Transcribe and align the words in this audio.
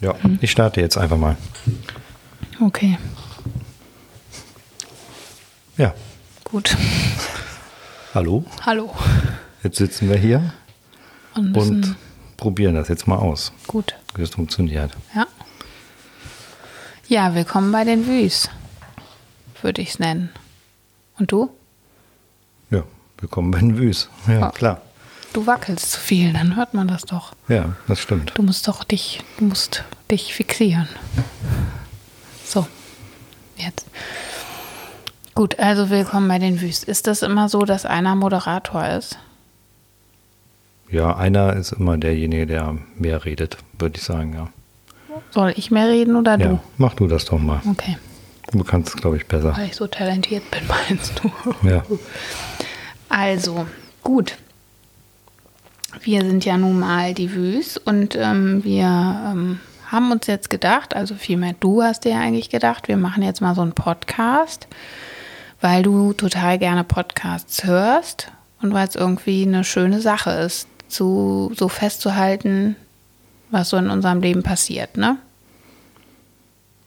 Ja, 0.00 0.14
ich 0.40 0.50
starte 0.50 0.80
jetzt 0.80 0.96
einfach 0.96 1.16
mal. 1.18 1.36
Okay, 2.60 2.98
Ja, 5.76 5.94
gut. 6.44 6.76
hallo. 8.14 8.44
Hallo. 8.66 8.94
Jetzt 9.62 9.78
sitzen 9.78 10.10
wir 10.10 10.16
hier 10.18 10.52
Und 11.34 11.56
und 11.56 11.96
probieren 12.36 12.74
das 12.74 12.88
jetzt 12.88 13.06
mal 13.06 13.16
aus, 13.16 13.52
gut. 13.66 13.94
wie 14.14 14.22
es 14.22 14.30
funktioniert. 14.30 14.92
Ja. 15.14 15.26
Ja, 17.08 17.34
willkommen 17.34 17.72
bei 17.72 17.84
den 17.84 18.06
Wüs, 18.06 18.50
würde 19.62 19.80
ich 19.82 19.90
es 19.90 19.98
nennen. 19.98 20.30
Und 21.18 21.32
du? 21.32 21.50
Ja, 22.70 22.82
willkommen 23.18 23.50
bei 23.50 23.58
den 23.60 23.78
Wüs. 23.78 24.08
Ja, 24.26 24.32
Ja. 24.40 24.50
klar. 24.50 24.82
Du 25.32 25.46
wackelst 25.46 25.92
zu 25.92 26.00
viel, 26.00 26.32
dann 26.32 26.56
hört 26.56 26.74
man 26.74 26.88
das 26.88 27.02
doch. 27.02 27.32
Ja, 27.48 27.76
das 27.86 28.00
stimmt. 28.00 28.32
Du 28.34 28.42
musst 28.42 28.66
doch 28.66 28.82
dich, 28.82 29.22
du 29.38 29.44
musst 29.44 29.84
dich 30.10 30.34
fixieren. 30.34 30.88
So, 32.44 32.66
jetzt. 33.56 33.86
Gut, 35.34 35.58
also 35.60 35.88
willkommen 35.88 36.26
bei 36.26 36.38
den 36.40 36.60
Wüst. 36.60 36.84
Ist 36.84 37.06
das 37.06 37.22
immer 37.22 37.48
so, 37.48 37.60
dass 37.60 37.86
einer 37.86 38.16
Moderator 38.16 38.86
ist? 38.88 39.18
Ja, 40.90 41.16
einer 41.16 41.54
ist 41.54 41.72
immer 41.72 41.96
derjenige, 41.96 42.46
der 42.46 42.76
mehr 42.96 43.24
redet, 43.24 43.56
würde 43.78 43.98
ich 43.98 44.02
sagen, 44.02 44.34
ja. 44.34 44.48
Soll 45.30 45.52
ich 45.56 45.70
mehr 45.70 45.88
reden 45.88 46.16
oder 46.16 46.36
du? 46.38 46.44
Ja, 46.44 46.60
mach 46.76 46.94
du 46.94 47.06
das 47.06 47.24
doch 47.26 47.38
mal. 47.38 47.60
Okay, 47.70 47.96
Du 48.50 48.64
kannst 48.64 48.88
es, 48.96 49.00
glaube 49.00 49.16
ich, 49.16 49.26
besser. 49.28 49.56
weil 49.56 49.66
ich 49.68 49.76
so 49.76 49.86
talentiert 49.86 50.50
bin, 50.50 50.62
meinst 50.88 51.20
du? 51.22 51.68
Ja. 51.68 51.84
Also, 53.08 53.66
gut. 54.02 54.36
Wir 56.02 56.20
sind 56.22 56.44
ja 56.44 56.56
nun 56.56 56.78
mal 56.78 57.14
die 57.14 57.32
Wüs 57.34 57.76
und 57.76 58.16
ähm, 58.16 58.62
wir 58.64 58.84
ähm, 58.84 59.60
haben 59.90 60.12
uns 60.12 60.26
jetzt 60.26 60.50
gedacht, 60.50 60.94
also 60.94 61.14
vielmehr 61.14 61.54
du 61.58 61.82
hast 61.82 62.04
dir 62.04 62.16
eigentlich 62.16 62.48
gedacht, 62.48 62.88
wir 62.88 62.96
machen 62.96 63.22
jetzt 63.22 63.40
mal 63.40 63.54
so 63.54 63.62
einen 63.62 63.72
Podcast, 63.72 64.68
weil 65.60 65.82
du 65.82 66.12
total 66.12 66.58
gerne 66.58 66.84
Podcasts 66.84 67.64
hörst 67.64 68.30
und 68.62 68.72
weil 68.72 68.86
es 68.86 68.94
irgendwie 68.94 69.42
eine 69.42 69.64
schöne 69.64 70.00
Sache 70.00 70.30
ist, 70.30 70.68
zu, 70.88 71.52
so 71.56 71.68
festzuhalten, 71.68 72.76
was 73.50 73.70
so 73.70 73.76
in 73.76 73.90
unserem 73.90 74.20
Leben 74.20 74.42
passiert, 74.42 74.96
ne? 74.96 75.18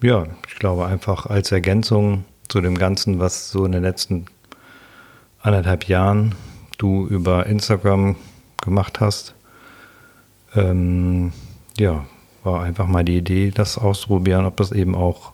Ja, 0.02 0.26
ich 0.48 0.56
glaube 0.56 0.86
einfach 0.86 1.26
als 1.28 1.52
Ergänzung 1.52 2.26
zu 2.50 2.62
dem 2.62 2.78
Ganzen, 2.78 3.20
was 3.20 3.52
so 3.52 3.66
in 3.66 3.72
den 3.72 3.84
letzten 3.84 4.26
anderthalb 5.42 5.88
Jahren 5.88 6.36
du 6.78 7.08
über 7.08 7.46
Instagram 7.46 8.16
gemacht 8.64 9.00
hast, 9.00 9.36
ähm, 10.56 11.32
ja, 11.78 12.06
war 12.44 12.64
einfach 12.64 12.88
mal 12.88 13.04
die 13.04 13.18
Idee, 13.18 13.52
das 13.54 13.78
auszuprobieren, 13.78 14.46
ob 14.46 14.58
das 14.58 14.72
eben 14.72 14.96
auch 14.96 15.32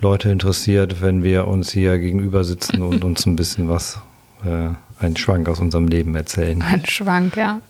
Leute 0.00 0.30
interessiert, 0.30 1.00
wenn 1.00 1.22
wir 1.22 1.46
uns 1.46 1.70
hier 1.70 1.98
gegenüber 1.98 2.44
sitzen 2.44 2.82
und 2.82 3.04
uns 3.04 3.26
ein 3.26 3.36
bisschen 3.36 3.68
was, 3.68 3.98
äh, 4.44 4.70
einen 5.04 5.16
Schwank 5.16 5.48
aus 5.48 5.60
unserem 5.60 5.88
Leben 5.88 6.14
erzählen. 6.14 6.62
Ein 6.62 6.84
Schwank, 6.86 7.36
ja. 7.36 7.60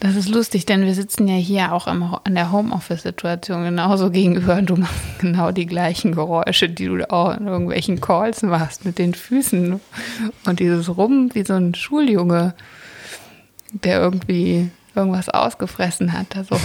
Das 0.00 0.16
ist 0.16 0.28
lustig, 0.30 0.66
denn 0.66 0.84
wir 0.84 0.94
sitzen 0.94 1.28
ja 1.28 1.36
hier 1.36 1.72
auch 1.72 1.86
Ho- 1.86 2.18
in 2.26 2.34
der 2.34 2.50
Homeoffice-Situation 2.50 3.62
genauso 3.62 4.10
gegenüber 4.10 4.56
und 4.56 4.68
du 4.68 4.76
machst 4.76 4.96
genau 5.20 5.52
die 5.52 5.66
gleichen 5.66 6.12
Geräusche, 6.14 6.68
die 6.68 6.86
du 6.86 7.08
auch 7.08 7.36
in 7.38 7.46
irgendwelchen 7.46 8.00
Calls 8.00 8.42
machst 8.42 8.84
mit 8.84 8.98
den 8.98 9.14
Füßen 9.14 9.78
und 10.46 10.58
dieses 10.58 10.96
Rum 10.96 11.30
wie 11.34 11.44
so 11.44 11.52
ein 11.52 11.74
Schuljunge, 11.76 12.54
der 13.72 14.00
irgendwie 14.00 14.70
irgendwas 14.94 15.28
ausgefressen 15.28 16.12
hat, 16.12 16.36
also 16.36 16.60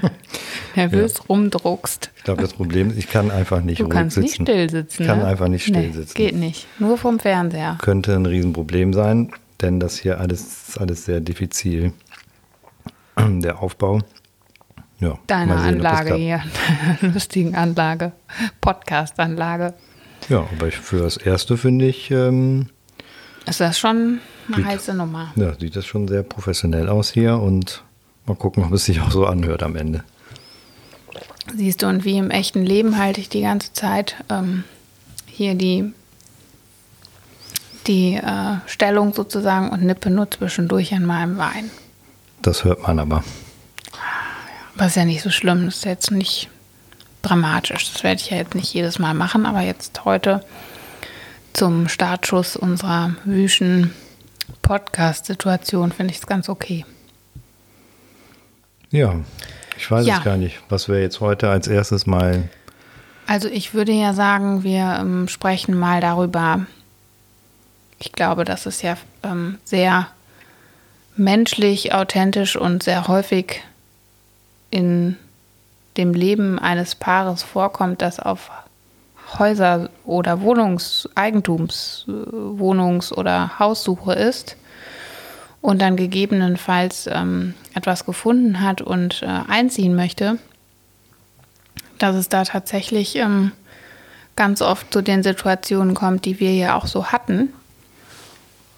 nervös 0.76 1.28
rumdruckst. 1.28 2.10
Ich 2.16 2.24
glaube, 2.24 2.42
das 2.42 2.52
Problem 2.52 2.90
ist, 2.90 2.98
ich 2.98 3.08
kann 3.08 3.30
einfach 3.30 3.62
nicht 3.62 3.80
Du 3.80 3.88
kannst 3.88 4.18
nicht 4.18 4.32
sitzen. 4.32 4.42
still 4.44 4.70
sitzen. 4.70 5.02
Ich 5.02 5.08
kann 5.08 5.18
ne? 5.20 5.26
einfach 5.26 5.48
nicht 5.48 5.62
still 5.62 5.86
nee, 5.86 5.92
sitzen. 5.92 6.14
Geht 6.14 6.34
nicht. 6.34 6.66
Nur 6.78 6.98
vom 6.98 7.18
Fernseher. 7.18 7.78
könnte 7.80 8.14
ein 8.14 8.26
Riesenproblem 8.26 8.92
sein, 8.92 9.32
denn 9.62 9.80
das 9.80 9.96
hier 9.96 10.20
alles 10.20 10.68
ist 10.68 10.80
alles 10.80 11.04
sehr 11.06 11.20
diffizil. 11.20 11.92
Der 13.18 13.62
Aufbau. 13.62 14.00
Ja, 14.98 15.18
Deine 15.26 15.58
sehen, 15.58 15.74
Anlage 15.74 16.14
hier, 16.14 16.42
deine 17.00 17.12
lustigen 17.12 17.54
Anlage, 17.54 18.12
Podcast-Anlage. 18.62 19.74
Ja, 20.30 20.46
aber 20.56 20.68
ich, 20.68 20.76
für 20.76 21.00
das 21.00 21.18
erste 21.18 21.58
finde 21.58 21.86
ich, 21.86 22.10
ähm, 22.10 22.68
Ist 23.46 23.60
das 23.60 23.78
schon 23.78 24.20
eine 24.48 24.56
Sieht- 24.56 24.64
heiße 24.66 24.94
Nummer? 24.94 25.32
ja, 25.36 25.54
sieht 25.58 25.76
das 25.76 25.86
schon 25.86 26.08
sehr 26.08 26.22
professionell 26.22 26.88
aus 26.88 27.10
hier 27.10 27.38
und 27.38 27.82
mal 28.26 28.34
gucken, 28.36 28.64
ob 28.64 28.72
es 28.72 28.84
sich 28.84 29.00
auch 29.00 29.10
so 29.10 29.26
anhört 29.26 29.62
am 29.62 29.76
Ende. 29.76 30.04
Siehst 31.56 31.82
du, 31.82 31.86
und 31.86 32.04
wie 32.04 32.18
im 32.18 32.30
echten 32.30 32.64
Leben 32.64 32.98
halte 32.98 33.20
ich 33.20 33.28
die 33.28 33.42
ganze 33.42 33.72
Zeit 33.72 34.16
ähm, 34.28 34.64
hier 35.26 35.54
die, 35.54 35.92
die 37.86 38.14
äh, 38.14 38.56
Stellung 38.66 39.14
sozusagen 39.14 39.70
und 39.70 39.82
nippe 39.82 40.10
nur 40.10 40.30
zwischendurch 40.30 40.92
an 40.94 41.04
meinem 41.06 41.38
Wein. 41.38 41.70
Das 42.42 42.64
hört 42.64 42.82
man 42.82 42.98
aber. 42.98 43.22
Aber 44.74 44.86
ist 44.86 44.96
ja 44.96 45.04
nicht 45.04 45.22
so 45.22 45.30
schlimm, 45.30 45.66
das 45.66 45.76
ist 45.76 45.84
jetzt 45.84 46.10
nicht 46.10 46.48
dramatisch. 47.22 47.92
Das 47.92 48.02
werde 48.02 48.20
ich 48.20 48.30
ja 48.30 48.38
jetzt 48.38 48.54
nicht 48.54 48.74
jedes 48.74 48.98
Mal 48.98 49.14
machen, 49.14 49.46
aber 49.46 49.60
jetzt 49.60 50.04
heute 50.04 50.44
zum 51.52 51.88
Startschuss 51.88 52.56
unserer 52.56 53.14
wüschen 53.24 53.92
Podcast-Situation 54.66 55.92
finde 55.92 56.12
ich 56.12 56.18
es 56.18 56.26
ganz 56.26 56.48
okay. 56.48 56.84
Ja, 58.90 59.14
ich 59.78 59.90
weiß 59.90 60.06
Ja. 60.06 60.18
es 60.18 60.24
gar 60.24 60.36
nicht, 60.36 60.60
was 60.68 60.88
wir 60.88 61.00
jetzt 61.00 61.20
heute 61.20 61.48
als 61.50 61.66
erstes 61.68 62.06
mal. 62.06 62.48
Also 63.26 63.48
ich 63.48 63.74
würde 63.74 63.92
ja 63.92 64.12
sagen, 64.12 64.62
wir 64.62 64.96
ähm, 65.00 65.28
sprechen 65.28 65.76
mal 65.78 66.00
darüber. 66.00 66.66
Ich 67.98 68.12
glaube, 68.12 68.44
dass 68.44 68.66
es 68.66 68.82
ja 68.82 68.96
ähm, 69.22 69.58
sehr 69.64 70.08
menschlich, 71.16 71.94
authentisch 71.94 72.56
und 72.56 72.82
sehr 72.82 73.08
häufig 73.08 73.62
in 74.70 75.16
dem 75.96 76.12
Leben 76.12 76.58
eines 76.58 76.94
Paares 76.94 77.42
vorkommt, 77.42 78.02
das 78.02 78.20
auf 78.20 78.50
Häuser 79.38 79.90
oder 80.04 80.40
Wohnungs-, 80.40 81.08
Eigentums-, 81.14 82.06
äh, 82.08 82.58
Wohnungs- 82.58 83.12
oder 83.12 83.58
Haussuche 83.58 84.12
ist 84.12 84.56
und 85.60 85.80
dann 85.82 85.96
gegebenenfalls 85.96 87.08
ähm, 87.12 87.54
etwas 87.74 88.04
gefunden 88.04 88.60
hat 88.60 88.82
und 88.82 89.22
äh, 89.22 89.26
einziehen 89.48 89.94
möchte 89.94 90.38
dass 91.98 92.16
es 92.16 92.28
da 92.28 92.44
tatsächlich 92.44 93.16
ähm, 93.16 93.52
ganz 94.34 94.62
oft 94.62 94.92
zu 94.92 95.02
den 95.02 95.22
Situationen 95.22 95.94
kommt, 95.94 96.24
die 96.24 96.40
wir 96.40 96.54
ja 96.54 96.74
auch 96.74 96.86
so 96.86 97.06
hatten. 97.06 97.52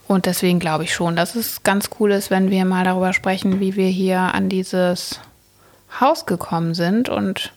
Und 0.06 0.26
deswegen 0.26 0.58
glaube 0.58 0.84
ich 0.84 0.94
schon, 0.94 1.16
dass 1.16 1.34
es 1.34 1.62
ganz 1.62 1.90
cool 1.98 2.12
ist, 2.12 2.30
wenn 2.30 2.50
wir 2.50 2.64
mal 2.64 2.84
darüber 2.84 3.12
sprechen, 3.12 3.60
wie 3.60 3.76
wir 3.76 3.88
hier 3.88 4.20
an 4.20 4.48
dieses 4.48 5.20
Haus 6.00 6.26
gekommen 6.26 6.74
sind 6.74 7.08
und 7.08 7.52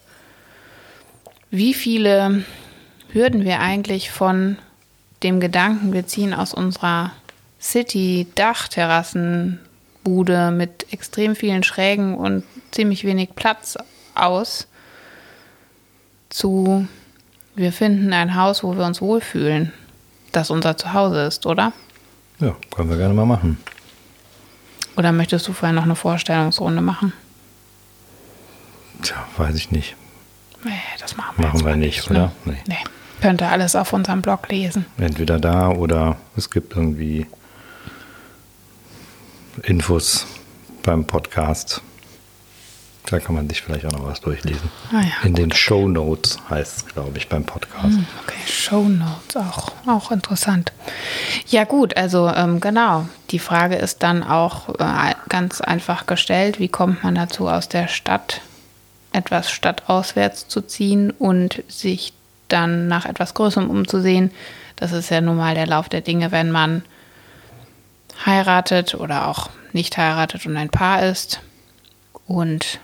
wie 1.50 1.74
viele 1.74 2.44
Hürden 3.14 3.44
wir 3.44 3.60
eigentlich 3.60 4.12
von 4.12 4.58
dem 5.24 5.40
Gedanken, 5.40 5.94
wir 5.94 6.06
ziehen 6.08 6.34
aus 6.34 6.54
unserer 6.54 7.12
City-Dachterrassenbude 7.62 10.52
mit 10.52 10.92
extrem 10.92 11.36
vielen 11.36 11.64
Schrägen 11.64 12.16
und 12.16 12.44
ziemlich 12.72 13.04
wenig 13.04 13.36
Platz 13.36 13.78
aus, 14.16 14.68
zu, 16.30 16.88
wir 17.56 17.74
finden 17.74 18.14
ein 18.14 18.36
Haus, 18.36 18.64
wo 18.64 18.78
wir 18.78 18.86
uns 18.86 19.02
wohlfühlen, 19.02 19.74
das 20.32 20.50
unser 20.50 20.78
Zuhause 20.78 21.24
ist, 21.24 21.46
oder? 21.46 21.74
Ja, 22.40 22.56
können 22.74 22.90
wir 22.90 22.96
gerne 22.98 23.14
mal 23.14 23.26
machen. 23.26 23.58
Oder 24.96 25.12
möchtest 25.12 25.48
du 25.48 25.54
vorher 25.54 25.74
noch 25.74 25.84
eine 25.84 25.96
Vorstellungsrunde 25.96 26.82
machen? 26.82 27.14
Tja, 29.02 29.26
weiß 29.38 29.56
ich 29.56 29.72
nicht. 29.72 29.96
Nee, 30.64 30.72
das 31.00 31.18
machen 31.18 31.36
wir, 31.38 31.48
Machen 31.48 31.60
wir 31.60 31.66
mal 31.66 31.78
nicht, 31.78 32.10
ne? 32.10 32.16
oder? 32.16 32.32
Nee. 32.46 32.58
Nee. 32.68 32.78
Könnt 33.22 33.42
ihr 33.42 33.50
alles 33.50 33.76
auf 33.76 33.94
unserem 33.94 34.22
Blog 34.22 34.50
lesen. 34.50 34.86
Entweder 34.98 35.40
da 35.40 35.70
oder 35.70 36.18
es 36.36 36.50
gibt 36.50 36.76
irgendwie 36.76 37.28
Infos 39.64 40.26
beim 40.84 41.06
Podcast. 41.06 41.82
Da 43.06 43.20
kann 43.20 43.36
man 43.36 43.50
sich 43.50 43.62
vielleicht 43.62 43.86
auch 43.86 43.92
noch 43.92 44.06
was 44.06 44.22
durchlesen. 44.22 44.70
Ah 44.92 45.02
ja, 45.02 45.28
In 45.28 45.34
den 45.34 45.52
Show 45.52 45.88
Notes 45.88 46.38
heißt 46.50 46.78
es, 46.78 46.86
glaube 46.86 47.18
ich, 47.18 47.28
beim 47.28 47.44
Podcast. 47.44 47.98
Okay, 48.24 48.38
Show 48.48 48.84
Notes 48.84 49.36
auch, 49.36 49.72
auch 49.88 50.12
interessant. 50.12 50.72
Ja 51.48 51.66
gut, 51.66 51.98
also 51.98 52.30
ähm, 52.30 52.60
genau. 52.60 53.08
Die 53.32 53.40
Frage 53.40 53.76
ist 53.76 54.02
dann 54.04 54.24
auch 54.24 54.70
äh, 54.80 55.14
ganz 55.30 55.62
einfach 55.62 56.06
gestellt, 56.06 56.60
wie 56.60 56.70
kommt 56.70 57.04
man 57.04 57.16
dazu, 57.16 57.48
aus 57.48 57.68
der 57.68 57.88
Stadt 57.88 58.42
etwas 59.14 59.52
stadtauswärts 59.52 60.48
zu 60.48 60.62
ziehen 60.62 61.12
und 61.12 61.64
sich 61.68 62.14
dann 62.52 62.88
nach 62.88 63.06
etwas 63.06 63.34
Größerem 63.34 63.70
umzusehen. 63.70 64.32
Das 64.76 64.92
ist 64.92 65.10
ja 65.10 65.22
nun 65.22 65.38
mal 65.38 65.56
der 65.56 65.68
Lauf 65.68 65.90
der 65.90 66.02
Dinge, 66.02 66.32
wenn 66.32 66.52
man 66.52 66.84
heiratet 68.26 68.96
oder 68.96 69.28
auch 69.28 69.50
nicht 69.74 69.98
heiratet 69.98 70.46
und 70.46 70.58
ein 70.58 70.70
Paar 70.70 71.04
ist 71.04 71.42
und 72.28 72.80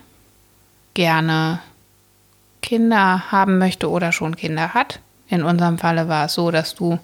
gerne 0.93 1.59
Kinder 2.61 3.31
haben 3.31 3.57
möchte 3.57 3.89
oder 3.89 4.11
schon 4.11 4.35
Kinder 4.35 4.73
hat. 4.73 4.99
In 5.29 5.43
unserem 5.43 5.77
Falle 5.77 6.07
war 6.07 6.25
es 6.25 6.33
so, 6.33 6.51
dass 6.51 6.75
du 6.75 6.99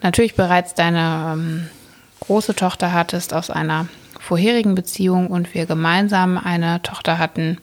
natürlich 0.00 0.34
bereits 0.34 0.74
deine 0.74 1.32
ähm, 1.32 1.68
große 2.20 2.54
Tochter 2.54 2.92
hattest 2.92 3.34
aus 3.34 3.50
einer 3.50 3.86
vorherigen 4.18 4.74
Beziehung 4.74 5.26
und 5.26 5.54
wir 5.54 5.66
gemeinsam 5.66 6.38
eine 6.38 6.80
Tochter 6.82 7.18
hatten. 7.18 7.58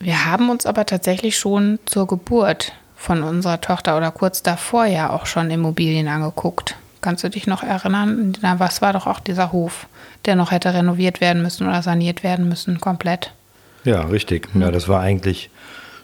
Wir 0.00 0.24
haben 0.24 0.48
uns 0.48 0.64
aber 0.64 0.86
tatsächlich 0.86 1.38
schon 1.38 1.78
zur 1.84 2.06
Geburt 2.06 2.72
von 2.96 3.22
unserer 3.22 3.60
Tochter 3.60 3.96
oder 3.98 4.10
kurz 4.10 4.42
davor 4.42 4.86
ja 4.86 5.10
auch 5.10 5.26
schon 5.26 5.50
Immobilien 5.50 6.08
angeguckt. 6.08 6.74
Kannst 7.02 7.22
du 7.22 7.28
dich 7.28 7.46
noch 7.46 7.62
erinnern? 7.62 8.32
Na, 8.40 8.58
was 8.58 8.82
war 8.82 8.94
doch 8.94 9.06
auch 9.06 9.20
dieser 9.20 9.52
Hof, 9.52 9.86
der 10.24 10.36
noch 10.36 10.50
hätte 10.50 10.72
renoviert 10.72 11.20
werden 11.20 11.42
müssen 11.42 11.66
oder 11.66 11.82
saniert 11.82 12.22
werden 12.22 12.48
müssen, 12.48 12.80
komplett? 12.80 13.32
Ja, 13.84 14.02
richtig. 14.02 14.48
Ja, 14.54 14.70
das 14.70 14.88
war 14.88 15.00
eigentlich, 15.00 15.50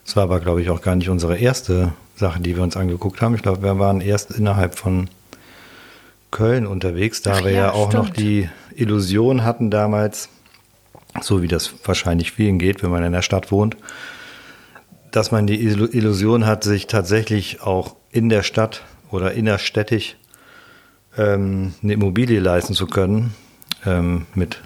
das 0.04 0.16
war 0.16 0.24
aber, 0.24 0.40
glaube 0.40 0.62
ich, 0.62 0.70
auch 0.70 0.82
gar 0.82 0.94
nicht 0.96 1.08
unsere 1.08 1.36
erste 1.38 1.92
Sache, 2.16 2.40
die 2.40 2.56
wir 2.56 2.62
uns 2.62 2.76
angeguckt 2.76 3.20
haben. 3.20 3.34
Ich 3.34 3.42
glaube, 3.42 3.62
wir 3.62 3.78
waren 3.78 4.00
erst 4.00 4.30
innerhalb 4.30 4.74
von 4.78 5.08
Köln 6.30 6.66
unterwegs, 6.66 7.22
da 7.22 7.34
Ach 7.36 7.44
wir 7.44 7.50
ja, 7.50 7.58
ja 7.58 7.72
auch 7.72 7.90
stimmt. 7.90 8.04
noch 8.04 8.10
die 8.10 8.48
Illusion 8.74 9.44
hatten 9.44 9.70
damals, 9.70 10.28
so 11.20 11.42
wie 11.42 11.48
das 11.48 11.72
wahrscheinlich 11.84 12.32
vielen 12.32 12.58
geht, 12.58 12.82
wenn 12.82 12.90
man 12.90 13.04
in 13.04 13.12
der 13.12 13.22
Stadt 13.22 13.50
wohnt, 13.50 13.76
dass 15.10 15.30
man 15.30 15.46
die 15.46 15.60
Illusion 15.60 16.46
hat, 16.46 16.64
sich 16.64 16.86
tatsächlich 16.86 17.62
auch 17.62 17.96
in 18.10 18.28
der 18.28 18.42
Stadt 18.42 18.82
oder 19.10 19.32
innerstädtisch 19.32 20.16
ähm, 21.16 21.74
eine 21.82 21.92
Immobilie 21.92 22.40
leisten 22.40 22.74
zu 22.74 22.86
können 22.86 23.34
ähm, 23.84 24.26
mit 24.34 24.60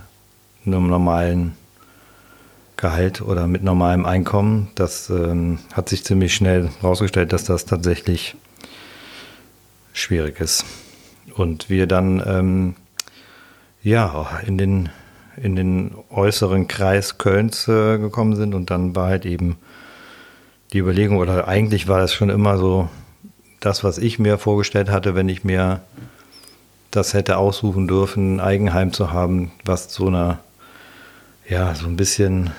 einem 0.66 0.88
normalen 0.88 1.56
Gehalt 2.76 3.20
oder 3.20 3.46
mit 3.46 3.62
normalem 3.62 4.06
Einkommen. 4.06 4.70
Das 4.74 5.10
ähm, 5.10 5.58
hat 5.72 5.88
sich 5.88 6.04
ziemlich 6.04 6.34
schnell 6.34 6.70
herausgestellt, 6.80 7.32
dass 7.32 7.44
das 7.44 7.66
tatsächlich 7.66 8.36
schwierig 9.92 10.40
ist. 10.40 10.64
Und 11.34 11.68
wir 11.68 11.86
dann 11.86 12.22
ähm, 12.26 12.74
ja 13.82 14.40
in 14.46 14.58
den, 14.58 14.88
in 15.42 15.56
den 15.56 15.94
äußeren 16.10 16.68
Kreis 16.68 17.18
Kölns 17.18 17.66
äh, 17.68 17.98
gekommen 17.98 18.36
sind 18.36 18.54
und 18.54 18.70
dann 18.70 18.94
war 18.94 19.08
halt 19.08 19.26
eben 19.26 19.56
die 20.72 20.78
Überlegung, 20.78 21.18
oder 21.18 21.48
eigentlich 21.48 21.88
war 21.88 21.98
das 21.98 22.14
schon 22.14 22.30
immer 22.30 22.58
so 22.58 22.88
das, 23.58 23.82
was 23.82 23.98
ich 23.98 24.18
mir 24.18 24.38
vorgestellt 24.38 24.90
hatte, 24.90 25.14
wenn 25.14 25.28
ich 25.28 25.44
mir 25.44 25.80
das 26.90 27.14
hätte 27.14 27.36
aussuchen 27.36 27.88
dürfen, 27.88 28.36
ein 28.36 28.40
Eigenheim 28.40 28.92
zu 28.92 29.12
haben, 29.12 29.52
was 29.64 29.92
so 29.92 30.08
einer, 30.08 30.38
ja, 31.48 31.74
so 31.74 31.86
ein 31.86 31.96
bisschen 31.96 32.50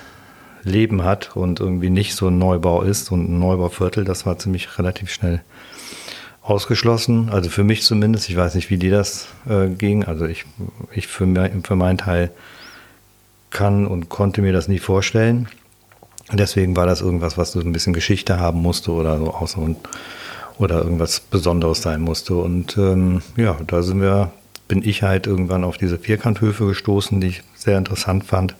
Leben 0.64 1.04
hat 1.04 1.36
und 1.36 1.60
irgendwie 1.60 1.90
nicht 1.90 2.14
so 2.14 2.28
ein 2.28 2.38
Neubau 2.38 2.82
ist 2.82 3.10
und 3.10 3.28
ein 3.28 3.38
Neubauviertel, 3.38 4.04
das 4.04 4.26
war 4.26 4.38
ziemlich 4.38 4.78
relativ 4.78 5.10
schnell 5.10 5.42
ausgeschlossen. 6.42 7.30
Also 7.30 7.50
für 7.50 7.64
mich 7.64 7.82
zumindest. 7.82 8.28
Ich 8.28 8.36
weiß 8.36 8.54
nicht, 8.54 8.70
wie 8.70 8.76
dir 8.76 8.90
das 8.90 9.28
äh, 9.48 9.68
ging. 9.68 10.04
Also 10.04 10.26
ich, 10.26 10.44
ich 10.92 11.06
für, 11.06 11.26
mein, 11.26 11.62
für 11.62 11.76
meinen 11.76 11.98
Teil 11.98 12.30
kann 13.52 13.86
und 13.86 14.08
konnte 14.08 14.42
mir 14.42 14.52
das 14.52 14.68
nie 14.68 14.78
vorstellen. 14.78 15.48
Deswegen 16.32 16.76
war 16.76 16.86
das 16.86 17.00
irgendwas, 17.00 17.36
was 17.36 17.52
so 17.52 17.60
ein 17.60 17.72
bisschen 17.72 17.92
Geschichte 17.92 18.38
haben 18.40 18.62
musste 18.62 18.92
oder 18.92 19.18
so 19.18 19.32
außer 19.32 19.58
und 19.58 19.76
oder 20.58 20.82
irgendwas 20.82 21.20
Besonderes 21.20 21.82
sein 21.82 22.00
musste. 22.00 22.36
Und 22.36 22.76
ähm, 22.78 23.22
ja, 23.36 23.56
da 23.66 23.82
sind 23.82 24.00
wir, 24.00 24.30
bin 24.68 24.86
ich 24.86 25.02
halt 25.02 25.26
irgendwann 25.26 25.64
auf 25.64 25.76
diese 25.76 25.98
Vierkanthöfe 25.98 26.66
gestoßen, 26.66 27.20
die 27.20 27.28
ich 27.28 27.42
sehr 27.54 27.78
interessant 27.78 28.24
fand. 28.24 28.54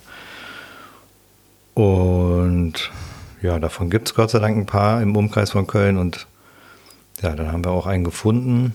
Und 1.74 2.90
ja, 3.40 3.58
davon 3.58 3.90
gibt 3.90 4.08
es 4.08 4.14
Gott 4.14 4.30
sei 4.30 4.38
Dank 4.38 4.56
ein 4.56 4.66
paar 4.66 5.00
im 5.02 5.16
Umkreis 5.16 5.50
von 5.52 5.66
Köln. 5.66 5.96
Und 5.96 6.26
ja, 7.22 7.34
dann 7.34 7.52
haben 7.52 7.64
wir 7.64 7.70
auch 7.70 7.86
einen 7.86 8.04
gefunden, 8.04 8.74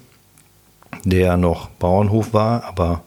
der 1.04 1.38
noch 1.38 1.70
Bauernhof 1.70 2.34
war, 2.34 2.64
aber 2.64 3.04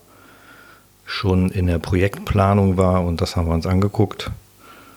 schon 1.10 1.50
in 1.50 1.66
der 1.66 1.78
Projektplanung 1.78 2.76
war. 2.76 3.04
Und 3.04 3.20
das 3.20 3.36
haben 3.36 3.48
wir 3.48 3.54
uns 3.54 3.66
angeguckt. 3.66 4.30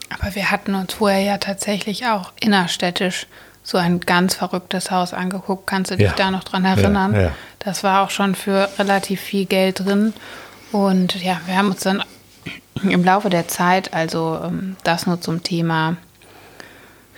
Aber 0.09 0.35
wir 0.35 0.51
hatten 0.51 0.75
uns 0.75 0.93
vorher 0.93 1.21
ja 1.21 1.37
tatsächlich 1.37 2.05
auch 2.05 2.31
innerstädtisch 2.39 3.27
so 3.63 3.77
ein 3.77 3.99
ganz 4.01 4.35
verrücktes 4.35 4.91
Haus 4.91 5.13
angeguckt. 5.13 5.65
Kannst 5.65 5.91
du 5.91 5.97
dich 5.97 6.07
ja. 6.07 6.13
da 6.15 6.31
noch 6.31 6.43
dran 6.43 6.65
erinnern? 6.65 7.13
Ja, 7.13 7.21
ja. 7.21 7.31
Das 7.59 7.83
war 7.83 8.03
auch 8.03 8.09
schon 8.09 8.35
für 8.35 8.69
relativ 8.77 9.21
viel 9.21 9.45
Geld 9.45 9.79
drin. 9.79 10.13
Und 10.71 11.21
ja, 11.23 11.41
wir 11.45 11.57
haben 11.57 11.69
uns 11.69 11.81
dann 11.81 12.03
im 12.83 13.03
Laufe 13.03 13.29
der 13.29 13.47
Zeit, 13.47 13.93
also 13.93 14.39
ähm, 14.43 14.75
das 14.83 15.07
nur 15.07 15.21
zum 15.21 15.43
Thema, 15.43 15.97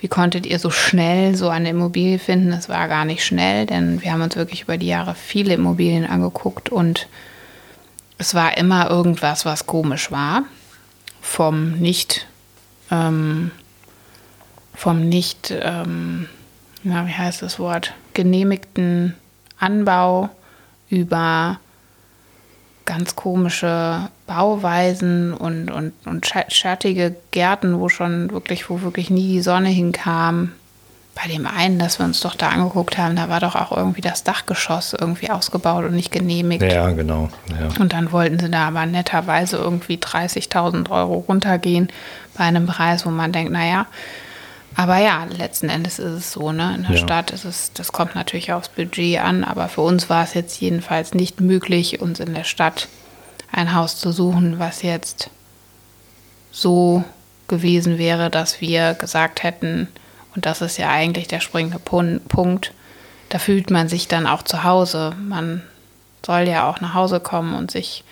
wie 0.00 0.08
konntet 0.08 0.46
ihr 0.46 0.58
so 0.58 0.70
schnell 0.70 1.34
so 1.34 1.48
eine 1.48 1.70
Immobilie 1.70 2.18
finden? 2.18 2.52
Es 2.52 2.68
war 2.68 2.86
gar 2.88 3.04
nicht 3.04 3.24
schnell, 3.24 3.66
denn 3.66 4.02
wir 4.02 4.12
haben 4.12 4.22
uns 4.22 4.36
wirklich 4.36 4.62
über 4.62 4.78
die 4.78 4.86
Jahre 4.86 5.14
viele 5.14 5.54
Immobilien 5.54 6.06
angeguckt 6.06 6.68
und 6.68 7.08
es 8.18 8.34
war 8.34 8.56
immer 8.56 8.90
irgendwas, 8.90 9.44
was 9.44 9.66
komisch 9.66 10.10
war. 10.10 10.44
Vom 11.20 11.72
nicht, 11.72 12.26
ähm, 12.90 13.50
vom 14.74 15.08
nicht, 15.08 15.52
ähm, 15.58 16.28
na, 16.82 17.06
wie 17.06 17.12
heißt 17.12 17.42
das 17.42 17.58
Wort, 17.58 17.92
genehmigten 18.14 19.14
Anbau 19.58 20.30
über 20.88 21.58
ganz 22.84 23.16
komische 23.16 24.08
Bauweisen 24.26 25.34
und, 25.34 25.70
und, 25.70 25.92
und 26.06 26.26
schattige 26.48 27.16
Gärten, 27.32 27.80
wo 27.80 27.88
schon 27.88 28.30
wirklich, 28.30 28.70
wo 28.70 28.80
wirklich 28.82 29.10
nie 29.10 29.32
die 29.32 29.42
Sonne 29.42 29.68
hinkam. 29.68 30.52
Bei 31.16 31.28
dem 31.28 31.46
einen, 31.46 31.78
das 31.78 31.98
wir 31.98 32.04
uns 32.04 32.20
doch 32.20 32.34
da 32.34 32.50
angeguckt 32.50 32.98
haben, 32.98 33.16
da 33.16 33.30
war 33.30 33.40
doch 33.40 33.56
auch 33.56 33.74
irgendwie 33.74 34.02
das 34.02 34.22
Dachgeschoss 34.22 34.92
irgendwie 34.92 35.30
ausgebaut 35.30 35.86
und 35.86 35.94
nicht 35.94 36.12
genehmigt. 36.12 36.62
Ja, 36.62 36.90
genau. 36.90 37.30
Ja. 37.48 37.80
Und 37.80 37.94
dann 37.94 38.12
wollten 38.12 38.38
sie 38.38 38.50
da 38.50 38.68
aber 38.68 38.84
netterweise 38.84 39.56
irgendwie 39.56 39.96
30.000 39.96 40.90
Euro 40.90 41.24
runtergehen 41.26 41.88
bei 42.36 42.44
einem 42.44 42.66
Preis, 42.66 43.06
wo 43.06 43.10
man 43.10 43.32
denkt, 43.32 43.50
naja, 43.50 43.86
aber 44.76 44.98
ja, 44.98 45.24
letzten 45.24 45.70
Endes 45.70 45.98
ist 45.98 46.12
es 46.12 46.32
so, 46.32 46.52
ne? 46.52 46.74
In 46.74 46.82
der 46.82 46.92
ja. 46.92 46.98
Stadt 46.98 47.30
ist 47.30 47.46
es, 47.46 47.72
das 47.72 47.92
kommt 47.92 48.14
natürlich 48.14 48.52
aufs 48.52 48.68
Budget 48.68 49.20
an, 49.20 49.42
aber 49.42 49.68
für 49.68 49.80
uns 49.80 50.10
war 50.10 50.22
es 50.22 50.34
jetzt 50.34 50.60
jedenfalls 50.60 51.14
nicht 51.14 51.40
möglich, 51.40 52.02
uns 52.02 52.20
in 52.20 52.34
der 52.34 52.44
Stadt 52.44 52.88
ein 53.50 53.74
Haus 53.74 53.96
zu 53.98 54.12
suchen, 54.12 54.58
was 54.58 54.82
jetzt 54.82 55.30
so 56.50 57.04
gewesen 57.48 57.96
wäre, 57.96 58.28
dass 58.28 58.60
wir 58.60 58.92
gesagt 58.92 59.42
hätten, 59.42 59.88
und 60.36 60.44
das 60.44 60.60
ist 60.60 60.76
ja 60.76 60.90
eigentlich 60.90 61.26
der 61.26 61.40
springende 61.40 61.78
Punkt, 61.78 62.72
da 63.30 63.38
fühlt 63.38 63.70
man 63.70 63.88
sich 63.88 64.06
dann 64.06 64.26
auch 64.26 64.42
zu 64.42 64.62
Hause. 64.62 65.14
Man 65.18 65.62
soll 66.24 66.42
ja 66.42 66.68
auch 66.68 66.80
nach 66.80 66.94
Hause 66.94 67.20
kommen 67.20 67.54
und 67.54 67.70
sich 67.70 68.04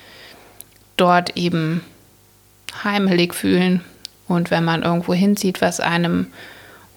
dort 0.96 1.36
eben 1.36 1.82
heimelig 2.82 3.34
fühlen. 3.34 3.82
Und 4.26 4.50
wenn 4.50 4.64
man 4.64 4.82
irgendwo 4.82 5.12
hinzieht, 5.12 5.60
was 5.60 5.80
einem 5.80 6.28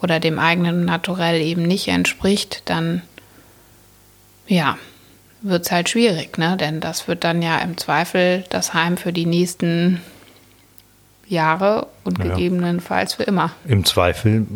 oder 0.02 0.20
dem 0.20 0.40
eigenen 0.40 0.86
Naturell 0.86 1.42
eben 1.42 1.64
nicht 1.64 1.90
entspricht, 1.90 2.62
dann 2.66 3.02
ja, 4.48 4.78
wird 5.42 5.66
es 5.66 5.72
halt 5.72 5.90
schwierig, 5.90 6.38
ne? 6.38 6.56
Denn 6.56 6.80
das 6.80 7.10
wird 7.10 7.26
dann 7.26 7.42
ja 7.42 7.58
im 7.60 7.78
Zweifel 7.78 8.46
das 8.50 8.74
Heim 8.74 8.96
für 8.96 9.12
die 9.12 9.26
nächsten 9.26 10.02
Jahre 11.28 11.88
und 12.06 12.18
ja. 12.20 12.26
gegebenenfalls 12.26 13.16
für 13.16 13.24
immer. 13.24 13.52
Im 13.68 13.84
Zweifel 13.84 14.48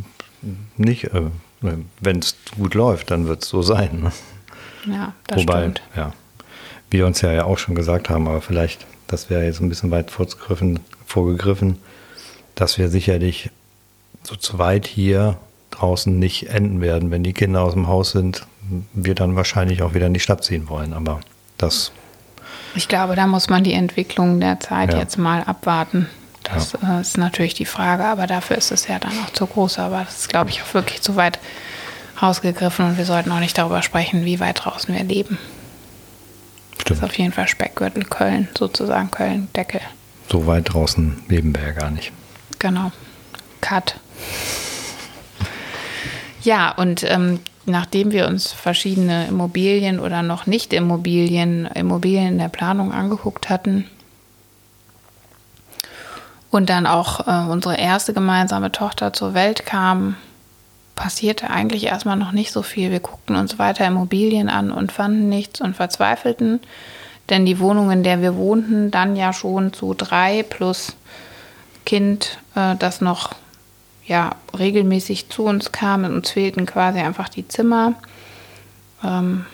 nicht. 0.78 1.06
Äh, 1.06 1.24
Wenn 1.62 2.20
es 2.20 2.36
gut 2.58 2.74
läuft, 2.74 3.12
dann 3.12 3.28
wird 3.28 3.44
es 3.44 3.50
so 3.50 3.62
sein. 3.62 4.02
Ne? 4.02 4.12
Ja, 4.94 5.14
das 5.28 5.40
Wobei, 5.40 5.62
stimmt. 5.62 5.82
ja, 5.96 6.14
wir 6.90 7.06
uns 7.06 7.22
ja, 7.22 7.32
ja 7.32 7.46
auch 7.46 7.58
schon 7.58 7.76
gesagt 7.76 8.10
haben, 8.10 8.28
aber 8.28 8.42
vielleicht, 8.42 8.86
das 9.08 9.30
wäre 9.30 9.44
jetzt 9.44 9.62
ein 9.62 9.70
bisschen 9.70 9.92
weit 9.92 10.12
vorgegriffen, 10.12 11.78
dass 12.56 12.78
wir 12.78 12.90
sicherlich 12.90 13.50
so 14.24 14.36
zweit 14.36 14.88
hier 14.88 15.38
draußen 15.72 16.18
nicht 16.18 16.50
enden 16.50 16.82
werden. 16.82 17.12
Wenn 17.12 17.24
die 17.24 17.34
Kinder 17.34 17.62
aus 17.62 17.74
dem 17.74 17.88
Haus 17.88 18.12
sind, 18.12 18.46
wir 18.94 19.16
dann 19.16 19.36
wahrscheinlich 19.36 19.82
auch 19.82 19.94
wieder 19.94 20.08
in 20.08 20.14
die 20.14 20.20
Stadt 20.20 20.44
ziehen 20.44 20.70
wollen. 20.70 20.94
Aber 20.94 21.22
das. 21.58 21.92
Ich 22.76 22.88
glaube, 22.88 23.16
da 23.16 23.28
muss 23.28 23.50
man 23.50 23.64
die 23.64 23.74
Entwicklung 23.74 24.40
der 24.40 24.60
Zeit 24.60 24.94
ja. 24.94 25.00
jetzt 25.00 25.18
mal 25.18 25.44
abwarten. 25.44 26.08
Das 26.44 26.74
ja. 26.82 26.98
Äh, 26.98 27.02
ist 27.02 27.18
natürlich 27.18 27.54
die 27.54 27.66
Frage, 27.66 28.06
aber 28.06 28.28
dafür 28.28 28.58
ist 28.58 28.72
es 28.72 28.88
ja 28.88 29.00
dann 29.00 29.14
auch 29.24 29.32
zu 29.32 29.46
groß. 29.46 29.80
Aber 29.80 30.04
das 30.04 30.20
ist, 30.20 30.30
glaube 30.30 30.50
ich, 30.50 30.62
auch 30.62 30.74
wirklich 30.74 31.02
zu 31.02 31.16
weit 31.16 31.40
rausgegriffen 32.22 32.86
und 32.86 32.98
wir 32.98 33.06
sollten 33.06 33.32
auch 33.32 33.40
nicht 33.40 33.58
darüber 33.58 33.82
sprechen, 33.82 34.26
wie 34.26 34.40
weit 34.40 34.64
draußen 34.64 34.94
wir 34.94 35.04
leben. 35.04 35.38
Stimmt. 36.74 36.90
Das 36.90 36.98
ist 36.98 37.04
auf 37.04 37.18
jeden 37.18 37.32
Fall 37.32 37.48
Speckgürtel 37.48 38.04
Köln, 38.06 38.48
sozusagen 38.58 39.12
Köln-Deckel. 39.12 39.82
So 40.30 40.46
weit 40.48 40.74
draußen 40.74 41.24
leben 41.28 41.56
wir 41.56 41.64
ja 41.64 41.72
gar 41.72 41.92
nicht. 41.92 42.12
Genau. 42.60 42.92
Cut. 43.60 43.96
Ja, 46.44 46.72
und 46.72 47.04
ähm, 47.04 47.40
nachdem 47.66 48.12
wir 48.12 48.28
uns 48.28 48.52
verschiedene 48.52 49.28
Immobilien 49.28 50.00
oder 50.00 50.24
noch 50.24 50.48
nicht 50.48 50.74
Immobilien, 50.74 51.66
Immobilien 51.68 52.30
in 52.30 52.38
der 52.40 52.50
Planung 52.50 52.92
angeguckt 52.92 53.50
hatten 53.50 53.86
und 56.52 56.70
dann 56.70 56.86
auch 56.86 57.28
äh, 57.28 57.50
unsere 57.50 57.78
erste 57.78 58.14
gemeinsame 58.14 58.72
Tochter 58.72 59.14
zur 59.14 59.34
Welt 59.34 59.66
kam, 59.66 60.18
passierte 60.96 61.50
eigentlich 61.50 61.86
erstmal 61.86 62.18
noch 62.18 62.34
nicht 62.34 62.52
so 62.52 62.62
viel. 62.62 62.92
Wir 62.92 63.00
guckten 63.00 63.36
uns 63.36 63.58
weiter 63.58 63.88
Immobilien 63.88 64.50
an 64.50 64.72
und 64.72 64.92
fanden 64.92 65.30
nichts 65.30 65.62
und 65.62 65.76
verzweifelten, 65.76 66.60
denn 67.30 67.46
die 67.46 67.60
Wohnung, 67.60 67.90
in 67.90 68.04
der 68.04 68.22
wir 68.22 68.36
wohnten, 68.36 68.92
dann 68.92 69.16
ja 69.16 69.34
schon 69.34 69.74
zu 69.74 69.94
drei 69.94 70.44
plus 70.44 70.96
Kind, 71.86 72.38
äh, 72.56 72.76
das 72.76 73.02
noch 73.02 73.32
ja, 74.06 74.32
regelmäßig 74.58 75.30
zu 75.30 75.46
uns 75.46 75.72
kam. 75.72 76.04
Uns 76.04 76.32
fehlten 76.32 76.66
quasi 76.66 77.00
einfach 77.00 77.30
die 77.30 77.48
Zimmer. 77.48 77.94
Ähm, 79.04 79.46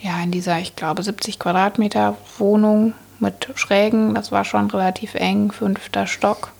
ja, 0.00 0.18
in 0.22 0.30
dieser, 0.30 0.58
ich 0.58 0.74
glaube, 0.74 1.02
70 1.02 1.38
Quadratmeter 1.38 2.16
Wohnung 2.38 2.94
mit 3.20 3.48
Schrägen. 3.54 4.14
Das 4.14 4.32
war 4.32 4.44
schon 4.44 4.70
relativ 4.70 5.14
eng, 5.14 5.52
fünfter 5.52 6.06
Stock. 6.06 6.52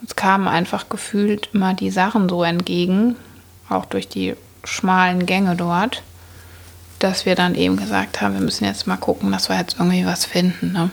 Uns 0.00 0.16
kamen 0.16 0.48
einfach 0.48 0.88
gefühlt 0.88 1.50
immer 1.52 1.74
die 1.74 1.90
Sachen 1.90 2.28
so 2.28 2.42
entgegen, 2.44 3.16
auch 3.68 3.84
durch 3.84 4.08
die 4.08 4.34
schmalen 4.64 5.26
Gänge 5.26 5.56
dort, 5.56 6.02
dass 6.98 7.26
wir 7.26 7.34
dann 7.34 7.54
eben 7.54 7.76
gesagt 7.76 8.20
haben, 8.20 8.34
wir 8.34 8.40
müssen 8.40 8.64
jetzt 8.64 8.86
mal 8.86 8.96
gucken, 8.96 9.32
dass 9.32 9.48
wir 9.48 9.58
jetzt 9.58 9.76
irgendwie 9.78 10.06
was 10.06 10.24
finden. 10.24 10.72
Ne? 10.72 10.90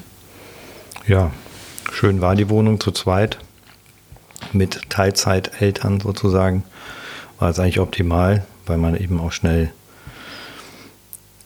Ja, 1.07 1.31
schön 1.91 2.21
war 2.21 2.35
die 2.35 2.49
Wohnung 2.49 2.79
zu 2.79 2.91
zweit 2.91 3.37
mit 4.53 4.89
Teilzeiteltern 4.89 5.99
sozusagen. 5.99 6.63
War 7.39 7.49
es 7.49 7.59
eigentlich 7.59 7.79
optimal, 7.79 8.45
weil 8.65 8.77
man 8.77 8.95
eben 8.95 9.19
auch 9.19 9.31
schnell 9.31 9.71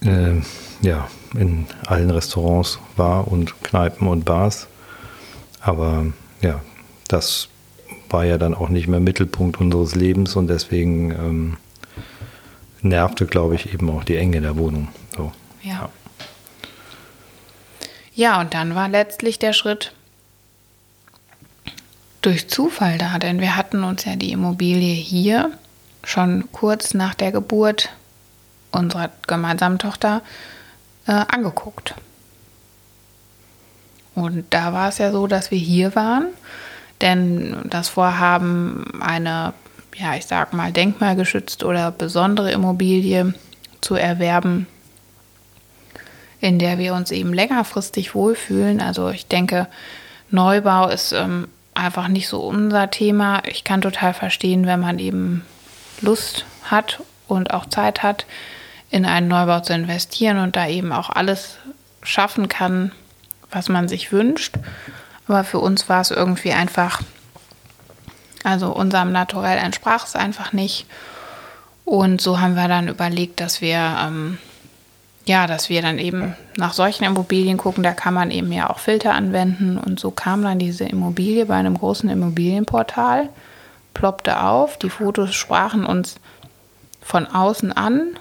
äh, 0.01 0.41
ja, 0.81 1.07
in 1.35 1.67
allen 1.85 2.09
Restaurants 2.09 2.79
war 2.95 3.27
und 3.27 3.61
Kneipen 3.63 4.07
und 4.07 4.25
Bars. 4.25 4.67
Aber 5.61 6.07
ja, 6.41 6.61
das 7.07 7.49
war 8.09 8.25
ja 8.25 8.37
dann 8.37 8.55
auch 8.55 8.69
nicht 8.69 8.87
mehr 8.87 8.99
Mittelpunkt 8.99 9.59
unseres 9.59 9.95
Lebens 9.95 10.35
und 10.35 10.47
deswegen 10.47 11.11
ähm, 11.11 11.57
nervte, 12.81 13.25
glaube 13.25 13.55
ich, 13.55 13.73
eben 13.73 13.89
auch 13.89 14.03
die 14.03 14.15
Enge 14.15 14.41
der 14.41 14.57
Wohnung. 14.57 14.87
So. 15.15 15.31
Ja. 15.63 15.71
ja. 15.71 15.89
Ja, 18.19 18.41
und 18.41 18.53
dann 18.53 18.75
war 18.75 18.89
letztlich 18.89 19.39
der 19.39 19.53
Schritt 19.53 19.93
durch 22.21 22.49
Zufall 22.49 22.97
da, 22.97 23.17
denn 23.17 23.39
wir 23.39 23.55
hatten 23.55 23.85
uns 23.85 24.03
ja 24.03 24.17
die 24.17 24.33
Immobilie 24.33 24.93
hier 24.93 25.53
schon 26.03 26.51
kurz 26.51 26.93
nach 26.93 27.13
der 27.13 27.31
Geburt 27.31 27.89
unserer 28.71 29.09
gemeinsamen 29.25 29.79
Tochter 29.79 30.21
äh, 31.09 31.25
angeguckt. 31.27 31.95
Und 34.13 34.45
da 34.51 34.73
war 34.73 34.89
es 34.89 34.99
ja 34.99 35.11
so, 35.11 35.25
dass 35.25 35.49
wir 35.49 35.57
hier 35.57 35.95
waren, 35.95 36.27
denn 37.01 37.63
das 37.65 37.89
Vorhaben, 37.89 39.01
eine, 39.01 39.53
ja, 39.95 40.15
ich 40.15 40.27
sag 40.27 40.53
mal, 40.53 40.71
denkmalgeschützte 40.71 41.65
oder 41.65 41.91
besondere 41.91 42.51
Immobilie 42.51 43.33
zu 43.81 43.95
erwerben, 43.95 44.67
in 46.41 46.59
der 46.59 46.77
wir 46.77 46.93
uns 46.93 47.11
eben 47.11 47.33
längerfristig 47.33 48.13
wohlfühlen. 48.13 48.79
Also 48.79 49.09
ich 49.09 49.25
denke, 49.25 49.67
Neubau 50.29 50.89
ist 50.89 51.11
ähm, 51.13 51.47
einfach 51.73 52.07
nicht 52.07 52.27
so 52.27 52.41
unser 52.41 52.91
Thema. 52.91 53.41
Ich 53.45 53.63
kann 53.63 53.81
total 53.81 54.13
verstehen, 54.13 54.67
wenn 54.67 54.79
man 54.79 54.99
eben 54.99 55.43
Lust 56.01 56.45
hat 56.65 57.01
und 57.27 57.51
auch 57.51 57.65
Zeit 57.65 58.03
hat, 58.03 58.25
in 58.89 59.05
einen 59.05 59.27
Neubau 59.27 59.59
zu 59.59 59.73
investieren 59.73 60.39
und 60.39 60.55
da 60.55 60.67
eben 60.67 60.91
auch 60.91 61.09
alles 61.09 61.57
schaffen 62.01 62.49
kann, 62.49 62.91
was 63.51 63.69
man 63.69 63.87
sich 63.87 64.11
wünscht. 64.11 64.55
Aber 65.27 65.43
für 65.43 65.59
uns 65.59 65.89
war 65.89 66.01
es 66.01 66.11
irgendwie 66.11 66.53
einfach, 66.53 67.01
also 68.43 68.73
unserem 68.73 69.11
Naturell 69.11 69.57
entsprach 69.57 70.05
es 70.05 70.15
einfach 70.15 70.53
nicht. 70.53 70.87
Und 71.85 72.21
so 72.21 72.39
haben 72.39 72.55
wir 72.55 72.67
dann 72.67 72.87
überlegt, 72.87 73.39
dass 73.39 73.61
wir, 73.61 73.97
ähm, 74.01 74.37
ja, 75.25 75.45
dass 75.45 75.69
wir 75.69 75.81
dann 75.81 75.99
eben 75.99 76.35
nach 76.57 76.73
solchen 76.73 77.03
Immobilien 77.03 77.57
gucken. 77.57 77.83
Da 77.83 77.93
kann 77.93 78.13
man 78.13 78.31
eben 78.31 78.51
ja 78.51 78.69
auch 78.69 78.79
Filter 78.79 79.13
anwenden. 79.13 79.77
Und 79.77 79.99
so 79.99 80.09
kam 80.09 80.41
dann 80.41 80.57
diese 80.57 80.85
Immobilie 80.85 81.45
bei 81.45 81.55
einem 81.55 81.77
großen 81.77 82.09
Immobilienportal, 82.09 83.29
ploppte 83.93 84.41
auf. 84.41 84.77
Die 84.79 84.89
Fotos 84.89 85.35
sprachen 85.35 85.85
uns 85.85 86.15
von 87.01 87.27
außen 87.27 87.71
an 87.73 88.17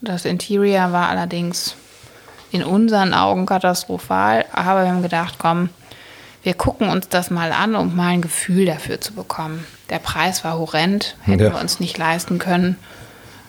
das 0.00 0.24
Interior 0.24 0.92
war 0.92 1.08
allerdings 1.08 1.74
in 2.50 2.62
unseren 2.62 3.14
Augen 3.14 3.46
katastrophal, 3.46 4.44
aber 4.52 4.84
wir 4.84 4.90
haben 4.90 5.02
gedacht, 5.02 5.34
komm, 5.38 5.68
wir 6.42 6.54
gucken 6.54 6.88
uns 6.88 7.08
das 7.08 7.30
mal 7.30 7.52
an, 7.52 7.74
um 7.74 7.94
mal 7.96 8.08
ein 8.08 8.22
Gefühl 8.22 8.64
dafür 8.64 9.00
zu 9.00 9.12
bekommen. 9.12 9.66
Der 9.90 9.98
Preis 9.98 10.44
war 10.44 10.58
horrend, 10.58 11.16
hätten 11.22 11.42
ja. 11.42 11.52
wir 11.52 11.60
uns 11.60 11.80
nicht 11.80 11.98
leisten 11.98 12.38
können. 12.38 12.76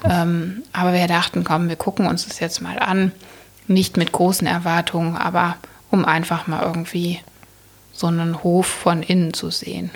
Ähm, 0.03 0.63
aber 0.74 0.94
wir 0.94 1.08
dachten, 1.08 1.44
komm, 1.44 1.70
wir 1.70 1.75
gucken 1.75 2.08
uns 2.08 2.27
das 2.27 2.39
jetzt 2.39 2.62
mal 2.62 2.79
an. 2.79 3.12
Nicht 3.68 3.98
mit 3.98 4.12
großen 4.12 4.48
Erwartungen, 4.48 5.15
aber 5.15 5.58
um 5.91 6.03
einfach 6.03 6.48
mal 6.48 6.63
irgendwie 6.63 7.20
so 7.94 8.08
einen 8.08 8.44
Hof 8.44 8.65
von 8.65 9.03
innen 9.03 9.34
zu 9.34 9.51
sehen. 9.51 9.91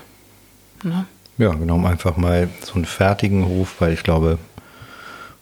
Ne? 0.84 1.06
Ja, 1.38 1.54
genau, 1.54 1.76
um 1.76 1.86
einfach 1.86 2.18
mal 2.18 2.50
so 2.64 2.76
einen 2.76 2.86
fertigen 2.86 3.46
Hof, 3.48 3.76
weil 3.80 3.94
ich 3.94 4.04
glaube, 4.04 4.38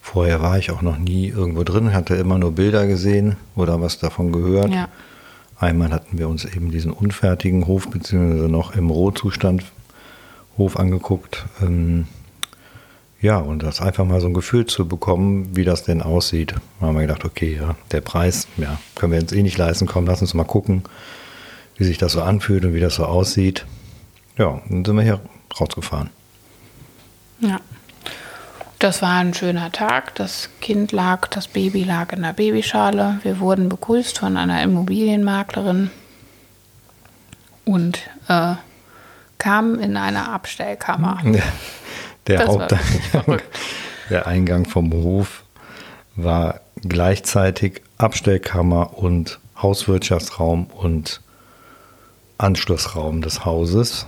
Vorher 0.02 0.42
war 0.42 0.58
ich 0.58 0.72
auch 0.72 0.82
noch 0.82 0.98
nie 0.98 1.28
irgendwo 1.28 1.64
drin, 1.64 1.94
hatte 1.94 2.16
immer 2.16 2.38
nur 2.38 2.54
Bilder 2.54 2.88
gesehen 2.88 3.38
oder 3.56 3.80
was 3.82 4.00
davon 4.00 4.32
gehört. 4.32 4.74
Ja. 4.74 4.90
Einmal 5.58 5.92
hatten 5.92 6.18
wir 6.18 6.28
uns 6.28 6.44
eben 6.44 6.72
diesen 6.72 6.92
unfertigen 6.92 7.68
Hof, 7.68 7.88
beziehungsweise 7.88 8.50
noch 8.50 8.76
im 8.76 8.90
Rohzustand 8.90 9.64
Hof 10.58 10.78
angeguckt. 10.78 11.46
Ähm, 11.62 12.08
ja, 13.22 13.38
und 13.38 13.62
das 13.62 13.80
einfach 13.80 14.04
mal 14.04 14.20
so 14.20 14.28
ein 14.28 14.34
Gefühl 14.34 14.66
zu 14.66 14.88
bekommen, 14.88 15.56
wie 15.56 15.64
das 15.64 15.84
denn 15.84 16.02
aussieht. 16.02 16.56
Da 16.80 16.88
haben 16.88 16.96
wir 16.96 17.02
gedacht, 17.02 17.24
okay, 17.24 17.56
ja, 17.62 17.76
der 17.92 18.02
Preis, 18.02 18.48
ja, 18.58 18.80
können 18.96 19.14
wir 19.14 19.20
uns 19.20 19.32
eh 19.32 19.44
nicht 19.44 19.58
leisten, 19.60 19.86
komm, 19.86 20.08
lass 20.08 20.22
uns 20.22 20.34
mal 20.34 20.44
gucken, 20.44 20.82
wie 21.78 21.84
sich 21.84 22.00
das 22.00 22.14
so 22.14 22.24
anfühlt 22.24 22.66
und 22.66 22.74
wie 22.74 22.80
das 22.80 22.96
so 22.96 23.06
aussieht. 23.06 23.68
Ja, 24.40 24.62
dann 24.68 24.84
sind 24.84 24.96
wir 24.96 25.04
hier 25.04 25.20
rausgefahren. 25.60 26.10
Ja. 27.40 27.60
Das 28.82 29.04
war 29.04 29.20
ein 29.20 29.36
schöner 29.36 29.72
Tag. 29.72 30.16
Das 30.16 30.50
Kind 30.60 30.92
lag, 30.92 31.28
das 31.28 31.48
Baby 31.48 31.84
lag 31.84 32.14
in 32.14 32.24
der 32.24 32.34
Babyschale. 32.34 33.20
Wir 33.22 33.40
wurden 33.40 33.70
begrüßt 33.70 34.18
von 34.18 34.38
einer 34.38 34.64
Immobilienmaklerin 34.64 35.92
und 37.64 38.00
äh, 38.28 38.56
kamen 39.38 39.80
in 39.80 39.98
eine 39.98 40.30
Abstellkammer. 40.30 41.22
Der, 42.28 42.48
Haupteingang, 42.48 43.42
der 44.12 44.28
Eingang 44.28 44.66
vom 44.66 44.94
Hof 44.94 45.44
war 46.16 46.62
gleichzeitig 46.78 47.82
Abstellkammer 47.98 48.98
und 48.98 49.40
Hauswirtschaftsraum 49.60 50.68
und 50.68 51.22
Anschlussraum 52.38 53.22
des 53.24 53.44
Hauses. 53.44 54.06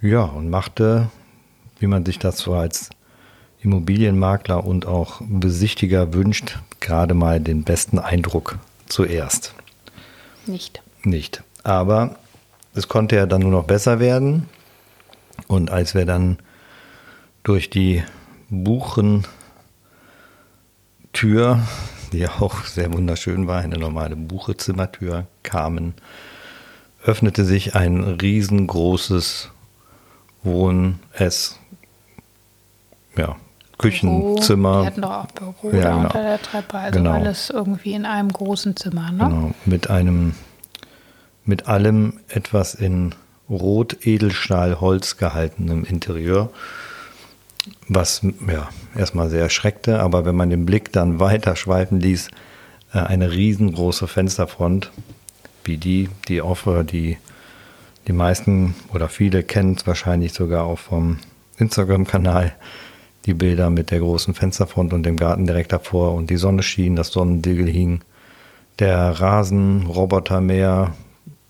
Ja, 0.00 0.22
und 0.22 0.50
machte, 0.50 1.08
wie 1.78 1.86
man 1.86 2.04
sich 2.04 2.18
das 2.18 2.38
so 2.38 2.54
als 2.54 2.90
Immobilienmakler 3.62 4.64
und 4.64 4.86
auch 4.86 5.20
Besichtiger 5.22 6.14
wünscht, 6.14 6.58
gerade 6.80 7.14
mal 7.14 7.40
den 7.40 7.62
besten 7.64 7.98
Eindruck 7.98 8.58
zuerst. 8.86 9.54
Nicht. 10.46 10.82
Nicht. 11.04 11.42
Aber 11.62 12.16
es 12.74 12.88
konnte 12.88 13.16
ja 13.16 13.26
dann 13.26 13.42
nur 13.42 13.50
noch 13.50 13.64
besser 13.64 14.00
werden. 14.00 14.48
Und 15.46 15.70
als 15.70 15.94
wir 15.94 16.06
dann 16.06 16.38
durch 17.42 17.70
die 17.70 18.02
Buchentür, 18.48 19.28
die 22.12 22.26
auch 22.28 22.64
sehr 22.64 22.92
wunderschön 22.92 23.46
war, 23.46 23.60
eine 23.60 23.78
normale 23.78 24.16
Buchezimmertür, 24.16 25.26
kamen, 25.42 25.94
öffnete 27.04 27.44
sich 27.44 27.74
ein 27.74 28.02
riesengroßes 28.02 29.50
Wohn-, 30.42 30.98
Ess-, 31.12 31.58
ja, 33.16 33.36
Küchenzimmer. 33.80 34.70
Büro. 34.70 34.82
Wir 34.82 34.86
hatten 34.86 35.02
doch 35.02 35.10
auch 35.10 35.26
Büro 35.26 35.76
ja, 35.76 35.90
genau. 35.90 36.00
unter 36.02 36.22
der 36.22 36.42
Treppe, 36.42 36.78
also 36.78 36.98
genau. 36.98 37.12
alles 37.12 37.50
irgendwie 37.50 37.92
in 37.92 38.06
einem 38.06 38.32
großen 38.32 38.76
Zimmer. 38.76 39.10
Ne? 39.10 39.24
Genau, 39.24 39.50
mit 39.64 39.90
einem, 39.90 40.34
mit 41.44 41.66
allem 41.66 42.20
etwas 42.28 42.74
in 42.74 43.14
Rot, 43.48 44.06
Edelstahl, 44.06 44.80
Holz 44.80 45.16
gehaltenem 45.16 45.84
Interieur, 45.84 46.50
was 47.88 48.22
ja 48.48 48.68
erstmal 48.96 49.28
sehr 49.30 49.42
erschreckte, 49.42 50.00
aber 50.00 50.24
wenn 50.24 50.36
man 50.36 50.50
den 50.50 50.66
Blick 50.66 50.92
dann 50.92 51.18
weiter 51.18 51.56
schweifen 51.56 52.00
ließ, 52.00 52.28
äh, 52.92 52.98
eine 52.98 53.32
riesengroße 53.32 54.06
Fensterfront, 54.06 54.90
wie 55.64 55.76
die, 55.76 56.08
die 56.28 56.42
Offer, 56.42 56.84
die 56.84 57.18
die 58.06 58.12
meisten 58.12 58.74
oder 58.92 59.08
viele 59.08 59.42
kennen 59.42 59.76
wahrscheinlich 59.84 60.32
sogar 60.32 60.64
auch 60.64 60.78
vom 60.78 61.18
Instagram-Kanal 61.58 62.52
die 63.26 63.34
Bilder 63.34 63.70
mit 63.70 63.90
der 63.90 64.00
großen 64.00 64.34
Fensterfront 64.34 64.92
und 64.92 65.04
dem 65.04 65.16
Garten 65.16 65.46
direkt 65.46 65.72
davor 65.72 66.14
und 66.14 66.30
die 66.30 66.36
Sonne 66.36 66.62
schien, 66.62 66.96
das 66.96 67.08
Sonnendigel 67.08 67.68
hing, 67.68 68.00
der 68.78 69.10
Rasen, 69.20 69.86
Robotermeer, 69.86 70.94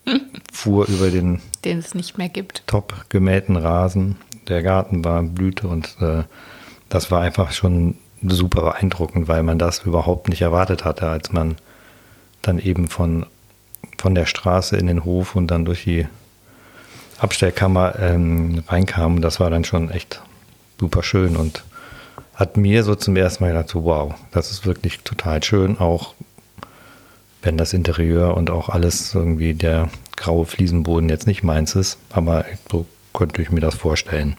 fuhr 0.53 0.87
über 0.89 1.11
den, 1.11 1.41
den 1.65 1.79
es 1.79 1.95
nicht 1.95 2.19
mehr 2.19 2.29
gibt. 2.29 2.67
Top 2.67 3.07
gemähten 3.09 3.57
Rasen. 3.57 4.17
Der 4.49 4.63
Garten 4.63 5.05
war 5.05 5.23
Blüte 5.23 5.69
und 5.69 5.97
äh, 6.01 6.25
das 6.89 7.11
war 7.11 7.21
einfach 7.21 7.53
schon 7.53 7.97
super 8.23 8.63
beeindruckend, 8.63 9.29
weil 9.29 9.43
man 9.43 9.59
das 9.59 9.85
überhaupt 9.85 10.29
nicht 10.29 10.43
erwartet 10.43 10.85
hatte, 10.85 11.09
als 11.09 11.33
man 11.33 11.57
dann 12.43 12.59
eben 12.59 12.89
von, 12.89 13.27
von 13.99 14.15
der 14.15 14.27
Straße 14.27 14.77
in 14.77 14.87
den 14.87 15.05
Hof 15.05 15.37
und 15.37 15.49
dann 15.49 15.65
durch 15.65 15.85
die 15.85 16.07
Abstellkammer 17.19 17.99
ähm, 17.99 18.63
reinkam. 18.67 19.21
Das 19.21 19.41
war 19.41 19.51
dann 19.51 19.65
schon 19.65 19.91
echt 19.91 20.23
super 20.81 21.03
schön 21.03 21.37
und 21.37 21.63
hat 22.35 22.57
mir 22.57 22.83
so 22.83 22.95
zum 22.95 23.15
ersten 23.17 23.45
Mal 23.45 23.53
gedacht, 23.53 23.75
wow, 23.75 24.15
das 24.33 24.51
ist 24.51 24.67
wirklich 24.67 25.01
total 25.01 25.43
schön, 25.43 25.79
auch 25.79 26.15
wenn 27.43 27.57
das 27.57 27.73
Interieur 27.73 28.37
und 28.37 28.51
auch 28.51 28.69
alles 28.69 29.15
irgendwie 29.15 29.55
der 29.55 29.89
graue 30.17 30.47
Fliesenboden 30.47 31.09
jetzt 31.09 31.27
nicht 31.27 31.43
meins 31.43 31.75
ist, 31.75 31.99
aber 32.11 32.45
so 32.71 32.87
könnte 33.13 33.43
ich 33.43 33.51
mir 33.51 33.61
das 33.61 33.75
vorstellen. 33.75 34.37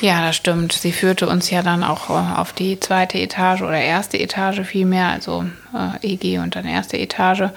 Ja, 0.00 0.22
das 0.22 0.36
stimmt. 0.36 0.72
Sie 0.72 0.92
führte 0.92 1.28
uns 1.28 1.50
ja 1.50 1.62
dann 1.62 1.84
auch 1.84 2.08
äh, 2.08 2.38
auf 2.38 2.54
die 2.54 2.80
zweite 2.80 3.18
Etage 3.18 3.60
oder 3.60 3.78
erste 3.78 4.18
Etage 4.18 4.60
vielmehr, 4.62 5.08
also 5.08 5.44
äh, 5.74 6.12
EG 6.14 6.38
und 6.38 6.56
dann 6.56 6.64
erste 6.64 6.98
Etage. 6.98 7.50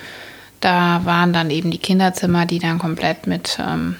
Da 0.59 1.01
waren 1.05 1.31
dann 1.31 1.49
eben 1.49 1.71
die 1.71 1.77
Kinderzimmer, 1.77 2.45
die 2.45 2.59
dann 2.59 2.79
komplett 2.79 3.27
mit 3.27 3.59
ähm, 3.65 3.95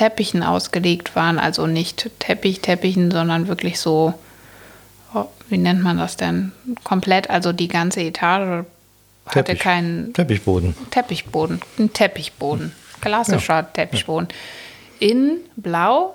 Teppichen 0.00 0.42
ausgelegt 0.42 1.14
waren. 1.14 1.38
Also 1.38 1.66
nicht 1.66 2.08
Teppich, 2.20 2.62
Teppichen, 2.62 3.10
sondern 3.10 3.48
wirklich 3.48 3.78
so, 3.78 4.14
oh, 5.12 5.26
wie 5.50 5.58
nennt 5.58 5.82
man 5.82 5.98
das 5.98 6.16
denn? 6.16 6.52
Komplett, 6.84 7.28
also 7.28 7.52
die 7.52 7.68
ganze 7.68 8.00
Etage 8.00 8.64
hatte 9.26 9.44
Teppich. 9.44 9.58
keinen 9.58 10.14
Teppichboden. 10.14 10.74
Teppichboden. 10.90 11.60
Ein 11.78 11.92
Teppichboden. 11.92 12.72
Klassischer 13.02 13.70
Teppichboden. 13.70 14.28
In 15.00 15.32
Blau, 15.56 16.14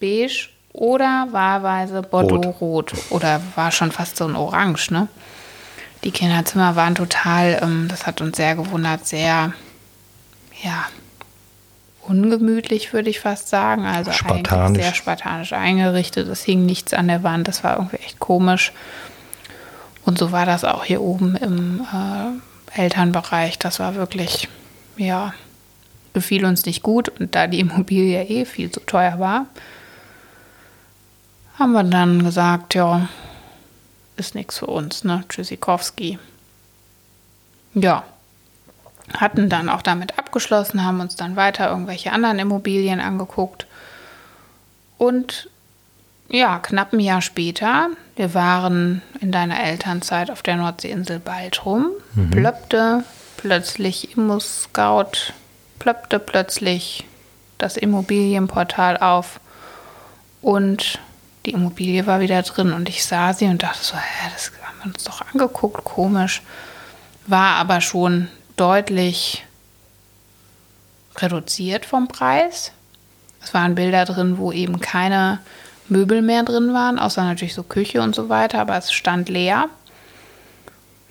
Beige 0.00 0.48
oder 0.72 1.28
wahlweise 1.30 2.02
Bordeaux-Rot. 2.02 2.94
Oder 3.10 3.40
war 3.54 3.70
schon 3.70 3.92
fast 3.92 4.16
so 4.16 4.24
ein 4.24 4.34
Orange, 4.34 4.90
ne? 4.90 5.06
Die 6.02 6.10
Kinderzimmer 6.10 6.74
waren 6.74 6.96
total, 6.96 7.60
ähm, 7.62 7.86
das 7.88 8.08
hat 8.08 8.20
uns 8.22 8.36
sehr 8.36 8.56
gewundert, 8.56 9.06
sehr, 9.06 9.52
ja, 10.64 10.86
ungemütlich, 12.10 12.92
würde 12.92 13.08
ich 13.08 13.20
fast 13.20 13.48
sagen. 13.48 13.86
Also 13.86 14.10
eigentlich 14.10 14.16
Spartanisch. 14.18 14.82
sehr 14.82 14.94
spartanisch 14.94 15.52
eingerichtet. 15.52 16.28
Es 16.28 16.42
hing 16.42 16.66
nichts 16.66 16.92
an 16.92 17.06
der 17.08 17.22
Wand. 17.22 17.46
Das 17.46 17.62
war 17.62 17.76
irgendwie 17.76 17.98
echt 17.98 18.18
komisch. 18.18 18.72
Und 20.04 20.18
so 20.18 20.32
war 20.32 20.44
das 20.44 20.64
auch 20.64 20.84
hier 20.84 21.00
oben 21.00 21.36
im 21.36 21.86
äh, 21.92 22.80
Elternbereich. 22.80 23.58
Das 23.58 23.78
war 23.78 23.94
wirklich, 23.94 24.48
ja, 24.96 25.32
gefiel 26.12 26.44
uns 26.44 26.66
nicht 26.66 26.82
gut. 26.82 27.08
Und 27.08 27.34
da 27.34 27.46
die 27.46 27.60
Immobilie 27.60 28.24
eh 28.24 28.44
viel 28.44 28.70
zu 28.72 28.80
teuer 28.80 29.20
war, 29.20 29.46
haben 31.58 31.72
wir 31.72 31.84
dann 31.84 32.24
gesagt, 32.24 32.74
ja, 32.74 33.08
ist 34.16 34.34
nichts 34.34 34.58
für 34.58 34.66
uns, 34.66 35.04
ne? 35.04 35.24
Tschüssikowski. 35.28 36.18
Ja, 37.74 38.02
hatten 39.16 39.48
dann 39.48 39.68
auch 39.68 39.82
damit 39.82 40.18
abgeschlossen, 40.18 40.84
haben 40.84 41.00
uns 41.00 41.16
dann 41.16 41.36
weiter 41.36 41.68
irgendwelche 41.68 42.12
anderen 42.12 42.38
Immobilien 42.38 43.00
angeguckt. 43.00 43.66
Und 44.98 45.48
ja, 46.28 46.58
knapp 46.58 46.92
ein 46.92 47.00
Jahr 47.00 47.22
später, 47.22 47.88
wir 48.16 48.34
waren 48.34 49.02
in 49.20 49.32
deiner 49.32 49.60
Elternzeit 49.60 50.30
auf 50.30 50.42
der 50.42 50.56
Nordseeinsel 50.56 51.18
Baltrum, 51.18 51.90
plöppte 52.30 53.04
plötzlich 53.36 54.16
Immo-Scout, 54.16 55.32
plöppte 55.78 56.18
plötzlich 56.18 57.04
das 57.58 57.76
Immobilienportal 57.76 58.98
auf 58.98 59.40
und 60.40 61.00
die 61.46 61.52
Immobilie 61.52 62.06
war 62.06 62.20
wieder 62.20 62.42
drin 62.42 62.72
und 62.72 62.88
ich 62.88 63.04
sah 63.04 63.32
sie 63.32 63.46
und 63.46 63.62
dachte 63.62 63.82
so, 63.82 63.96
hä, 63.96 64.30
das 64.32 64.52
haben 64.62 64.78
wir 64.82 64.94
uns 64.94 65.04
doch 65.04 65.22
angeguckt, 65.32 65.84
komisch. 65.84 66.42
War 67.26 67.56
aber 67.56 67.80
schon 67.80 68.28
deutlich 68.60 69.46
reduziert 71.16 71.86
vom 71.86 72.08
Preis. 72.08 72.72
Es 73.42 73.54
waren 73.54 73.74
Bilder 73.74 74.04
drin, 74.04 74.36
wo 74.36 74.52
eben 74.52 74.80
keine 74.80 75.38
Möbel 75.88 76.20
mehr 76.20 76.42
drin 76.42 76.74
waren, 76.74 76.98
außer 76.98 77.24
natürlich 77.24 77.54
so 77.54 77.62
Küche 77.62 78.02
und 78.02 78.14
so 78.14 78.28
weiter, 78.28 78.60
aber 78.60 78.76
es 78.76 78.92
stand 78.92 79.30
leer. 79.30 79.70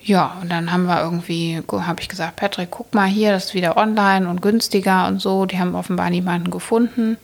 Ja, 0.00 0.38
und 0.40 0.50
dann 0.50 0.72
haben 0.72 0.84
wir 0.84 1.02
irgendwie, 1.02 1.60
habe 1.70 2.00
ich 2.00 2.08
gesagt, 2.08 2.36
Patrick, 2.36 2.70
guck 2.70 2.94
mal 2.94 3.06
hier, 3.08 3.32
das 3.32 3.46
ist 3.46 3.54
wieder 3.54 3.76
online 3.76 4.28
und 4.28 4.40
günstiger 4.40 5.08
und 5.08 5.20
so. 5.20 5.44
Die 5.44 5.58
haben 5.58 5.74
offenbar 5.74 6.08
niemanden 6.08 6.50
gefunden. 6.50 7.18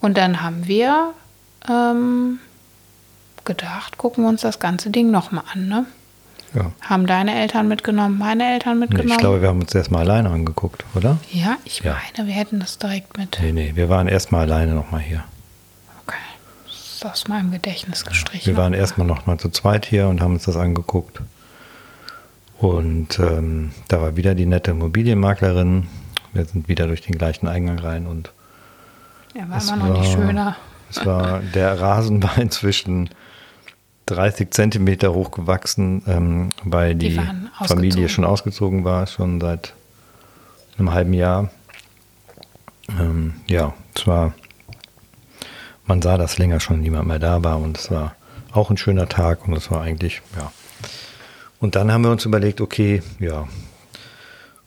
Und 0.00 0.16
dann 0.16 0.40
haben 0.40 0.66
wir 0.66 1.12
ähm, 1.68 2.38
gedacht, 3.44 3.98
gucken 3.98 4.24
wir 4.24 4.28
uns 4.28 4.40
das 4.40 4.60
ganze 4.60 4.88
Ding 4.90 5.10
nochmal 5.10 5.44
an, 5.52 5.68
ne? 5.68 5.86
Ja. 6.54 6.72
Haben 6.80 7.06
deine 7.06 7.34
Eltern 7.40 7.68
mitgenommen, 7.68 8.18
meine 8.18 8.44
Eltern 8.54 8.74
Nee, 8.74 8.86
mitgenommen? 8.86 9.10
ich 9.12 9.18
glaube, 9.18 9.40
wir 9.42 9.48
haben 9.48 9.60
uns 9.60 9.74
erstmal 9.74 10.02
alleine 10.02 10.30
angeguckt, 10.30 10.84
oder? 10.94 11.18
ja, 11.30 11.56
ich 11.64 11.80
Ja. 11.80 11.96
meine, 12.16 12.26
wir 12.28 12.34
hätten 12.34 12.58
das 12.58 12.78
direkt 12.78 13.16
mit. 13.16 13.38
Nee, 13.40 13.52
nee, 13.52 13.72
wir 13.76 13.88
waren 13.88 14.08
erstmal 14.08 14.42
alleine 14.42 14.74
nochmal 14.74 15.00
hier. 15.00 15.22
Okay. 16.06 16.16
Das 16.66 16.74
ist 16.96 17.06
aus 17.06 17.28
meinem 17.28 17.52
Gedächtnis 17.52 18.04
gestrichen. 18.04 18.46
Wir 18.46 18.56
waren 18.56 18.74
erstmal 18.74 19.06
noch 19.06 19.26
mal 19.26 19.38
zu 19.38 19.48
zweit 19.50 19.86
hier 19.86 20.08
und 20.08 20.20
haben 20.20 20.32
uns 20.34 20.44
das 20.44 20.56
angeguckt. 20.56 21.20
Und 22.58 23.18
ähm, 23.18 23.70
da 23.88 24.00
war 24.02 24.16
wieder 24.16 24.34
die 24.34 24.46
nette 24.46 24.72
Immobilienmaklerin. 24.72 25.86
Wir 26.32 26.44
sind 26.44 26.68
wieder 26.68 26.86
durch 26.86 27.00
den 27.00 27.16
gleichen 27.16 27.48
Eingang 27.48 27.78
rein 27.78 28.06
und 28.06 28.32
Er 29.34 29.48
war 29.48 29.58
es 29.58 29.70
immer 29.70 29.86
noch 29.88 30.00
nicht 30.00 30.16
war- 30.18 30.26
schöner. 30.26 30.56
es 30.90 31.06
war, 31.06 31.38
der 31.54 31.80
Rasen 31.80 32.22
war 32.22 32.36
inzwischen 32.38 33.08
30 34.10 34.50
Zentimeter 34.52 35.14
hoch 35.14 35.30
gewachsen, 35.30 36.02
ähm, 36.06 36.50
weil 36.64 36.94
Die 36.94 37.10
die, 37.10 37.20
Familie 37.66 38.08
schon 38.08 38.24
ausgezogen 38.24 38.84
war, 38.84 39.06
schon 39.06 39.40
seit 39.40 39.74
einem 40.78 40.92
halben 40.92 41.14
Jahr. 41.14 41.50
Ähm, 42.88 43.34
ja, 43.46 43.74
es 43.94 44.06
war, 44.06 44.34
man 45.86 46.02
sah, 46.02 46.18
dass 46.18 46.38
länger 46.38 46.60
schon 46.60 46.80
niemand 46.80 47.06
mehr 47.06 47.18
da 47.18 47.44
war 47.44 47.58
und 47.58 47.78
es 47.78 47.90
war 47.90 48.14
auch 48.52 48.70
ein 48.70 48.76
schöner 48.76 49.08
Tag 49.08 49.46
und 49.46 49.54
es 49.54 49.70
war 49.70 49.82
eigentlich, 49.82 50.22
ja. 50.36 50.50
Und 51.60 51.76
dann 51.76 51.92
haben 51.92 52.02
wir 52.02 52.10
uns 52.10 52.24
überlegt, 52.24 52.60
okay, 52.60 53.02
ja, 53.18 53.46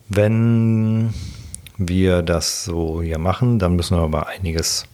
wenn 0.10 1.14
wir 1.78 2.22
das 2.22 2.66
so 2.66 3.02
hier 3.02 3.18
machen, 3.18 3.58
dann 3.60 3.76
müssen 3.76 3.98
wir 3.98 4.04
aber 4.04 4.28
einiges 4.28 4.86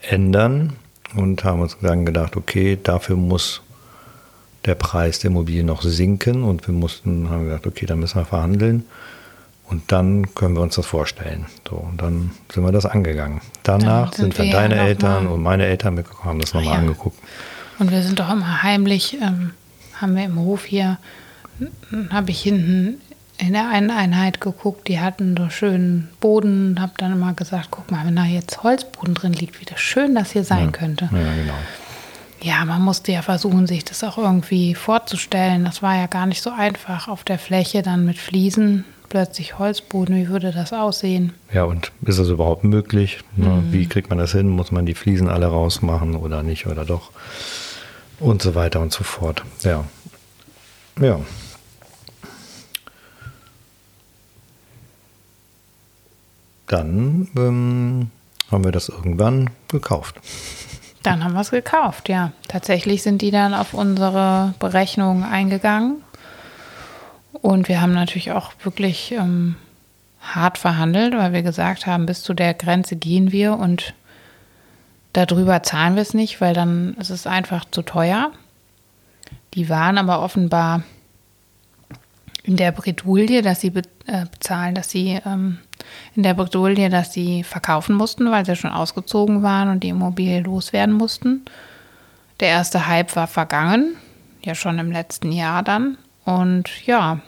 ändern 0.00 0.74
und 1.14 1.44
haben 1.44 1.60
uns 1.60 1.76
dann 1.80 2.06
gedacht, 2.06 2.36
okay, 2.36 2.78
dafür 2.80 3.16
muss 3.16 3.62
der 4.66 4.74
Preis 4.74 5.20
der 5.20 5.30
Immobilie 5.30 5.64
noch 5.64 5.82
sinken 5.82 6.42
und 6.42 6.66
wir 6.66 6.74
mussten, 6.74 7.30
haben 7.30 7.44
gesagt, 7.44 7.66
okay, 7.66 7.86
dann 7.86 8.00
müssen 8.00 8.20
wir 8.20 8.24
verhandeln 8.24 8.84
und 9.68 9.90
dann 9.92 10.34
können 10.34 10.54
wir 10.54 10.62
uns 10.62 10.74
das 10.76 10.86
vorstellen. 10.86 11.46
So, 11.68 11.76
und 11.76 12.00
dann 12.00 12.32
sind 12.52 12.64
wir 12.64 12.72
das 12.72 12.86
angegangen. 12.86 13.40
Danach 13.62 14.10
Dann 14.10 14.16
sind 14.16 14.34
sind, 14.34 14.38
dann 14.38 14.46
wir 14.46 14.52
ja 14.52 14.68
deine 14.68 14.88
Eltern 14.88 15.26
und 15.26 15.42
meine 15.42 15.66
Eltern 15.66 15.94
mitgekommen, 15.94 16.30
haben 16.30 16.40
das 16.40 16.54
nochmal 16.54 16.74
ja. 16.74 16.80
angeguckt. 16.80 17.18
Und 17.78 17.90
wir 17.90 18.02
sind 18.02 18.18
doch 18.18 18.30
immer 18.30 18.62
heimlich, 18.62 19.18
ähm, 19.20 19.52
haben 20.00 20.16
wir 20.16 20.24
im 20.24 20.38
Hof 20.38 20.64
hier, 20.64 20.98
habe 22.10 22.30
ich 22.30 22.42
hinten 22.42 23.00
in 23.38 23.52
der 23.52 23.68
einen 23.68 23.90
Einheit 23.90 24.40
geguckt, 24.40 24.88
die 24.88 25.00
hatten 25.00 25.36
so 25.36 25.50
schönen 25.50 26.08
Boden 26.20 26.70
und 26.70 26.80
habe 26.80 26.92
dann 26.96 27.12
immer 27.12 27.34
gesagt, 27.34 27.68
guck 27.70 27.90
mal, 27.90 28.06
wenn 28.06 28.16
da 28.16 28.24
jetzt 28.24 28.62
Holzboden 28.62 29.14
drin 29.14 29.32
liegt, 29.34 29.60
wie 29.60 29.64
das 29.64 29.80
schön 29.80 30.14
das 30.14 30.30
hier 30.30 30.44
sein 30.44 30.72
könnte. 30.72 31.10
Ja, 31.12 31.34
genau. 31.34 31.54
Ja, 32.42 32.64
man 32.64 32.82
musste 32.82 33.12
ja 33.12 33.22
versuchen, 33.22 33.66
sich 33.66 33.84
das 33.84 34.04
auch 34.04 34.18
irgendwie 34.18 34.74
vorzustellen. 34.74 35.64
Das 35.64 35.82
war 35.82 35.96
ja 35.96 36.06
gar 36.06 36.26
nicht 36.26 36.42
so 36.42 36.50
einfach 36.50 37.08
auf 37.08 37.24
der 37.24 37.38
Fläche 37.38 37.82
dann 37.82 38.04
mit 38.04 38.18
Fliesen, 38.18 38.84
plötzlich 39.08 39.58
Holzboden, 39.58 40.16
wie 40.16 40.28
würde 40.28 40.52
das 40.52 40.72
aussehen? 40.72 41.32
Ja, 41.52 41.64
und 41.64 41.92
ist 42.02 42.18
das 42.18 42.28
überhaupt 42.28 42.64
möglich? 42.64 43.20
Ne? 43.36 43.48
Mhm. 43.48 43.72
Wie 43.72 43.86
kriegt 43.86 44.10
man 44.10 44.18
das 44.18 44.32
hin? 44.32 44.48
Muss 44.48 44.72
man 44.72 44.86
die 44.86 44.94
Fliesen 44.94 45.28
alle 45.28 45.46
rausmachen 45.46 46.16
oder 46.16 46.42
nicht 46.42 46.66
oder 46.66 46.84
doch? 46.84 47.10
Und 48.20 48.42
so 48.42 48.54
weiter 48.54 48.80
und 48.80 48.92
so 48.92 49.04
fort. 49.04 49.42
Ja. 49.62 49.84
Ja. 51.00 51.20
Dann 56.66 57.28
ähm, 57.36 58.10
haben 58.50 58.64
wir 58.64 58.72
das 58.72 58.88
irgendwann 58.88 59.50
gekauft. 59.68 60.16
Dann 61.06 61.22
haben 61.22 61.34
wir 61.34 61.42
es 61.42 61.52
gekauft, 61.52 62.08
ja. 62.08 62.32
Tatsächlich 62.48 63.04
sind 63.04 63.22
die 63.22 63.30
dann 63.30 63.54
auf 63.54 63.74
unsere 63.74 64.54
Berechnungen 64.58 65.22
eingegangen. 65.22 66.02
Und 67.32 67.68
wir 67.68 67.80
haben 67.80 67.92
natürlich 67.92 68.32
auch 68.32 68.50
wirklich 68.64 69.12
ähm, 69.12 69.54
hart 70.20 70.58
verhandelt, 70.58 71.16
weil 71.16 71.32
wir 71.32 71.42
gesagt 71.42 71.86
haben, 71.86 72.06
bis 72.06 72.24
zu 72.24 72.34
der 72.34 72.54
Grenze 72.54 72.96
gehen 72.96 73.30
wir 73.30 73.56
und 73.56 73.94
darüber 75.12 75.62
zahlen 75.62 75.94
wir 75.94 76.02
es 76.02 76.12
nicht, 76.12 76.40
weil 76.40 76.54
dann 76.54 76.94
ist 76.94 77.10
es 77.10 77.28
einfach 77.28 77.64
zu 77.70 77.82
teuer. 77.82 78.32
Die 79.54 79.68
waren 79.68 79.98
aber 79.98 80.20
offenbar 80.20 80.82
in 82.42 82.56
der 82.56 82.72
Bredouille, 82.72 83.42
dass 83.42 83.60
sie 83.60 83.72
äh, 84.06 84.26
bezahlen, 84.28 84.74
dass 84.74 84.90
sie 84.90 85.20
ähm, 85.24 85.58
in 86.14 86.22
der 86.22 86.34
Bredouille, 86.34 86.88
dass 86.88 87.12
sie 87.12 87.42
verkaufen 87.42 87.96
mussten, 87.96 88.30
weil 88.30 88.44
sie 88.44 88.56
schon 88.56 88.70
ausgezogen 88.70 89.42
waren 89.42 89.68
und 89.68 89.82
die 89.82 89.90
Immobilie 89.90 90.40
loswerden 90.40 90.94
mussten. 90.94 91.44
Der 92.40 92.48
erste 92.48 92.86
Hype 92.86 93.16
war 93.16 93.26
vergangen, 93.26 93.96
ja 94.42 94.54
schon 94.54 94.78
im 94.78 94.90
letzten 94.90 95.32
Jahr 95.32 95.62
dann. 95.62 95.98
Und 96.24 96.86
ja, 96.86 97.20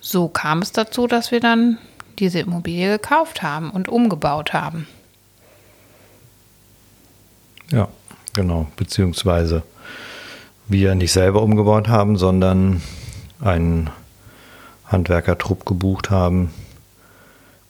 so 0.00 0.28
kam 0.28 0.62
es 0.62 0.72
dazu, 0.72 1.06
dass 1.06 1.30
wir 1.30 1.40
dann 1.40 1.78
diese 2.18 2.40
Immobilie 2.40 2.98
gekauft 2.98 3.42
haben 3.42 3.70
und 3.70 3.88
umgebaut 3.88 4.52
haben. 4.52 4.86
Ja, 7.70 7.88
genau. 8.32 8.66
Beziehungsweise 8.76 9.62
wir 10.68 10.94
nicht 10.94 11.12
selber 11.12 11.42
umgebaut 11.42 11.88
haben, 11.88 12.16
sondern 12.16 12.82
einen 13.40 13.90
Handwerkertrupp 14.86 15.66
gebucht 15.66 16.10
haben, 16.10 16.52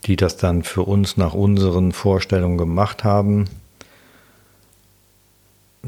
die 0.04 0.16
das 0.16 0.36
dann 0.36 0.62
für 0.62 0.82
uns 0.82 1.16
nach 1.16 1.34
unseren 1.34 1.92
Vorstellungen 1.92 2.58
gemacht 2.58 3.04
haben. 3.04 3.46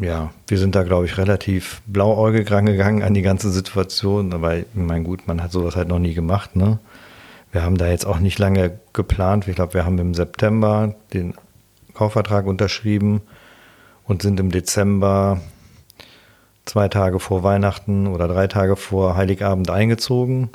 Ja, 0.01 0.33
wir 0.47 0.59
sind 0.59 0.75
da, 0.75 0.85
glaube 0.85 1.05
ich, 1.07 1.19
relativ 1.19 1.83
blauäugig 1.87 2.51
rangegangen 2.51 3.03
an 3.03 3.15
die 3.15 3.23
ganze 3.23 3.51
Situation, 3.51 4.33
weil, 4.41 4.61
ich 4.61 4.81
meine, 4.81 5.05
gut, 5.05 5.27
man 5.27 5.43
hat 5.43 5.53
sowas 5.53 5.77
halt 5.77 5.89
noch 5.89 5.99
nie 5.99 6.15
gemacht, 6.15 6.57
ne? 6.57 6.79
Wir 7.53 7.63
haben 7.63 7.77
da 7.77 7.89
jetzt 7.89 8.07
auch 8.07 8.19
nicht 8.19 8.39
lange 8.39 8.79
geplant. 8.95 9.47
Ich 9.47 9.57
glaube, 9.57 9.75
wir 9.75 9.85
haben 9.85 9.99
im 9.99 10.15
September 10.15 10.95
den 11.13 11.35
Kaufvertrag 11.93 12.47
unterschrieben 12.47 13.21
und 14.07 14.23
sind 14.23 14.41
im 14.41 14.51
Dezember 14.51 15.43
zwei 16.65 16.89
Tage 16.89 17.21
vor 17.21 17.43
Weihnachten 17.43 18.07
oder 18.07 18.27
drei 18.27 18.47
Tage 18.47 18.77
vor 18.77 19.17
Heiligabend 19.17 19.69
eingezogen. 19.69 20.49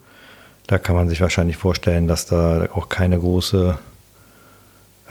Da 0.68 0.78
kann 0.78 0.96
man 0.96 1.08
sich 1.08 1.22
wahrscheinlich 1.22 1.58
vorstellen, 1.58 2.08
dass 2.08 2.26
da 2.26 2.68
auch 2.74 2.90
keine 2.90 3.18
große 3.18 3.80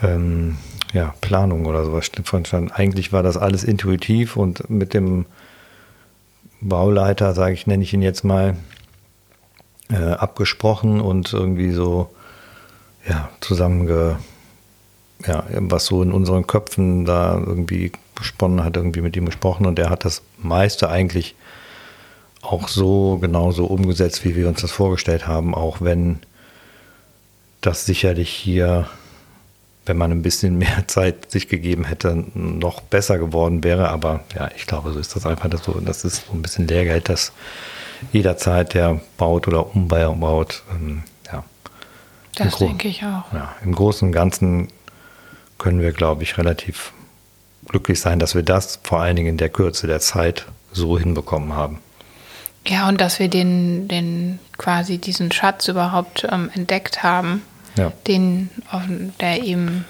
ähm, 0.03 0.57
ja, 0.93 1.15
Planung 1.21 1.65
oder 1.65 1.83
sowas 1.83 2.05
stand. 2.05 2.53
Eigentlich 2.73 3.11
war 3.11 3.23
das 3.23 3.37
alles 3.37 3.63
intuitiv 3.63 4.37
und 4.37 4.69
mit 4.69 4.93
dem 4.93 5.25
Bauleiter, 6.61 7.33
sage 7.33 7.53
ich, 7.53 7.67
nenne 7.67 7.83
ich 7.83 7.93
ihn 7.93 8.01
jetzt 8.01 8.23
mal, 8.23 8.55
äh, 9.89 9.95
abgesprochen 9.95 11.01
und 11.01 11.31
irgendwie 11.33 11.71
so 11.71 12.09
ja, 13.07 13.29
zusammenge, 13.39 14.19
ja, 15.25 15.43
was 15.49 15.85
so 15.85 16.03
in 16.03 16.11
unseren 16.11 16.45
Köpfen 16.45 17.05
da 17.05 17.35
irgendwie 17.35 17.91
gesponnen 18.15 18.63
hat, 18.63 18.75
irgendwie 18.75 19.01
mit 19.01 19.15
ihm 19.15 19.25
gesprochen 19.25 19.65
und 19.65 19.79
er 19.79 19.89
hat 19.89 20.03
das 20.05 20.23
meiste 20.37 20.89
eigentlich 20.89 21.35
auch 22.41 22.67
so 22.67 23.17
genauso 23.17 23.65
umgesetzt, 23.65 24.23
wie 24.23 24.35
wir 24.35 24.47
uns 24.47 24.61
das 24.61 24.71
vorgestellt 24.71 25.27
haben, 25.27 25.55
auch 25.55 25.81
wenn 25.81 26.19
das 27.61 27.85
sicherlich 27.85 28.29
hier, 28.29 28.87
wenn 29.85 29.97
man 29.97 30.11
ein 30.11 30.21
bisschen 30.21 30.57
mehr 30.57 30.83
Zeit 30.87 31.31
sich 31.31 31.49
gegeben 31.49 31.85
hätte, 31.85 32.25
noch 32.33 32.81
besser 32.81 33.17
geworden 33.17 33.63
wäre. 33.63 33.89
Aber 33.89 34.23
ja, 34.35 34.49
ich 34.55 34.67
glaube, 34.67 34.93
so 34.93 34.99
ist 34.99 35.15
das 35.15 35.25
einfach 35.25 35.49
das 35.49 35.63
so. 35.63 35.79
Das 35.79 36.05
ist 36.05 36.27
so 36.27 36.33
ein 36.33 36.41
bisschen 36.41 36.67
Lehrgeld, 36.67 37.09
das 37.09 37.31
jederzeit 38.11 38.73
der 38.73 39.01
baut 39.17 39.47
oder 39.47 39.75
umbaut. 39.75 40.63
Ähm, 40.71 41.03
ja. 41.31 41.43
Das 42.35 42.57
denke 42.57 42.87
ich 42.87 43.03
auch. 43.03 43.33
Ja, 43.33 43.55
Im 43.63 43.73
Großen 43.73 44.07
und 44.07 44.11
Ganzen 44.11 44.67
können 45.57 45.81
wir, 45.81 45.91
glaube 45.91 46.21
ich, 46.23 46.37
relativ 46.37 46.93
glücklich 47.67 47.99
sein, 47.99 48.19
dass 48.19 48.35
wir 48.35 48.43
das 48.43 48.79
vor 48.83 49.01
allen 49.01 49.15
Dingen 49.15 49.29
in 49.29 49.37
der 49.37 49.49
Kürze 49.49 49.87
der 49.87 49.99
Zeit 49.99 50.45
so 50.71 50.99
hinbekommen 50.99 51.53
haben. 51.53 51.79
Ja, 52.67 52.87
und 52.89 52.99
dass 52.99 53.19
wir 53.19 53.29
den, 53.29 53.87
den 53.87 54.39
quasi 54.57 54.97
diesen 54.97 55.31
Schatz 55.31 55.67
überhaupt 55.67 56.27
ähm, 56.29 56.49
entdeckt 56.53 57.01
haben, 57.03 57.41
ja. 57.77 57.91
den, 58.07 58.49
der 59.19 59.43
eben 59.43 59.85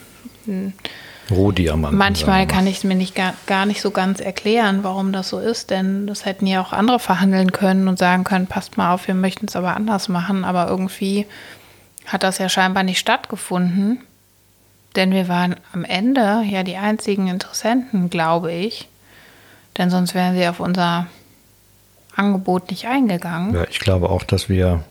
Rohdiamanten. 1.29 1.97
Manchmal 1.97 2.47
kann 2.47 2.67
ich 2.67 2.77
es 2.77 2.83
mir 2.83 2.95
nicht 2.95 3.15
gar, 3.15 3.33
gar 3.47 3.65
nicht 3.65 3.81
so 3.81 3.91
ganz 3.91 4.19
erklären, 4.19 4.83
warum 4.83 5.11
das 5.11 5.29
so 5.29 5.39
ist, 5.39 5.71
denn 5.71 6.07
das 6.07 6.25
hätten 6.25 6.47
ja 6.47 6.61
auch 6.61 6.71
andere 6.71 6.99
verhandeln 6.99 7.51
können 7.51 7.87
und 7.87 7.99
sagen 7.99 8.23
können, 8.23 8.47
passt 8.47 8.77
mal 8.77 8.93
auf, 8.93 9.07
wir 9.07 9.15
möchten 9.15 9.47
es 9.47 9.55
aber 9.55 9.75
anders 9.75 10.07
machen, 10.07 10.45
aber 10.45 10.67
irgendwie 10.67 11.25
hat 12.05 12.23
das 12.23 12.37
ja 12.37 12.47
scheinbar 12.47 12.83
nicht 12.83 12.99
stattgefunden, 12.99 13.99
denn 14.95 15.11
wir 15.11 15.27
waren 15.27 15.55
am 15.73 15.83
Ende 15.83 16.43
ja 16.47 16.63
die 16.63 16.77
einzigen 16.77 17.27
Interessenten, 17.27 18.09
glaube 18.09 18.53
ich, 18.53 18.87
denn 19.77 19.89
sonst 19.89 20.15
wären 20.15 20.35
sie 20.35 20.47
auf 20.47 20.59
unser 20.59 21.07
Angebot 22.17 22.69
nicht 22.71 22.87
eingegangen. 22.87 23.53
Ja, 23.53 23.65
ich 23.69 23.79
glaube 23.79 24.09
auch, 24.09 24.23
dass 24.23 24.49
wir, 24.49 24.83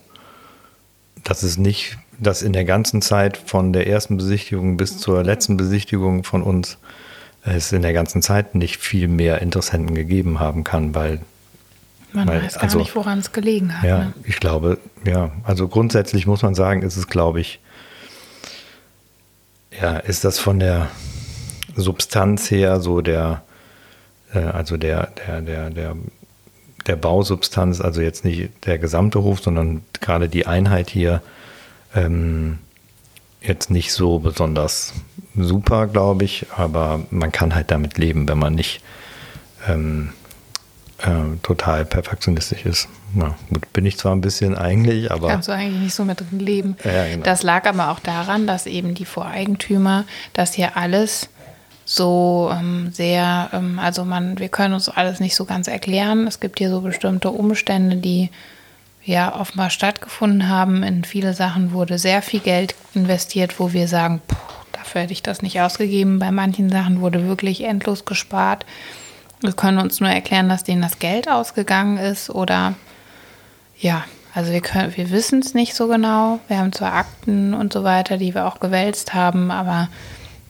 dass 1.23 1.43
es 1.43 1.57
nicht 1.57 1.97
dass 2.19 2.41
in 2.41 2.53
der 2.53 2.65
ganzen 2.65 3.01
Zeit 3.01 3.37
von 3.37 3.73
der 3.73 3.87
ersten 3.87 4.17
Besichtigung 4.17 4.77
bis 4.77 4.97
zur 4.97 5.23
letzten 5.23 5.57
Besichtigung 5.57 6.23
von 6.23 6.41
uns 6.41 6.77
es 7.43 7.71
in 7.71 7.81
der 7.81 7.93
ganzen 7.93 8.21
Zeit 8.21 8.55
nicht 8.55 8.77
viel 8.77 9.07
mehr 9.07 9.41
Interessenten 9.41 9.95
gegeben 9.95 10.39
haben 10.39 10.63
kann, 10.63 10.95
weil 10.95 11.19
man 12.11 12.27
weil, 12.27 12.43
weiß 12.43 12.55
gar 12.55 12.63
also, 12.63 12.79
nicht, 12.79 12.95
woran 12.95 13.19
es 13.19 13.31
gelegen 13.31 13.77
hat. 13.77 13.87
Ja, 13.87 13.97
ne? 13.99 14.13
ich 14.23 14.39
glaube, 14.39 14.79
ja, 15.05 15.31
also 15.43 15.67
grundsätzlich 15.67 16.25
muss 16.25 16.41
man 16.41 16.55
sagen, 16.55 16.81
ist 16.81 16.97
es, 16.97 17.07
glaube 17.07 17.39
ich, 17.39 17.59
ja, 19.79 19.97
ist 19.97 20.25
das 20.25 20.39
von 20.39 20.59
der 20.59 20.89
Substanz 21.75 22.49
her 22.49 22.81
so 22.81 23.01
der, 23.01 23.43
äh, 24.33 24.39
also 24.39 24.77
der, 24.77 25.11
der, 25.27 25.41
der, 25.41 25.69
der, 25.69 25.95
der 26.87 26.95
Bausubstanz, 26.95 27.81
also 27.81 28.01
jetzt 28.01 28.25
nicht 28.25 28.49
der 28.65 28.77
gesamte 28.77 29.21
Hof, 29.23 29.41
sondern 29.41 29.81
gerade 29.99 30.29
die 30.29 30.47
Einheit 30.47 30.89
hier, 30.89 31.21
ähm, 31.95 32.59
jetzt 33.41 33.69
nicht 33.69 33.93
so 33.93 34.19
besonders 34.19 34.93
super, 35.35 35.87
glaube 35.87 36.23
ich, 36.23 36.47
aber 36.55 37.01
man 37.11 37.31
kann 37.31 37.53
halt 37.53 37.71
damit 37.71 37.97
leben, 37.97 38.27
wenn 38.27 38.39
man 38.39 38.55
nicht 38.55 38.81
ähm, 39.67 40.09
äh, 40.99 41.37
total 41.43 41.85
perfektionistisch 41.85 42.65
ist. 42.65 42.87
Ja, 43.15 43.35
gut, 43.49 43.71
bin 43.73 43.85
ich 43.85 43.97
zwar 43.97 44.13
ein 44.13 44.21
bisschen 44.21 44.57
eigentlich, 44.57 45.11
aber. 45.11 45.27
Kannst 45.29 45.47
du 45.47 45.51
eigentlich 45.51 45.81
nicht 45.81 45.95
so 45.95 46.03
mit 46.03 46.19
drin 46.19 46.39
leben. 46.39 46.75
Ja, 46.83 47.07
genau. 47.07 47.23
Das 47.23 47.43
lag 47.43 47.65
aber 47.65 47.91
auch 47.91 47.99
daran, 47.99 48.47
dass 48.47 48.65
eben 48.65 48.95
die 48.95 49.05
Voreigentümer 49.05 50.05
das 50.33 50.53
hier 50.53 50.75
alles 50.75 51.29
so 51.89 52.51
ähm, 52.53 52.91
sehr, 52.91 53.49
ähm, 53.53 53.79
also 53.79 54.03
man, 54.03 54.37
wir 54.39 54.49
können 54.49 54.73
uns 54.73 54.89
alles 54.89 55.21
nicht 55.21 55.35
so 55.37 55.45
ganz 55.45 55.69
erklären. 55.69 56.27
Es 56.27 56.41
gibt 56.41 56.59
hier 56.59 56.69
so 56.69 56.81
bestimmte 56.81 57.29
Umstände, 57.29 57.95
die 57.95 58.29
ja 59.05 59.33
offenbar 59.33 59.69
stattgefunden 59.69 60.49
haben. 60.49 60.83
In 60.83 61.05
viele 61.05 61.33
Sachen 61.33 61.71
wurde 61.71 61.97
sehr 61.97 62.21
viel 62.21 62.41
Geld 62.41 62.75
investiert, 62.93 63.57
wo 63.57 63.71
wir 63.71 63.87
sagen, 63.87 64.19
puh, 64.27 64.35
dafür 64.73 65.03
hätte 65.03 65.13
ich 65.13 65.23
das 65.23 65.41
nicht 65.41 65.61
ausgegeben. 65.61 66.19
Bei 66.19 66.29
manchen 66.29 66.69
Sachen 66.69 66.99
wurde 66.99 67.25
wirklich 67.25 67.63
endlos 67.63 68.03
gespart. 68.03 68.65
Wir 69.39 69.53
können 69.53 69.77
uns 69.77 70.01
nur 70.01 70.09
erklären, 70.09 70.49
dass 70.49 70.65
denen 70.65 70.81
das 70.81 70.99
Geld 70.99 71.29
ausgegangen 71.29 71.97
ist 71.97 72.29
oder 72.29 72.73
ja, 73.79 74.03
also 74.33 74.51
wir 74.51 74.61
können, 74.61 74.97
wir 74.97 75.09
wissen 75.11 75.39
es 75.39 75.53
nicht 75.53 75.73
so 75.73 75.87
genau. 75.87 76.41
Wir 76.49 76.57
haben 76.57 76.73
zwar 76.73 76.91
Akten 76.91 77.53
und 77.53 77.71
so 77.71 77.85
weiter, 77.85 78.17
die 78.17 78.35
wir 78.35 78.45
auch 78.45 78.59
gewälzt 78.59 79.13
haben, 79.13 79.51
aber 79.51 79.87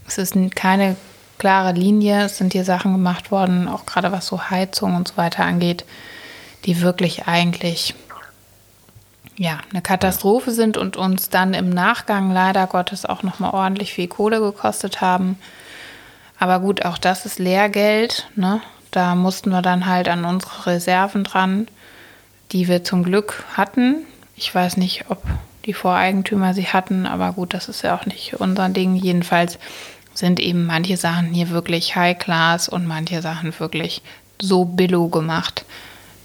es 0.07 0.17
ist 0.17 0.35
keine 0.55 0.95
klare 1.37 1.73
Linie. 1.73 2.25
Es 2.25 2.37
sind 2.37 2.53
hier 2.53 2.63
Sachen 2.65 2.93
gemacht 2.93 3.31
worden, 3.31 3.67
auch 3.67 3.85
gerade 3.85 4.11
was 4.11 4.27
so 4.27 4.49
Heizung 4.49 4.95
und 4.95 5.07
so 5.07 5.17
weiter 5.17 5.43
angeht, 5.43 5.85
die 6.65 6.81
wirklich 6.81 7.27
eigentlich 7.27 7.95
ja, 9.37 9.59
eine 9.71 9.81
Katastrophe 9.81 10.51
sind 10.51 10.77
und 10.77 10.97
uns 10.97 11.29
dann 11.29 11.53
im 11.53 11.69
Nachgang 11.69 12.31
leider 12.31 12.65
Gottes 12.65 13.05
auch 13.05 13.21
nochmal 13.21 13.53
ordentlich 13.53 13.93
viel 13.93 14.07
Kohle 14.07 14.39
gekostet 14.39 14.99
haben. 14.99 15.37
Aber 16.39 16.59
gut, 16.59 16.85
auch 16.85 16.97
das 16.97 17.25
ist 17.25 17.37
Lehrgeld. 17.37 18.29
Ne? 18.35 18.61
Da 18.89 19.15
mussten 19.15 19.51
wir 19.51 19.61
dann 19.61 19.85
halt 19.85 20.09
an 20.09 20.25
unsere 20.25 20.65
Reserven 20.67 21.23
dran, 21.23 21.67
die 22.51 22.67
wir 22.67 22.83
zum 22.83 23.03
Glück 23.03 23.45
hatten. 23.53 24.05
Ich 24.35 24.53
weiß 24.53 24.77
nicht, 24.77 25.05
ob 25.09 25.21
die 25.65 25.73
Voreigentümer 25.73 26.53
sie 26.53 26.67
hatten, 26.67 27.05
aber 27.05 27.33
gut, 27.33 27.53
das 27.53 27.69
ist 27.69 27.83
ja 27.83 27.95
auch 27.95 28.05
nicht 28.05 28.35
unser 28.35 28.69
Ding. 28.69 28.95
Jedenfalls 28.95 29.59
sind 30.17 30.39
eben 30.39 30.65
manche 30.65 30.97
Sachen 30.97 31.31
hier 31.31 31.51
wirklich 31.51 31.95
High 31.95 32.17
Class 32.17 32.67
und 32.67 32.87
manche 32.87 33.21
Sachen 33.21 33.57
wirklich 33.59 34.01
so 34.41 34.65
billo 34.65 35.09
gemacht, 35.09 35.63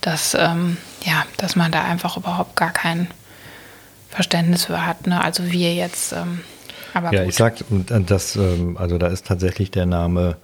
dass, 0.00 0.34
ähm, 0.34 0.78
ja, 1.04 1.24
dass 1.36 1.56
man 1.56 1.72
da 1.72 1.84
einfach 1.84 2.16
überhaupt 2.16 2.56
gar 2.56 2.70
kein 2.70 3.08
Verständnis 4.08 4.64
für 4.64 4.86
hat. 4.86 5.06
Ne? 5.06 5.22
Also 5.22 5.52
wir 5.52 5.74
jetzt. 5.74 6.12
Ähm, 6.12 6.40
aber 6.94 7.12
ja, 7.12 7.20
gut. 7.20 7.28
ich 7.28 7.36
sag, 7.36 7.56
das, 8.06 8.36
ähm, 8.36 8.78
also 8.78 8.96
da 8.96 9.08
ist 9.08 9.26
tatsächlich 9.26 9.70
der 9.70 9.84
Name 9.84 10.36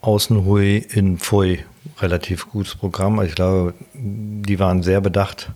Außenhui 0.00 0.78
in 0.78 1.18
Pfui 1.18 1.64
relativ 2.00 2.50
gutes 2.50 2.74
Programm. 2.74 3.22
Ich 3.22 3.36
glaube, 3.36 3.74
die 3.94 4.58
waren 4.58 4.82
sehr 4.82 5.00
bedacht, 5.00 5.50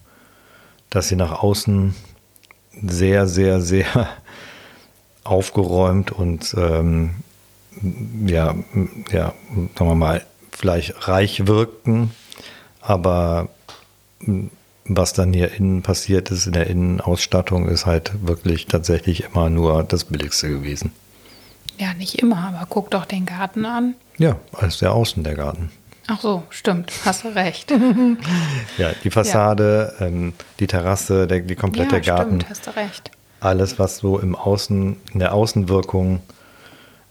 dass 0.91 1.09
sie 1.09 1.17
nach 1.17 1.43
außen 1.43 1.93
sehr, 2.83 3.27
sehr, 3.27 3.61
sehr 3.61 4.09
aufgeräumt 5.25 6.13
und 6.13 6.55
ähm, 6.57 7.17
ja, 8.27 8.55
ja, 9.11 9.33
sagen 9.75 9.91
wir 9.91 9.95
mal, 9.95 10.25
vielleicht 10.51 11.09
reich 11.09 11.47
wirkten, 11.47 12.11
aber 12.81 13.49
was 14.85 15.13
dann 15.13 15.33
hier 15.33 15.53
innen 15.53 15.83
passiert 15.83 16.31
ist, 16.31 16.47
in 16.47 16.53
der 16.53 16.67
Innenausstattung, 16.67 17.69
ist 17.69 17.87
halt 17.87 18.27
wirklich 18.27 18.67
tatsächlich 18.67 19.25
immer 19.25 19.49
nur 19.51 19.85
das 19.85 20.05
Billigste 20.05 20.49
gewesen. 20.49 20.93
Ja, 21.79 21.95
nicht 21.95 22.17
immer, 22.17 22.39
aber 22.39 22.67
guck 22.69 22.91
doch 22.91 23.07
den 23.07 23.25
Garten 23.25 23.65
an. 23.65 23.95
Ja, 24.19 24.37
als 24.53 24.79
der 24.79 24.93
Außen 24.93 25.23
der 25.23 25.35
Garten. 25.35 25.71
Ach 26.09 26.21
so, 26.21 26.43
stimmt, 26.51 26.93
hast 27.05 27.25
du 27.25 27.29
recht. 27.29 27.73
Ja, 28.79 28.93
die 29.05 29.11
Fassade, 29.11 29.95
ähm, 30.01 30.33
die 30.59 30.67
Terrasse, 30.67 31.27
der, 31.27 31.41
die 31.41 31.55
komplette 31.55 31.97
ja, 31.97 32.01
Garten. 32.01 32.41
stimmt, 32.41 32.51
hast 32.51 32.67
du 32.67 32.77
recht. 32.77 33.11
Alles, 33.41 33.79
was 33.79 33.99
so 33.99 34.19
im 34.19 34.35
Außen, 34.35 34.97
in 35.13 35.19
der 35.19 35.35
Außenwirkung 35.35 36.21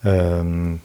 ähm, 0.04 0.80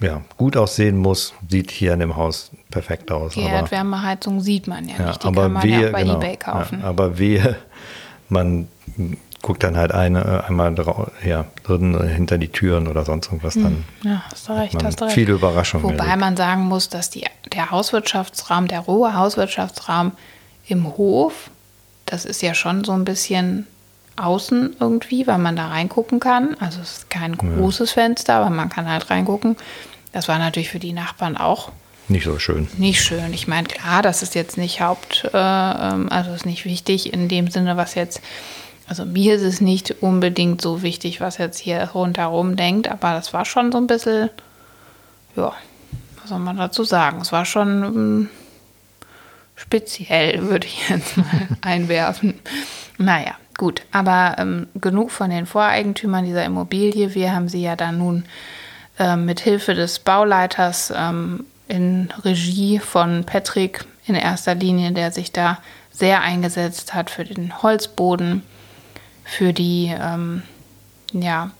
ja, 0.00 0.22
gut 0.36 0.56
aussehen 0.56 0.98
muss, 0.98 1.32
sieht 1.48 1.70
hier 1.70 1.92
in 1.94 2.00
dem 2.00 2.16
Haus 2.16 2.50
perfekt 2.70 3.10
aus. 3.10 3.34
Die 3.34 3.42
Erdwärmeheizung 3.42 4.40
sieht 4.40 4.66
man 4.66 4.88
ja, 4.88 4.96
ja, 4.98 5.06
nicht. 5.06 5.22
Die 5.22 5.28
aber 5.28 5.42
kann 5.42 5.52
man 5.52 5.62
wehe, 5.62 5.80
ja 5.80 5.88
auch 5.88 5.92
bei 5.92 6.02
genau, 6.02 6.16
Ebay 6.16 6.36
kaufen. 6.36 6.80
Ja, 6.80 6.86
aber 6.86 7.18
wehe, 7.18 7.56
man 8.28 8.68
guckt 9.42 9.62
dann 9.62 9.76
halt 9.76 9.92
eine, 9.92 10.44
einmal 10.44 10.74
drau 10.74 11.08
ja, 11.24 11.44
drin 11.64 11.94
äh, 11.94 12.08
hinter 12.08 12.38
die 12.38 12.48
Türen 12.48 12.88
oder 12.88 13.04
sonst 13.04 13.26
irgendwas 13.26 13.54
dann. 13.54 13.84
Ja, 14.02 14.22
hast 14.30 14.48
du 14.48 14.52
recht, 14.52 14.82
hast 14.82 15.00
du 15.00 15.04
recht. 15.04 15.14
Viele 15.14 15.34
Überraschungen. 15.34 15.84
Wobei 15.84 16.04
erlebt. 16.04 16.20
man 16.20 16.36
sagen 16.36 16.62
muss, 16.62 16.88
dass 16.88 17.10
die, 17.10 17.24
der 17.52 17.70
Hauswirtschaftsraum, 17.70 18.68
der 18.68 18.80
rohe 18.80 19.14
Hauswirtschaftsraum 19.14 20.12
im 20.66 20.96
Hof, 20.96 21.50
das 22.06 22.24
ist 22.24 22.42
ja 22.42 22.54
schon 22.54 22.84
so 22.84 22.92
ein 22.92 23.04
bisschen 23.04 23.66
außen 24.16 24.76
irgendwie, 24.78 25.26
weil 25.26 25.38
man 25.38 25.56
da 25.56 25.68
reingucken 25.68 26.20
kann. 26.20 26.56
Also 26.60 26.80
es 26.80 26.98
ist 26.98 27.10
kein 27.10 27.36
großes 27.36 27.92
Fenster, 27.92 28.34
aber 28.34 28.50
man 28.50 28.68
kann 28.68 28.88
halt 28.88 29.10
reingucken. 29.10 29.56
Das 30.12 30.28
war 30.28 30.38
natürlich 30.38 30.68
für 30.70 30.78
die 30.78 30.92
Nachbarn 30.92 31.36
auch 31.36 31.72
Nicht 32.08 32.24
so 32.24 32.38
schön. 32.38 32.68
nicht 32.76 33.02
schön. 33.02 33.32
Ich 33.32 33.48
meine, 33.48 33.66
klar, 33.68 34.02
das 34.02 34.22
ist 34.22 34.34
jetzt 34.34 34.58
nicht 34.58 34.80
Haupt, 34.80 35.24
äh, 35.32 35.36
ähm, 35.36 36.08
also 36.10 36.32
ist 36.32 36.44
nicht 36.46 36.64
wichtig 36.64 37.12
in 37.12 37.28
dem 37.28 37.48
Sinne, 37.50 37.76
was 37.78 37.94
jetzt, 37.94 38.20
also 38.88 39.06
mir 39.06 39.34
ist 39.36 39.42
es 39.42 39.60
nicht 39.62 40.02
unbedingt 40.02 40.60
so 40.60 40.82
wichtig, 40.82 41.20
was 41.22 41.38
jetzt 41.38 41.58
hier 41.58 41.82
rundherum 41.94 42.56
denkt, 42.56 42.88
aber 42.88 43.12
das 43.12 43.32
war 43.32 43.44
schon 43.46 43.72
so 43.72 43.78
ein 43.78 43.86
bisschen, 43.86 44.28
ja, 45.36 45.52
was 46.20 46.28
soll 46.28 46.38
man 46.40 46.58
dazu 46.58 46.84
sagen? 46.84 47.20
Es 47.22 47.32
war 47.32 47.46
schon 47.46 47.82
ähm, 47.84 48.28
speziell, 49.56 50.42
würde 50.42 50.66
ich 50.66 50.88
jetzt 50.88 51.16
mal 51.16 51.48
einwerfen. 51.62 52.34
Naja, 52.98 53.34
gut, 53.56 53.82
aber 53.92 54.36
ähm, 54.38 54.68
genug 54.74 55.10
von 55.10 55.30
den 55.30 55.46
Voreigentümern 55.46 56.24
dieser 56.24 56.44
Immobilie. 56.44 57.14
Wir 57.14 57.34
haben 57.34 57.48
sie 57.48 57.62
ja 57.62 57.76
dann 57.76 57.98
nun 57.98 58.24
ähm, 58.98 59.24
mit 59.24 59.40
Hilfe 59.40 59.74
des 59.74 59.98
Bauleiters 59.98 60.92
ähm, 60.94 61.46
in 61.68 62.12
Regie 62.24 62.78
von 62.78 63.24
Patrick 63.24 63.84
in 64.06 64.14
erster 64.14 64.54
Linie, 64.54 64.92
der 64.92 65.12
sich 65.12 65.32
da 65.32 65.58
sehr 65.90 66.22
eingesetzt 66.22 66.94
hat 66.94 67.10
für 67.10 67.24
den 67.24 67.62
Holzboden, 67.62 68.42
für 69.24 69.52
die 69.52 69.94
ähm, 69.98 70.42
ja, 71.12 71.50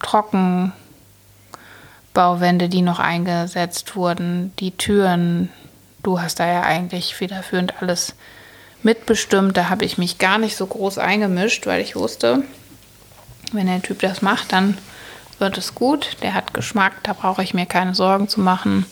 Trockenbauwände, 0.00 2.68
die 2.68 2.82
noch 2.82 2.98
eingesetzt 2.98 3.96
wurden, 3.96 4.52
die 4.58 4.72
Türen. 4.72 5.50
Du 6.02 6.20
hast 6.20 6.40
da 6.40 6.46
ja 6.46 6.62
eigentlich 6.62 7.14
federführend 7.14 7.80
alles 7.80 8.14
mitbestimmt. 8.82 9.56
Da 9.56 9.68
habe 9.68 9.84
ich 9.84 9.98
mich 9.98 10.18
gar 10.18 10.38
nicht 10.38 10.56
so 10.56 10.66
groß 10.66 10.98
eingemischt, 10.98 11.66
weil 11.66 11.80
ich 11.80 11.96
wusste, 11.96 12.42
wenn 13.52 13.66
der 13.66 13.82
Typ 13.82 14.00
das 14.00 14.22
macht, 14.22 14.52
dann 14.52 14.78
wird 15.38 15.56
es 15.58 15.74
gut. 15.74 16.16
Der 16.22 16.34
hat 16.34 16.54
Geschmack, 16.54 16.92
da 17.04 17.12
brauche 17.12 17.42
ich 17.42 17.54
mir 17.54 17.66
keine 17.66 17.94
Sorgen 17.94 18.28
zu 18.28 18.40
machen. 18.40 18.86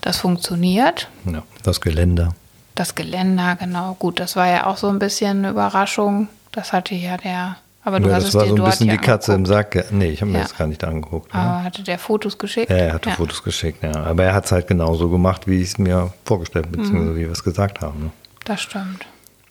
Das 0.00 0.18
funktioniert. 0.18 1.08
Ja, 1.26 1.42
das 1.62 1.80
Geländer. 1.80 2.34
Das 2.74 2.94
Geländer, 2.94 3.56
genau. 3.56 3.94
Gut, 3.98 4.20
das 4.20 4.36
war 4.36 4.46
ja 4.48 4.66
auch 4.66 4.76
so 4.78 4.88
ein 4.88 4.98
bisschen 4.98 5.38
eine 5.38 5.50
Überraschung. 5.50 6.28
Das 6.52 6.72
hatte 6.72 6.94
ja 6.94 7.16
der. 7.18 7.56
Aber 7.82 7.98
du 8.00 8.08
Ja, 8.08 8.16
hast 8.16 8.24
das 8.24 8.28
es 8.30 8.34
war 8.34 8.44
dir 8.44 8.50
so 8.50 8.56
ein 8.56 8.64
bisschen 8.70 8.88
die 8.90 8.96
Katze 8.98 9.32
im 9.32 9.44
angeguckt. 9.44 9.72
Sack. 9.74 9.92
Nee, 9.92 10.10
ich 10.10 10.20
habe 10.20 10.30
mir 10.30 10.38
Ja. 10.38 10.44
das 10.44 10.56
gar 10.56 10.66
nicht 10.66 10.84
angeguckt. 10.84 11.32
Ne? 11.34 11.40
Aber 11.40 11.64
hatte 11.64 11.82
der 11.82 11.98
Fotos 11.98 12.36
geschickt? 12.38 12.70
Ja, 12.70 12.76
er 12.76 12.92
hatte 12.94 13.10
Ja, 13.10 13.16
Fotos 13.16 13.42
geschickt, 13.42 13.82
ja. 13.82 13.94
Aber 14.04 14.24
er 14.24 14.34
hat 14.34 14.44
es 14.46 14.52
halt 14.52 14.66
genauso 14.66 15.08
gemacht, 15.08 15.46
wie 15.46 15.60
ich 15.62 15.68
es 15.68 15.78
mir 15.78 16.12
vorgestellt, 16.24 16.70
beziehungsweise 16.70 17.16
wie 17.16 17.20
wir 17.20 17.30
es 17.32 17.42
gesagt 17.44 17.80
haben. 17.80 18.04
Ne? 18.04 18.10
Das 18.50 18.62
stimmt. 18.62 19.06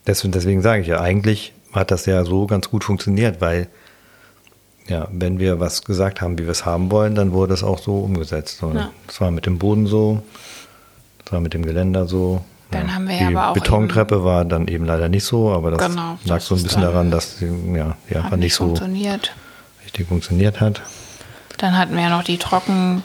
Deswegen, 0.06 0.30
deswegen 0.30 0.60
sage 0.60 0.82
ich 0.82 0.88
ja, 0.88 1.00
eigentlich 1.00 1.54
hat 1.72 1.90
das 1.90 2.04
ja 2.04 2.22
so 2.22 2.46
ganz 2.46 2.68
gut 2.68 2.84
funktioniert, 2.84 3.40
weil 3.40 3.68
ja, 4.88 5.08
wenn 5.10 5.38
wir 5.38 5.58
was 5.58 5.84
gesagt 5.84 6.20
haben, 6.20 6.38
wie 6.38 6.42
wir 6.42 6.50
es 6.50 6.66
haben 6.66 6.90
wollen, 6.90 7.14
dann 7.14 7.32
wurde 7.32 7.54
es 7.54 7.62
auch 7.62 7.78
so 7.78 8.00
umgesetzt. 8.00 8.58
So. 8.58 8.70
Ja. 8.72 8.90
Das 9.06 9.18
war 9.22 9.30
mit 9.30 9.46
dem 9.46 9.58
Boden 9.58 9.86
so, 9.86 10.22
das 11.24 11.32
war 11.32 11.40
mit 11.40 11.54
dem 11.54 11.64
Geländer 11.64 12.06
so. 12.06 12.44
Dann 12.72 12.94
haben 12.94 13.08
wir 13.08 13.16
die 13.16 13.24
aber 13.34 13.48
auch 13.48 13.54
Betontreppe 13.54 14.22
war 14.22 14.44
dann 14.44 14.68
eben 14.68 14.84
leider 14.84 15.08
nicht 15.08 15.24
so, 15.24 15.50
aber 15.50 15.70
das 15.70 15.88
Genau, 15.88 16.18
lag 16.26 16.36
das 16.36 16.46
so 16.46 16.54
ein 16.54 16.62
bisschen 16.62 16.82
daran, 16.82 17.10
dass 17.10 17.38
sie, 17.38 17.50
ja, 17.74 17.96
die 18.10 18.16
einfach 18.16 18.32
nicht 18.32 18.40
nicht 18.40 18.54
so 18.54 18.64
funktioniert. 18.66 19.32
richtig 19.82 20.08
funktioniert 20.08 20.60
hat. 20.60 20.82
Dann 21.56 21.78
hatten 21.78 21.94
wir 21.94 22.02
ja 22.02 22.10
noch 22.10 22.22
die 22.22 22.36
Trocken, 22.36 23.02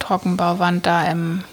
Trockenbauwand 0.00 0.84
da 0.84 1.04
im, 1.10 1.44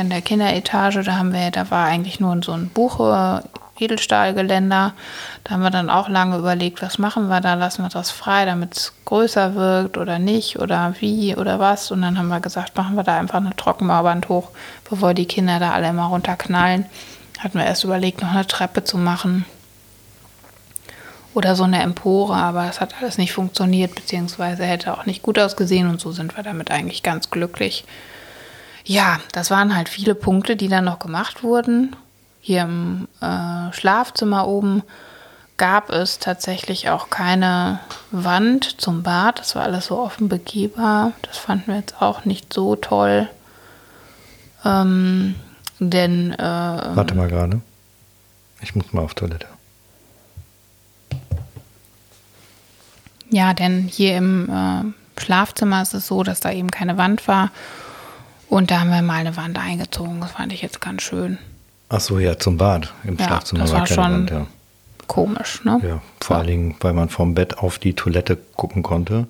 in 0.00 0.10
der 0.10 0.22
Kinderetage. 0.22 1.02
Da 1.02 1.16
haben 1.16 1.32
wir, 1.32 1.50
da 1.50 1.70
war 1.70 1.86
eigentlich 1.86 2.20
nur 2.20 2.40
so 2.42 2.52
ein 2.52 2.68
Buche, 2.68 3.42
Edelstahlgeländer. 3.78 4.94
Da 5.44 5.50
haben 5.50 5.62
wir 5.62 5.70
dann 5.70 5.90
auch 5.90 6.08
lange 6.08 6.38
überlegt, 6.38 6.82
was 6.82 6.98
machen 6.98 7.28
wir 7.28 7.40
da? 7.40 7.54
Lassen 7.54 7.82
wir 7.82 7.88
das 7.88 8.10
frei, 8.10 8.44
damit 8.44 8.76
es 8.76 8.92
größer 9.04 9.54
wirkt 9.54 9.98
oder 9.98 10.18
nicht 10.18 10.58
oder 10.58 10.94
wie 11.00 11.36
oder 11.36 11.58
was. 11.58 11.90
Und 11.90 12.02
dann 12.02 12.18
haben 12.18 12.28
wir 12.28 12.40
gesagt, 12.40 12.76
machen 12.76 12.96
wir 12.96 13.04
da 13.04 13.18
einfach 13.18 13.40
eine 13.40 13.54
Trockenbauwand 13.54 14.28
hoch, 14.28 14.50
bevor 14.88 15.14
die 15.14 15.26
Kinder 15.26 15.58
da 15.58 15.72
alle 15.72 15.88
immer 15.88 16.06
runterknallen. 16.06 16.86
Hatten 17.38 17.58
wir 17.58 17.66
erst 17.66 17.84
überlegt, 17.84 18.22
noch 18.22 18.30
eine 18.30 18.46
Treppe 18.46 18.84
zu 18.84 18.96
machen 18.96 19.44
oder 21.34 21.54
so 21.54 21.64
eine 21.64 21.82
Empore, 21.82 22.34
aber 22.34 22.66
es 22.66 22.80
hat 22.80 22.94
alles 22.98 23.18
nicht 23.18 23.32
funktioniert, 23.32 23.94
beziehungsweise 23.94 24.64
hätte 24.64 24.94
auch 24.94 25.04
nicht 25.04 25.22
gut 25.22 25.38
ausgesehen 25.38 25.88
und 25.90 26.00
so 26.00 26.10
sind 26.10 26.34
wir 26.34 26.42
damit 26.42 26.70
eigentlich 26.70 27.02
ganz 27.02 27.28
glücklich. 27.28 27.84
Ja, 28.88 29.18
das 29.32 29.50
waren 29.50 29.74
halt 29.76 29.88
viele 29.88 30.14
Punkte, 30.14 30.54
die 30.54 30.68
dann 30.68 30.84
noch 30.84 31.00
gemacht 31.00 31.42
wurden. 31.42 31.96
Hier 32.40 32.62
im 32.62 33.08
äh, 33.20 33.72
Schlafzimmer 33.72 34.46
oben 34.46 34.84
gab 35.56 35.90
es 35.90 36.20
tatsächlich 36.20 36.88
auch 36.88 37.10
keine 37.10 37.80
Wand 38.12 38.80
zum 38.80 39.02
Bad. 39.02 39.40
Das 39.40 39.56
war 39.56 39.64
alles 39.64 39.86
so 39.86 39.98
offen 39.98 40.28
begehbar. 40.28 41.12
Das 41.22 41.36
fanden 41.36 41.66
wir 41.66 41.76
jetzt 41.78 42.00
auch 42.00 42.24
nicht 42.24 42.52
so 42.52 42.76
toll. 42.76 43.28
Ähm, 44.64 45.34
denn 45.80 46.32
äh, 46.34 46.38
Warte 46.38 47.16
mal 47.16 47.28
gerade. 47.28 47.60
Ich 48.60 48.76
muss 48.76 48.92
mal 48.92 49.02
auf 49.02 49.14
Toilette. 49.14 49.48
Ja, 53.30 53.52
denn 53.52 53.88
hier 53.88 54.16
im 54.16 54.48
äh, 54.48 55.20
Schlafzimmer 55.20 55.82
ist 55.82 55.94
es 55.94 56.06
so, 56.06 56.22
dass 56.22 56.38
da 56.38 56.52
eben 56.52 56.70
keine 56.70 56.96
Wand 56.96 57.26
war. 57.26 57.50
Und 58.48 58.70
da 58.70 58.80
haben 58.80 58.90
wir 58.90 59.02
mal 59.02 59.14
eine 59.14 59.36
Wand 59.36 59.58
eingezogen. 59.58 60.20
Das 60.20 60.32
fand 60.32 60.52
ich 60.52 60.62
jetzt 60.62 60.80
ganz 60.80 61.02
schön. 61.02 61.38
Ach 61.88 62.00
so, 62.00 62.18
ja, 62.18 62.38
zum 62.38 62.56
Bad. 62.56 62.92
Im 63.04 63.16
Ja, 63.16 63.26
Schlafzimmer 63.26 63.62
das 63.62 63.72
war 63.72 63.80
war 63.80 63.86
keine 63.86 63.94
schon 63.94 64.12
Wand, 64.12 64.30
ja. 64.30 64.46
Komisch, 65.06 65.64
ne? 65.64 65.80
Ja, 65.86 66.02
vor 66.20 66.36
allen 66.36 66.46
Dingen, 66.48 66.74
weil 66.80 66.92
man 66.92 67.08
vom 67.08 67.34
Bett 67.34 67.58
auf 67.58 67.78
die 67.78 67.94
Toilette 67.94 68.36
gucken 68.56 68.82
konnte. 68.82 69.28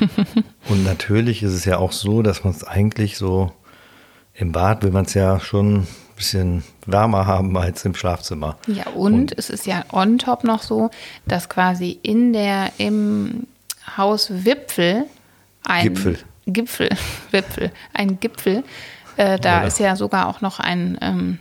Und 0.70 0.84
natürlich 0.84 1.42
ist 1.42 1.52
es 1.52 1.66
ja 1.66 1.76
auch 1.78 1.92
so, 1.92 2.22
dass 2.22 2.44
man 2.44 2.54
es 2.54 2.64
eigentlich 2.64 3.18
so 3.18 3.52
im 4.34 4.52
Bad 4.52 4.82
will 4.82 4.90
man 4.90 5.04
es 5.04 5.14
ja 5.14 5.40
schon 5.40 5.80
ein 5.82 5.86
bisschen 6.16 6.62
wärmer 6.86 7.26
haben 7.26 7.56
als 7.56 7.84
im 7.84 7.94
Schlafzimmer. 7.94 8.56
Ja, 8.66 8.88
und, 8.94 9.36
es 9.36 9.50
ist 9.50 9.66
ja 9.66 9.84
on 9.92 10.18
top 10.18 10.44
noch 10.44 10.62
so, 10.62 10.90
dass 11.26 11.48
quasi 11.48 11.98
in 12.02 12.32
der, 12.32 12.72
im 12.78 13.46
Haus 13.96 14.30
Wipfel 14.30 15.04
ein 15.64 15.82
Gipfel. 15.84 16.18
Gipfel, 16.46 16.90
Wipfel, 17.30 17.72
ein 17.94 18.20
Gipfel, 18.20 18.64
äh, 19.16 19.38
da 19.38 19.58
Oder? 19.58 19.66
ist 19.66 19.78
ja 19.78 19.96
sogar 19.96 20.28
auch 20.28 20.40
noch 20.40 20.60
ein, 20.60 20.98
ähm, 21.00 21.38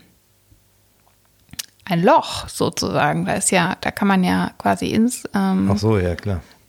ein 1.85 2.03
Loch 2.03 2.47
sozusagen. 2.47 3.25
Da 3.25 3.33
ist 3.33 3.51
ja, 3.51 3.75
da 3.81 3.91
kann 3.91 4.07
man 4.07 4.23
ja 4.23 4.51
quasi 4.57 4.87
ins, 4.87 5.27
ähm, 5.33 5.75
so, 5.77 5.97
ja 5.97 6.15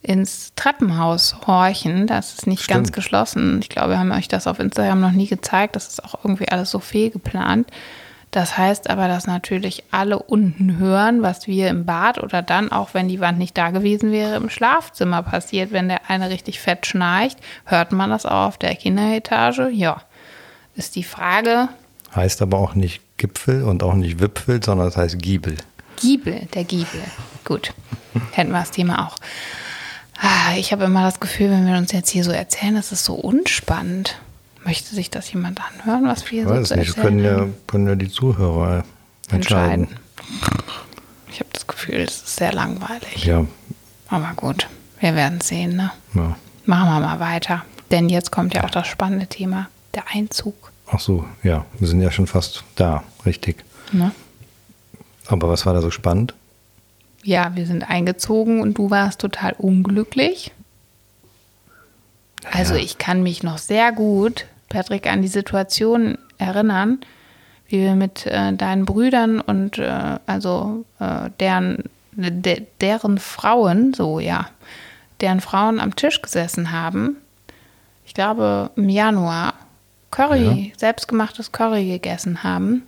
ins 0.02 0.52
Treppenhaus 0.56 1.36
horchen. 1.46 2.06
Das 2.06 2.34
ist 2.34 2.46
nicht 2.46 2.64
Stimmt. 2.64 2.76
ganz 2.76 2.92
geschlossen. 2.92 3.60
Ich 3.60 3.68
glaube, 3.68 3.90
wir 3.90 3.98
haben 3.98 4.10
euch 4.12 4.28
das 4.28 4.46
auf 4.46 4.58
Instagram 4.58 5.00
noch 5.00 5.12
nie 5.12 5.28
gezeigt. 5.28 5.76
Das 5.76 5.88
ist 5.88 6.04
auch 6.04 6.24
irgendwie 6.24 6.48
alles 6.48 6.70
so 6.70 6.80
fehlgeplant. 6.80 7.68
Das 8.32 8.56
heißt 8.58 8.88
aber, 8.90 9.08
dass 9.08 9.26
natürlich 9.26 9.84
alle 9.90 10.18
unten 10.18 10.78
hören, 10.78 11.22
was 11.22 11.46
wir 11.46 11.68
im 11.68 11.84
Bad 11.84 12.18
oder 12.18 12.42
dann, 12.42 12.72
auch 12.72 12.94
wenn 12.94 13.06
die 13.06 13.20
Wand 13.20 13.38
nicht 13.38 13.56
da 13.56 13.70
gewesen 13.70 14.10
wäre, 14.10 14.36
im 14.36 14.48
Schlafzimmer 14.48 15.22
passiert. 15.22 15.70
Wenn 15.70 15.88
der 15.88 16.10
eine 16.10 16.30
richtig 16.30 16.58
fett 16.58 16.86
schnarcht, 16.86 17.38
hört 17.66 17.92
man 17.92 18.08
das 18.10 18.26
auch 18.26 18.46
auf 18.48 18.58
der 18.58 18.74
Kinderetage? 18.74 19.68
Ja. 19.70 20.02
Ist 20.74 20.96
die 20.96 21.04
Frage, 21.04 21.68
Heißt 22.14 22.42
aber 22.42 22.58
auch 22.58 22.74
nicht 22.74 23.00
Gipfel 23.16 23.62
und 23.64 23.82
auch 23.82 23.94
nicht 23.94 24.20
Wipfel, 24.20 24.62
sondern 24.62 24.88
es 24.88 24.96
heißt 24.96 25.18
Giebel. 25.18 25.56
Giebel, 25.96 26.46
der 26.54 26.64
Giebel. 26.64 27.00
Gut, 27.44 27.72
kennen 28.32 28.50
wir 28.50 28.60
das 28.60 28.70
Thema 28.70 29.06
auch. 29.06 29.16
Ah, 30.20 30.54
Ich 30.56 30.72
habe 30.72 30.84
immer 30.84 31.02
das 31.02 31.20
Gefühl, 31.20 31.50
wenn 31.50 31.66
wir 31.66 31.76
uns 31.76 31.92
jetzt 31.92 32.10
hier 32.10 32.22
so 32.24 32.30
erzählen, 32.30 32.74
das 32.74 32.92
ist 32.92 33.04
so 33.04 33.14
unspannend. 33.14 34.16
Möchte 34.64 34.94
sich 34.94 35.10
das 35.10 35.32
jemand 35.32 35.60
anhören, 35.60 36.06
was 36.06 36.30
wir 36.30 36.42
Ich 36.42 36.48
so 36.48 36.54
weiß 36.54 36.68
zu 36.68 36.76
nicht, 36.76 36.88
das 36.96 36.96
können 36.96 37.18
ja, 37.18 37.46
können 37.66 37.88
ja 37.88 37.94
die 37.96 38.08
Zuhörer 38.10 38.84
entscheiden. 39.30 39.88
entscheiden. 39.88 39.98
Gefühl, 41.66 42.00
es 42.00 42.16
ist 42.22 42.36
sehr 42.36 42.52
langweilig. 42.52 43.24
Ja. 43.24 43.44
Aber 44.08 44.32
gut, 44.36 44.68
wir 45.00 45.14
werden 45.14 45.40
sehen, 45.40 45.76
ne? 45.76 45.90
ja. 46.14 46.36
Machen 46.64 46.88
wir 46.90 47.00
mal 47.00 47.18
weiter. 47.20 47.64
Denn 47.90 48.08
jetzt 48.08 48.30
kommt 48.30 48.54
ja 48.54 48.62
auch 48.64 48.70
das 48.70 48.86
spannende 48.86 49.26
Thema, 49.26 49.68
der 49.94 50.04
Einzug. 50.12 50.70
Ach 50.88 51.00
so, 51.00 51.24
ja, 51.42 51.64
wir 51.78 51.88
sind 51.88 52.00
ja 52.02 52.10
schon 52.12 52.26
fast 52.28 52.62
da, 52.76 53.02
richtig. 53.26 53.64
Ne? 53.90 54.12
Aber 55.26 55.48
was 55.48 55.66
war 55.66 55.74
da 55.74 55.80
so 55.80 55.90
spannend? 55.90 56.34
Ja, 57.24 57.54
wir 57.56 57.66
sind 57.66 57.88
eingezogen 57.88 58.60
und 58.60 58.74
du 58.78 58.90
warst 58.90 59.20
total 59.20 59.54
unglücklich. 59.58 60.52
Also 62.50 62.74
Ja. 62.74 62.80
ich 62.80 62.98
kann 62.98 63.22
mich 63.22 63.42
noch 63.42 63.58
sehr 63.58 63.92
gut, 63.92 64.46
Patrick, 64.72 65.06
an 65.06 65.22
die 65.22 65.28
Situation 65.28 66.18
erinnern, 66.38 67.00
wie 67.68 67.80
wir 67.80 67.94
mit 67.94 68.26
äh, 68.26 68.52
deinen 68.52 68.84
Brüdern 68.84 69.40
und 69.40 69.78
äh, 69.78 70.18
also 70.26 70.84
äh, 70.98 71.30
deren, 71.40 71.84
de, 72.12 72.62
deren 72.80 73.18
Frauen, 73.18 73.94
so 73.94 74.18
ja, 74.18 74.48
deren 75.20 75.40
Frauen 75.40 75.78
am 75.78 75.94
Tisch 75.94 76.20
gesessen 76.22 76.72
haben. 76.72 77.16
Ich 78.06 78.14
glaube 78.14 78.70
im 78.76 78.88
Januar 78.88 79.54
Curry, 80.10 80.72
selbstgemachtes 80.76 81.52
Curry 81.52 81.86
gegessen 81.88 82.42
haben 82.42 82.82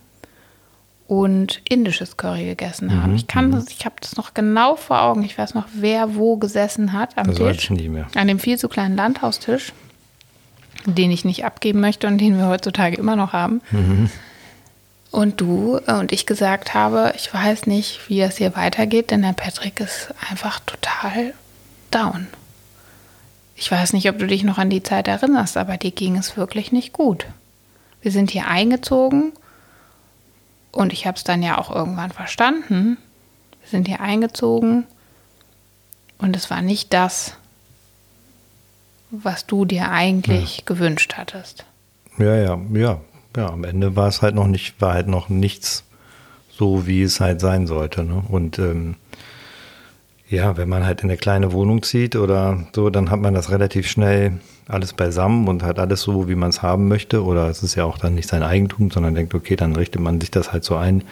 und 1.06 1.62
indisches 1.68 2.16
Curry 2.16 2.44
gegessen 2.44 3.00
haben. 3.00 3.14
Ich 3.14 3.26
kann 3.26 3.50
das, 3.52 3.68
ich 3.68 3.84
habe 3.84 3.96
das 4.00 4.16
noch 4.16 4.34
genau 4.34 4.76
vor 4.76 5.02
Augen. 5.02 5.22
Ich 5.22 5.36
weiß 5.38 5.54
noch, 5.54 5.66
wer 5.72 6.16
wo 6.16 6.36
gesessen 6.36 6.92
hat 6.92 7.16
am 7.16 7.26
Das 7.26 7.36
Tisch. 7.36 7.64
ich 7.64 7.70
nicht 7.70 7.88
mehr. 7.88 8.06
An 8.14 8.28
dem 8.28 8.38
viel 8.38 8.58
zu 8.58 8.68
kleinen 8.68 8.96
Landhaustisch, 8.96 9.72
den 10.86 11.10
ich 11.10 11.24
nicht 11.24 11.44
abgeben 11.44 11.80
möchte 11.80 12.06
und 12.06 12.18
den 12.18 12.36
wir 12.36 12.48
heutzutage 12.48 12.96
immer 12.96 13.16
noch 13.16 13.32
haben. 13.32 13.60
Und 15.10 15.40
du 15.40 15.78
äh, 15.86 15.92
und 15.94 16.10
ich 16.10 16.26
gesagt 16.26 16.74
habe, 16.74 17.12
ich 17.16 17.32
weiß 17.32 17.66
nicht, 17.66 18.08
wie 18.08 18.20
es 18.20 18.38
hier 18.38 18.56
weitergeht, 18.56 19.10
denn 19.10 19.22
der 19.22 19.32
Patrick 19.32 19.78
ist 19.78 20.12
einfach 20.28 20.60
total 20.60 21.34
down. 21.92 22.26
Ich 23.54 23.70
weiß 23.70 23.92
nicht, 23.92 24.08
ob 24.10 24.18
du 24.18 24.26
dich 24.26 24.42
noch 24.42 24.58
an 24.58 24.70
die 24.70 24.82
Zeit 24.82 25.06
erinnerst, 25.06 25.56
aber 25.56 25.76
dir 25.76 25.92
ging 25.92 26.16
es 26.16 26.36
wirklich 26.36 26.72
nicht 26.72 26.92
gut. 26.92 27.26
Wir 28.02 28.10
sind 28.10 28.32
hier 28.32 28.48
eingezogen 28.48 29.32
und 30.72 30.92
ich 30.92 31.06
habe 31.06 31.16
es 31.16 31.22
dann 31.24 31.42
ja 31.42 31.58
auch 31.58 31.74
irgendwann 31.74 32.10
verstanden. 32.10 32.98
Wir 33.60 33.70
sind 33.70 33.86
hier 33.86 34.00
eingezogen 34.00 34.84
und 36.18 36.34
es 36.34 36.50
war 36.50 36.60
nicht 36.60 36.92
das, 36.92 37.36
was 39.22 39.46
du 39.46 39.64
dir 39.64 39.90
eigentlich 39.90 40.64
gewünscht 40.66 41.14
hattest. 41.16 41.64
Ja, 42.18 42.34
ja, 42.36 42.58
ja, 42.72 43.00
ja. 43.36 43.46
Am 43.50 43.64
Ende 43.64 43.96
war 43.96 44.08
es 44.08 44.22
halt 44.22 44.34
noch 44.34 44.46
nicht, 44.46 44.80
war 44.80 44.94
halt 44.94 45.08
noch 45.08 45.28
nichts 45.28 45.84
so, 46.50 46.86
wie 46.86 47.02
es 47.02 47.20
halt 47.20 47.40
sein 47.40 47.66
sollte. 47.66 48.04
Ne? 48.04 48.22
Und 48.28 48.58
ähm, 48.58 48.96
ja, 50.28 50.56
wenn 50.56 50.68
man 50.68 50.84
halt 50.84 51.02
in 51.02 51.10
eine 51.10 51.16
kleine 51.16 51.52
Wohnung 51.52 51.82
zieht 51.82 52.16
oder 52.16 52.66
so, 52.74 52.90
dann 52.90 53.10
hat 53.10 53.20
man 53.20 53.34
das 53.34 53.50
relativ 53.50 53.88
schnell 53.88 54.32
alles 54.66 54.92
beisammen 54.92 55.48
und 55.48 55.62
hat 55.62 55.78
alles 55.78 56.00
so, 56.02 56.28
wie 56.28 56.34
man 56.34 56.50
es 56.50 56.62
haben 56.62 56.88
möchte. 56.88 57.24
Oder 57.24 57.48
es 57.48 57.62
ist 57.62 57.74
ja 57.74 57.84
auch 57.84 57.98
dann 57.98 58.14
nicht 58.14 58.28
sein 58.28 58.42
Eigentum, 58.42 58.90
sondern 58.90 59.14
denkt, 59.14 59.34
okay, 59.34 59.56
dann 59.56 59.76
richtet 59.76 60.00
man 60.00 60.20
sich 60.20 60.30
das 60.30 60.52
halt 60.52 60.64
so 60.64 60.76
ein, 60.76 61.04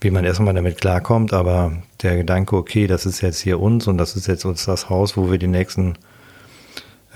wie 0.00 0.10
man 0.10 0.24
erstmal 0.24 0.54
damit 0.54 0.80
klarkommt. 0.80 1.32
Aber 1.32 1.72
der 2.02 2.16
Gedanke, 2.16 2.56
okay, 2.56 2.86
das 2.86 3.06
ist 3.06 3.20
jetzt 3.20 3.40
hier 3.40 3.60
uns 3.60 3.86
und 3.86 3.98
das 3.98 4.16
ist 4.16 4.26
jetzt 4.26 4.44
uns 4.44 4.64
das 4.64 4.90
Haus, 4.90 5.16
wo 5.16 5.30
wir 5.30 5.38
die 5.38 5.46
nächsten 5.46 5.94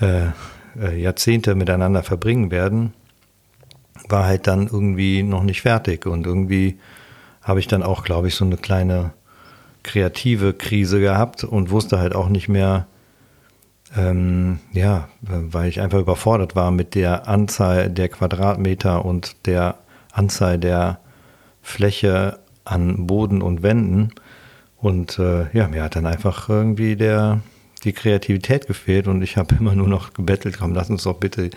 äh, 0.03 0.31
äh, 0.79 0.99
Jahrzehnte 0.99 1.55
miteinander 1.55 2.03
verbringen 2.03 2.51
werden, 2.51 2.93
war 4.09 4.25
halt 4.25 4.47
dann 4.47 4.67
irgendwie 4.67 5.23
noch 5.23 5.43
nicht 5.43 5.61
fertig. 5.61 6.05
Und 6.05 6.25
irgendwie 6.25 6.79
habe 7.41 7.59
ich 7.59 7.67
dann 7.67 7.83
auch, 7.83 8.03
glaube 8.03 8.27
ich, 8.27 8.35
so 8.35 8.45
eine 8.45 8.57
kleine 8.57 9.13
kreative 9.83 10.53
Krise 10.53 10.99
gehabt 10.99 11.43
und 11.43 11.69
wusste 11.69 11.99
halt 11.99 12.15
auch 12.15 12.29
nicht 12.29 12.47
mehr, 12.47 12.87
ähm, 13.95 14.59
ja, 14.71 15.09
weil 15.21 15.69
ich 15.69 15.81
einfach 15.81 15.99
überfordert 15.99 16.55
war 16.55 16.71
mit 16.71 16.95
der 16.95 17.27
Anzahl 17.27 17.89
der 17.89 18.09
Quadratmeter 18.09 19.05
und 19.05 19.45
der 19.45 19.75
Anzahl 20.11 20.57
der 20.57 20.99
Fläche 21.61 22.39
an 22.65 23.07
Boden 23.07 23.41
und 23.41 23.61
Wänden. 23.61 24.13
Und 24.77 25.19
äh, 25.19 25.45
ja, 25.55 25.67
mir 25.67 25.83
hat 25.83 25.95
dann 25.95 26.05
einfach 26.05 26.49
irgendwie 26.49 26.95
der, 26.95 27.41
die 27.83 27.93
Kreativität 27.93 28.67
gefehlt 28.67 29.07
und 29.07 29.21
ich 29.21 29.37
habe 29.37 29.55
immer 29.59 29.75
nur 29.75 29.87
noch 29.87 30.13
gebettelt, 30.13 30.57
komm, 30.59 30.73
lass 30.73 30.89
uns 30.89 31.03
doch 31.03 31.15
bitte, 31.15 31.49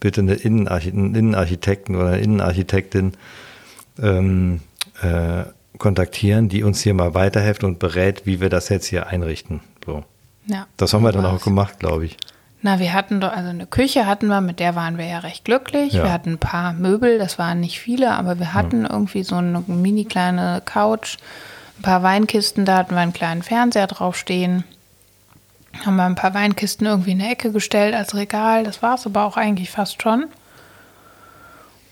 bitte 0.00 0.20
eine 0.20 0.34
Innenarchi 0.34 0.90
einen 0.90 1.14
Innenarchitekten 1.14 1.96
oder 1.96 2.08
eine 2.08 2.20
Innenarchitektin 2.20 3.12
ähm, 4.02 4.60
äh, 5.02 5.44
kontaktieren, 5.78 6.48
die 6.48 6.62
uns 6.62 6.82
hier 6.82 6.94
mal 6.94 7.14
weiterhilft 7.14 7.64
und 7.64 7.78
berät, 7.78 8.26
wie 8.26 8.40
wir 8.40 8.50
das 8.50 8.68
jetzt 8.68 8.86
hier 8.86 9.06
einrichten. 9.06 9.60
So. 9.84 10.04
Ja. 10.46 10.66
Das 10.76 10.92
haben 10.92 11.02
wir 11.02 11.12
dann 11.12 11.26
auch 11.26 11.42
gemacht, 11.42 11.78
glaube 11.78 12.04
ich. 12.04 12.16
Na, 12.62 12.78
wir 12.78 12.92
hatten 12.92 13.20
doch, 13.20 13.32
also 13.32 13.48
eine 13.48 13.66
Küche 13.66 14.06
hatten 14.06 14.26
wir, 14.26 14.42
mit 14.42 14.60
der 14.60 14.74
waren 14.74 14.98
wir 14.98 15.06
ja 15.06 15.20
recht 15.20 15.46
glücklich. 15.46 15.94
Ja. 15.94 16.04
Wir 16.04 16.12
hatten 16.12 16.32
ein 16.32 16.38
paar 16.38 16.74
Möbel, 16.74 17.18
das 17.18 17.38
waren 17.38 17.60
nicht 17.60 17.80
viele, 17.80 18.12
aber 18.12 18.38
wir 18.38 18.52
hatten 18.52 18.84
irgendwie 18.84 19.22
so 19.22 19.36
eine 19.36 19.64
mini 19.66 20.04
kleine 20.04 20.60
Couch, 20.64 21.16
ein 21.78 21.82
paar 21.82 22.02
Weinkisten, 22.02 22.66
da 22.66 22.76
hatten 22.76 22.94
wir 22.94 23.00
einen 23.00 23.14
kleinen 23.14 23.42
Fernseher 23.42 23.86
draufstehen. 23.86 24.64
Haben 25.84 25.96
wir 25.96 26.04
ein 26.04 26.16
paar 26.16 26.34
Weinkisten 26.34 26.86
irgendwie 26.86 27.12
in 27.12 27.20
eine 27.20 27.30
Ecke 27.30 27.52
gestellt 27.52 27.94
als 27.94 28.14
Regal, 28.14 28.64
das 28.64 28.82
war 28.82 28.96
es 28.96 29.06
aber 29.06 29.24
auch 29.24 29.36
eigentlich 29.36 29.70
fast 29.70 30.02
schon. 30.02 30.26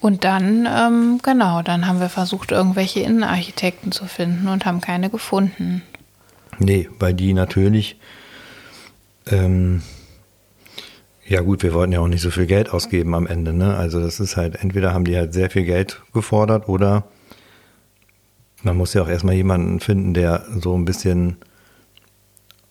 Und 0.00 0.24
dann, 0.24 0.68
ähm, 0.70 1.18
genau, 1.22 1.62
dann 1.62 1.86
haben 1.86 2.00
wir 2.00 2.08
versucht, 2.08 2.52
irgendwelche 2.52 3.00
Innenarchitekten 3.00 3.90
zu 3.90 4.06
finden 4.06 4.48
und 4.48 4.64
haben 4.64 4.80
keine 4.80 5.10
gefunden. 5.10 5.82
Nee, 6.58 6.88
weil 6.98 7.14
die 7.14 7.32
natürlich, 7.32 7.98
ähm, 9.26 9.82
ja 11.26 11.40
gut, 11.40 11.62
wir 11.62 11.74
wollten 11.74 11.92
ja 11.92 12.00
auch 12.00 12.08
nicht 12.08 12.22
so 12.22 12.30
viel 12.30 12.46
Geld 12.46 12.70
ausgeben 12.70 13.14
am 13.14 13.26
Ende. 13.26 13.52
Ne? 13.52 13.76
Also 13.76 14.00
das 14.00 14.20
ist 14.20 14.36
halt, 14.36 14.62
entweder 14.62 14.94
haben 14.94 15.04
die 15.04 15.16
halt 15.16 15.32
sehr 15.32 15.50
viel 15.50 15.64
Geld 15.64 16.00
gefordert 16.12 16.68
oder 16.68 17.04
man 18.62 18.76
muss 18.76 18.94
ja 18.94 19.02
auch 19.02 19.08
erstmal 19.08 19.34
jemanden 19.34 19.80
finden, 19.80 20.14
der 20.14 20.44
so 20.56 20.76
ein 20.76 20.84
bisschen 20.84 21.36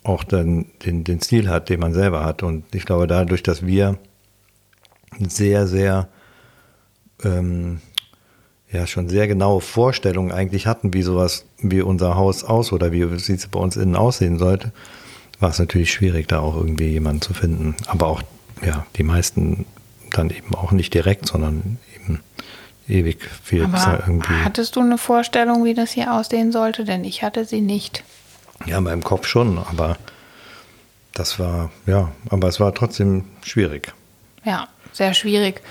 auch 0.08 0.24
dann 0.24 0.66
den, 0.86 1.04
den 1.04 1.22
Stil 1.22 1.50
hat, 1.50 1.70
den 1.70 1.80
man 1.80 1.94
selber 1.94 2.24
hat. 2.24 2.44
Und 2.44 2.64
ich 2.74 2.86
glaube, 2.86 3.08
dadurch, 3.08 3.44
dass 3.44 3.66
wir 3.66 3.98
sehr, 5.20 5.68
sehr 5.68 6.08
ähm, 7.24 7.82
ja 8.72 8.86
schon 8.86 9.10
sehr 9.10 9.28
genaue 9.28 9.62
Vorstellungen 9.62 10.32
eigentlich 10.32 10.68
hatten, 10.68 10.94
wie 10.94 11.02
sowas, 11.02 11.46
wie 11.60 11.82
unser 11.82 12.16
Haus 12.16 12.44
aus 12.44 12.72
oder 12.72 12.92
wie 12.92 13.02
es 13.02 13.48
bei 13.48 13.60
uns 13.60 13.78
innen 13.78 13.96
aussehen 13.96 14.38
sollte, 14.38 14.72
war 15.40 15.50
es 15.50 15.60
natürlich 15.60 15.92
schwierig, 15.92 16.28
da 16.28 16.40
auch 16.40 16.56
irgendwie 16.56 16.88
jemanden 16.88 17.22
zu 17.22 17.34
finden. 17.34 17.76
Aber 17.86 18.08
auch, 18.08 18.22
ja, 18.66 18.86
die 18.96 19.04
meisten 19.04 19.66
dann 20.12 20.30
eben 20.30 20.54
auch 20.56 20.72
nicht 20.72 20.94
direkt, 20.94 21.28
sondern 21.28 21.78
eben 21.96 22.22
ewig 22.88 23.20
viel 23.44 23.66
Aber 23.66 24.04
irgendwie. 24.08 24.34
hattest 24.44 24.76
du 24.76 24.82
eine 24.82 24.98
Vorstellung, 24.98 25.64
wie 25.64 25.74
das 25.74 25.92
hier 25.92 26.14
aussehen 26.14 26.52
sollte? 26.52 26.86
Denn 26.86 27.04
ich 27.04 27.24
hatte 27.24 27.46
sie 27.46 27.62
nicht. 27.62 28.04
Ja, 28.66 28.82
meinem 28.82 29.04
Kopf 29.04 29.28
schon, 29.28 29.58
aber 29.58 29.98
das 31.14 31.40
war, 31.40 31.72
ja, 31.86 32.12
aber 32.30 32.48
es 32.48 32.60
war 32.60 32.74
trotzdem 32.74 33.26
schwierig. 33.44 33.94
Ja, 34.44 34.68
sehr 34.92 35.14
schwierig. 35.14 35.62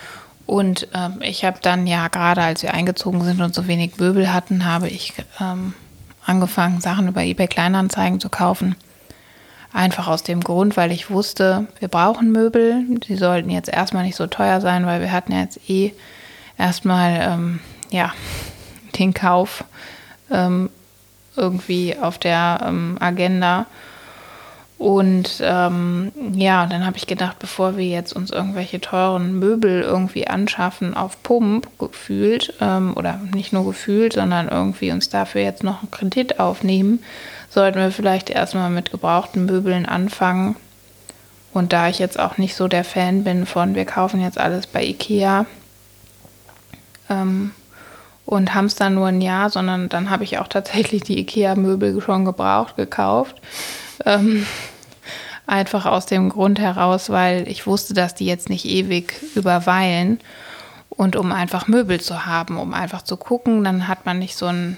Und 0.47 0.89
ähm, 0.95 1.21
ich 1.21 1.45
habe 1.45 1.59
dann 1.61 1.87
ja 1.87 2.09
gerade, 2.09 2.43
als 2.43 2.63
wir 2.63 2.73
eingezogen 2.73 3.23
sind 3.25 3.41
und 3.41 3.55
so 3.55 3.67
wenig 3.67 3.99
Möbel 3.99 4.33
hatten, 4.33 4.65
habe 4.65 4.89
ich 4.89 5.13
ähm, 5.41 5.75
angefangen, 6.25 6.81
Sachen 6.81 7.09
über 7.09 7.23
eBay 7.23 7.49
Kleinanzeigen 7.49 8.21
zu 8.21 8.29
kaufen. 8.29 8.77
Einfach 9.73 10.07
aus 10.07 10.23
dem 10.23 10.41
Grund, 10.41 10.77
weil 10.77 10.93
ich 10.93 11.11
wusste, 11.11 11.67
wir 11.81 11.89
brauchen 11.89 12.33
Möbel. 12.33 12.85
Die 13.09 13.17
sollten 13.17 13.51
jetzt 13.51 13.69
erstmal 13.69 14.05
nicht 14.05 14.17
so 14.17 14.27
teuer 14.27 14.61
sein, 14.61 14.87
weil 14.87 15.01
wir 15.01 15.13
hatten 15.13 15.33
ja 15.33 15.41
jetzt 15.41 15.69
eh 15.69 15.93
erstmal 16.57 17.21
ähm, 17.21 17.61
ja, 17.91 18.15
den 18.99 19.13
Kauf 19.13 19.65
ähm, 20.31 20.71
irgendwie 21.37 21.97
auf 22.01 22.19
der 22.19 22.61
ähm, 22.67 22.97
Agenda. 23.01 23.67
Und 24.79 25.41
ähm, 25.41 26.13
ja, 26.35 26.67
dann 26.67 26.85
habe 26.85 26.99
ich 26.99 27.07
gedacht, 27.07 27.39
bevor 27.39 27.79
wir 27.79 27.87
jetzt 27.87 28.13
uns 28.13 28.31
irgendwelche 28.31 28.79
teuren 28.79 29.39
Möbel 29.39 29.81
irgendwie 29.81 30.27
anschaffen 30.27 30.95
auf 30.95 31.23
Pump 31.23 31.67
gefühlt, 31.79 32.53
ähm, 32.61 32.93
oder 32.95 33.19
nicht 33.33 33.55
nur 33.55 33.65
gefühlt, 33.65 34.13
sondern 34.13 34.49
irgendwie 34.49 34.93
uns 34.93 35.09
dafür 35.09 35.41
jetzt 35.41 35.63
noch 35.63 35.81
einen 35.81 35.91
Kredit 35.91 36.41
aufnehmen, 36.41 37.03
sollten 37.49 37.79
wir 37.79 37.91
vielleicht 37.91 38.29
erstmal 38.29 38.69
mit 38.69 38.91
gebrauchten 38.91 39.47
Möbeln 39.47 39.87
anfangen. 39.87 40.57
Und 41.55 41.73
da 41.73 41.89
ich 41.89 41.99
jetzt 41.99 42.19
auch 42.19 42.37
nicht 42.37 42.55
so 42.55 42.69
der 42.69 42.85
Fan 42.85 43.25
bin 43.25 43.47
von, 43.47 43.75
wir 43.75 43.87
kaufen 43.87 44.21
jetzt 44.21 44.37
alles 44.37 44.67
bei 44.67 44.85
Ikea 44.85 45.47
ähm, 47.09 47.53
und 48.27 48.55
haben 48.55 48.67
es 48.67 48.75
dann 48.75 48.95
nur 48.95 49.07
ein 49.07 49.21
Jahr, 49.21 49.49
sondern 49.51 49.89
dann 49.89 50.11
habe 50.11 50.25
ich 50.25 50.39
auch 50.39 50.49
tatsächlich 50.49 51.03
die 51.03 51.19
Ikea-Möbel 51.21 52.01
schon 52.03 52.25
gebraucht, 52.25 52.77
gekauft. 52.77 53.37
Ähm, 54.05 54.45
einfach 55.47 55.87
aus 55.87 56.07
dem 56.07 56.29
Grund 56.29 56.59
heraus, 56.59 57.09
weil 57.09 57.49
ich 57.49 57.67
wusste, 57.67 57.95
dass 57.95 58.17
die 58.17 58.27
jetzt 58.27 58.51
nicht 58.51 58.67
ewig 58.67 59.15
überweilen. 59.37 60.19
Und 60.91 61.15
um 61.15 61.31
einfach 61.31 61.69
Möbel 61.69 62.01
zu 62.01 62.27
haben, 62.27 62.59
um 62.59 62.75
einfach 62.75 63.03
zu 63.03 63.17
gucken, 63.17 63.63
dann 63.63 63.87
hat 63.87 64.07
man 64.07 64.19
nicht 64.19 64.37
so 64.37 64.47
einen 64.47 64.77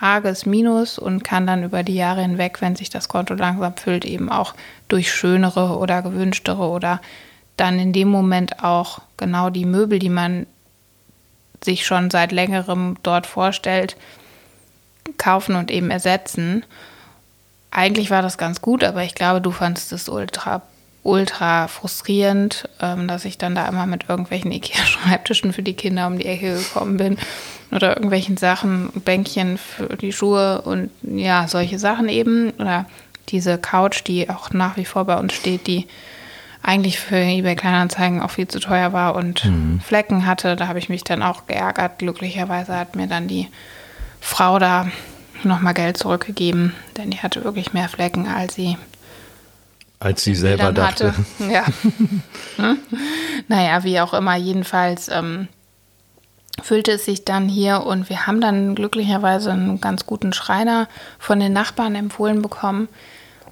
arges 0.00 0.46
Minus 0.46 0.98
und 0.98 1.22
kann 1.22 1.46
dann 1.46 1.62
über 1.62 1.82
die 1.82 1.94
Jahre 1.94 2.22
hinweg, 2.22 2.60
wenn 2.60 2.74
sich 2.74 2.90
das 2.90 3.08
Konto 3.08 3.34
langsam 3.34 3.76
füllt, 3.76 4.04
eben 4.04 4.30
auch 4.30 4.54
durch 4.88 5.12
schönere 5.12 5.76
oder 5.76 6.02
gewünschtere 6.02 6.66
oder 6.68 7.00
dann 7.56 7.78
in 7.78 7.92
dem 7.92 8.08
Moment 8.08 8.64
auch 8.64 9.00
genau 9.16 9.50
die 9.50 9.66
Möbel, 9.66 9.98
die 9.98 10.08
man 10.08 10.46
sich 11.64 11.86
schon 11.86 12.10
seit 12.10 12.32
längerem 12.32 12.96
dort 13.02 13.26
vorstellt, 13.26 13.96
kaufen 15.18 15.56
und 15.56 15.70
eben 15.70 15.90
ersetzen. 15.90 16.64
Eigentlich 17.70 18.10
war 18.10 18.22
das 18.22 18.38
ganz 18.38 18.60
gut, 18.60 18.82
aber 18.82 19.02
ich 19.02 19.14
glaube, 19.14 19.40
du 19.40 19.50
fandest 19.50 19.92
es 19.92 20.08
ultra, 20.08 20.62
ultra 21.02 21.68
frustrierend, 21.68 22.68
ähm, 22.80 23.06
dass 23.06 23.24
ich 23.24 23.38
dann 23.38 23.54
da 23.54 23.68
immer 23.68 23.86
mit 23.86 24.08
irgendwelchen 24.08 24.52
Ikea-Schreibtischen 24.52 25.52
für 25.52 25.62
die 25.62 25.74
Kinder 25.74 26.06
um 26.06 26.18
die 26.18 26.26
Ecke 26.26 26.56
gekommen 26.56 26.96
bin 26.96 27.18
oder 27.70 27.96
irgendwelchen 27.96 28.36
Sachen, 28.36 28.90
Bänkchen 29.04 29.58
für 29.58 29.96
die 29.96 30.12
Schuhe 30.12 30.62
und 30.62 30.90
ja, 31.02 31.46
solche 31.46 31.78
Sachen 31.78 32.08
eben. 32.08 32.50
Oder 32.58 32.86
diese 33.28 33.58
Couch, 33.58 34.02
die 34.06 34.28
auch 34.28 34.50
nach 34.50 34.76
wie 34.76 34.84
vor 34.84 35.04
bei 35.04 35.16
uns 35.16 35.34
steht, 35.34 35.66
die 35.66 35.86
eigentlich 36.62 37.00
für 37.00 37.16
eBay 37.16 37.56
Kleinanzeigen 37.56 38.20
auch 38.20 38.30
viel 38.30 38.48
zu 38.48 38.60
teuer 38.60 38.92
war 38.92 39.14
und 39.14 39.44
mhm. 39.44 39.80
Flecken 39.80 40.26
hatte. 40.26 40.56
Da 40.56 40.68
habe 40.68 40.78
ich 40.78 40.88
mich 40.88 41.04
dann 41.04 41.22
auch 41.22 41.46
geärgert. 41.46 41.98
Glücklicherweise 41.98 42.76
hat 42.76 42.96
mir 42.96 43.06
dann 43.06 43.28
die 43.28 43.48
Frau 44.20 44.58
da 44.58 44.88
nochmal 45.42 45.74
Geld 45.74 45.96
zurückgegeben, 45.96 46.74
denn 46.96 47.10
die 47.10 47.18
hatte 47.18 47.44
wirklich 47.44 47.72
mehr 47.72 47.88
Flecken, 47.88 48.28
als 48.28 48.54
sie 48.54 48.76
als 49.98 50.24
sie 50.24 50.34
selber 50.34 50.72
dachte. 50.72 51.08
Hatte. 51.08 51.24
Ja. 51.52 51.64
hm? 52.56 52.78
Naja, 53.48 53.84
wie 53.84 54.00
auch 54.00 54.14
immer, 54.14 54.34
jedenfalls 54.34 55.08
ähm, 55.08 55.48
füllte 56.62 56.92
es 56.92 57.04
sich 57.04 57.24
dann 57.26 57.48
hier 57.48 57.84
und 57.84 58.08
wir 58.08 58.26
haben 58.26 58.40
dann 58.40 58.74
glücklicherweise 58.74 59.52
einen 59.52 59.80
ganz 59.80 60.06
guten 60.06 60.32
Schreiner 60.32 60.88
von 61.18 61.38
den 61.38 61.52
Nachbarn 61.52 61.94
empfohlen 61.94 62.40
bekommen. 62.40 62.88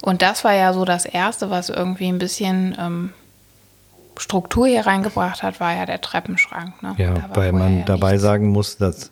Und 0.01 0.21
das 0.21 0.43
war 0.43 0.53
ja 0.53 0.73
so 0.73 0.85
das 0.85 1.05
Erste, 1.05 1.49
was 1.49 1.69
irgendwie 1.69 2.07
ein 2.07 2.19
bisschen 2.19 2.75
ähm, 2.79 3.13
Struktur 4.17 4.67
hier 4.67 4.85
reingebracht 4.85 5.43
hat, 5.43 5.59
war 5.59 5.73
ja 5.73 5.85
der 5.85 6.01
Treppenschrank. 6.01 6.81
Ne? 6.81 6.95
Ja, 6.97 7.29
weil 7.33 7.51
man 7.51 7.79
ja 7.79 7.85
dabei 7.85 8.11
nichts. 8.11 8.23
sagen 8.23 8.49
muss, 8.49 8.77
dass 8.77 9.11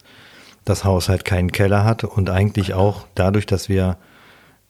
das 0.65 0.83
Haus 0.83 1.07
halt 1.07 1.23
keinen 1.23 1.51
Keller 1.51 1.85
hat 1.85 2.03
und 2.03 2.29
eigentlich 2.29 2.73
auch 2.73 3.05
dadurch, 3.15 3.45
dass 3.45 3.69
wir 3.69 3.97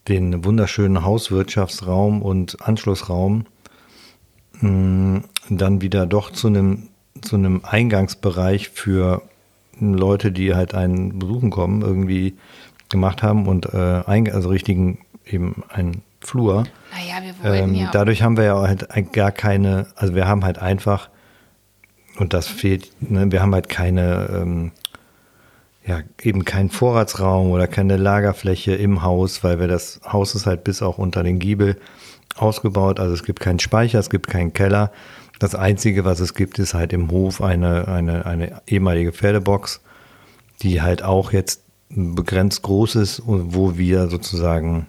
den 0.07 0.45
wunderschönen 0.45 1.03
Hauswirtschaftsraum 1.03 2.21
und 2.21 2.61
Anschlussraum 2.61 3.45
mh, 4.61 4.69
mm, 4.69 5.23
dann 5.49 5.81
wieder 5.81 6.05
doch 6.05 6.31
zu 6.31 6.47
einem 6.47 6.89
zu 7.21 7.35
einem 7.35 7.61
Eingangsbereich 7.63 8.69
für 8.69 9.23
Leute, 9.79 10.31
die 10.31 10.53
halt 10.53 10.75
einen 10.75 11.17
besuchen 11.17 11.49
kommen, 11.49 11.81
irgendwie 11.81 12.37
gemacht 12.89 13.23
haben 13.23 13.47
und 13.47 13.73
äh, 13.73 14.03
also 14.31 14.49
richtigen 14.49 14.99
eben 15.25 15.63
einen 15.69 16.03
Flur. 16.27 16.65
Naja, 16.91 17.23
wir 17.23 17.43
wollten 17.43 17.69
ähm, 17.69 17.75
ja 17.75 17.89
dadurch 17.91 18.21
haben 18.21 18.37
wir 18.37 18.43
ja 18.43 18.61
halt 18.61 19.13
gar 19.13 19.31
keine, 19.31 19.87
also 19.95 20.13
wir 20.13 20.27
haben 20.27 20.43
halt 20.43 20.59
einfach, 20.59 21.09
und 22.17 22.33
das 22.33 22.47
fehlt, 22.47 22.91
ne, 22.99 23.31
wir 23.31 23.41
haben 23.41 23.53
halt 23.53 23.69
keine, 23.69 24.29
ähm, 24.33 24.71
ja, 25.85 26.01
eben 26.21 26.43
keinen 26.43 26.69
Vorratsraum 26.69 27.51
oder 27.51 27.67
keine 27.67 27.95
Lagerfläche 27.95 28.75
im 28.75 29.03
Haus, 29.03 29.43
weil 29.43 29.59
wir 29.59 29.69
das 29.69 30.01
Haus 30.05 30.35
ist 30.35 30.45
halt 30.45 30.65
bis 30.65 30.81
auch 30.81 30.97
unter 30.97 31.23
den 31.23 31.39
Giebel 31.39 31.79
ausgebaut. 32.35 32.99
Also 32.99 33.13
es 33.13 33.23
gibt 33.23 33.39
keinen 33.39 33.59
Speicher, 33.59 33.99
es 33.99 34.09
gibt 34.09 34.27
keinen 34.27 34.51
Keller. 34.51 34.91
Das 35.39 35.55
Einzige, 35.55 36.03
was 36.03 36.19
es 36.19 36.33
gibt, 36.33 36.59
ist 36.59 36.73
halt 36.73 36.91
im 36.91 37.09
Hof 37.09 37.41
eine, 37.41 37.87
eine, 37.87 38.25
eine 38.25 38.61
ehemalige 38.67 39.13
Pferdebox, 39.13 39.79
die 40.61 40.81
halt 40.81 41.03
auch 41.03 41.31
jetzt 41.31 41.61
begrenzt 41.89 42.63
groß 42.63 42.95
ist, 42.95 43.21
wo 43.25 43.77
wir 43.77 44.07
sozusagen 44.09 44.87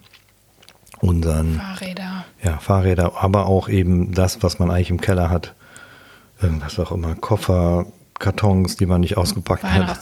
unseren 1.00 1.60
Fahrräder. 1.60 2.24
Ja, 2.42 2.58
Fahrräder, 2.58 3.12
aber 3.20 3.46
auch 3.46 3.68
eben 3.68 4.12
das, 4.12 4.42
was 4.42 4.58
man 4.58 4.70
eigentlich 4.70 4.90
im 4.90 5.00
Keller 5.00 5.30
hat. 5.30 5.54
Was 6.40 6.78
auch 6.78 6.92
immer, 6.92 7.16
Koffer, 7.16 7.86
Kartons, 8.18 8.76
die 8.76 8.86
man 8.86 9.00
nicht 9.00 9.16
ausgepackt 9.16 9.64
hat. 9.64 9.98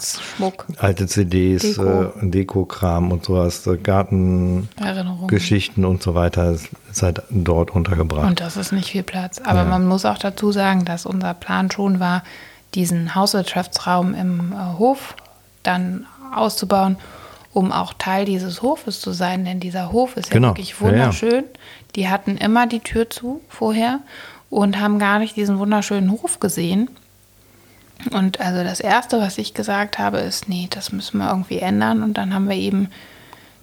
Alte 0.78 1.06
CDs, 1.06 1.62
Deko. 1.62 2.04
äh, 2.04 2.10
Dekokram 2.22 3.12
und 3.12 3.24
sowas, 3.24 3.66
äh, 3.66 3.76
Gartengeschichten 3.76 5.84
und 5.84 6.02
so 6.02 6.14
weiter 6.14 6.50
ist, 6.50 6.68
ist 6.90 7.02
halt 7.02 7.22
dort 7.30 7.70
untergebracht. 7.70 8.26
Und 8.26 8.40
das 8.40 8.56
ist 8.56 8.72
nicht 8.72 8.90
viel 8.90 9.02
Platz. 9.02 9.40
Aber 9.44 9.60
ja. 9.60 9.64
man 9.64 9.86
muss 9.86 10.04
auch 10.04 10.18
dazu 10.18 10.52
sagen, 10.52 10.84
dass 10.84 11.06
unser 11.06 11.34
Plan 11.34 11.70
schon 11.70 12.00
war, 12.00 12.22
diesen 12.74 13.14
Hauswirtschaftsraum 13.14 14.14
im 14.14 14.52
äh, 14.52 14.78
Hof 14.78 15.14
dann 15.62 16.06
auszubauen 16.34 16.96
um 17.56 17.72
auch 17.72 17.94
Teil 17.94 18.26
dieses 18.26 18.60
Hofes 18.60 19.00
zu 19.00 19.12
sein, 19.12 19.46
denn 19.46 19.60
dieser 19.60 19.90
Hof 19.90 20.18
ist 20.18 20.28
ja 20.28 20.34
genau. 20.34 20.48
wirklich 20.48 20.78
wunderschön. 20.78 21.30
Ja, 21.30 21.40
ja. 21.40 21.44
Die 21.94 22.08
hatten 22.10 22.36
immer 22.36 22.66
die 22.66 22.80
Tür 22.80 23.08
zu 23.08 23.40
vorher 23.48 24.00
und 24.50 24.78
haben 24.78 24.98
gar 24.98 25.18
nicht 25.18 25.36
diesen 25.36 25.58
wunderschönen 25.58 26.12
Hof 26.12 26.38
gesehen. 26.38 26.90
Und 28.10 28.42
also 28.42 28.62
das 28.62 28.80
Erste, 28.80 29.18
was 29.20 29.38
ich 29.38 29.54
gesagt 29.54 29.98
habe, 29.98 30.18
ist, 30.18 30.50
nee, 30.50 30.68
das 30.68 30.92
müssen 30.92 31.16
wir 31.16 31.30
irgendwie 31.30 31.60
ändern. 31.60 32.02
Und 32.02 32.18
dann 32.18 32.34
haben 32.34 32.46
wir 32.46 32.56
eben 32.56 32.90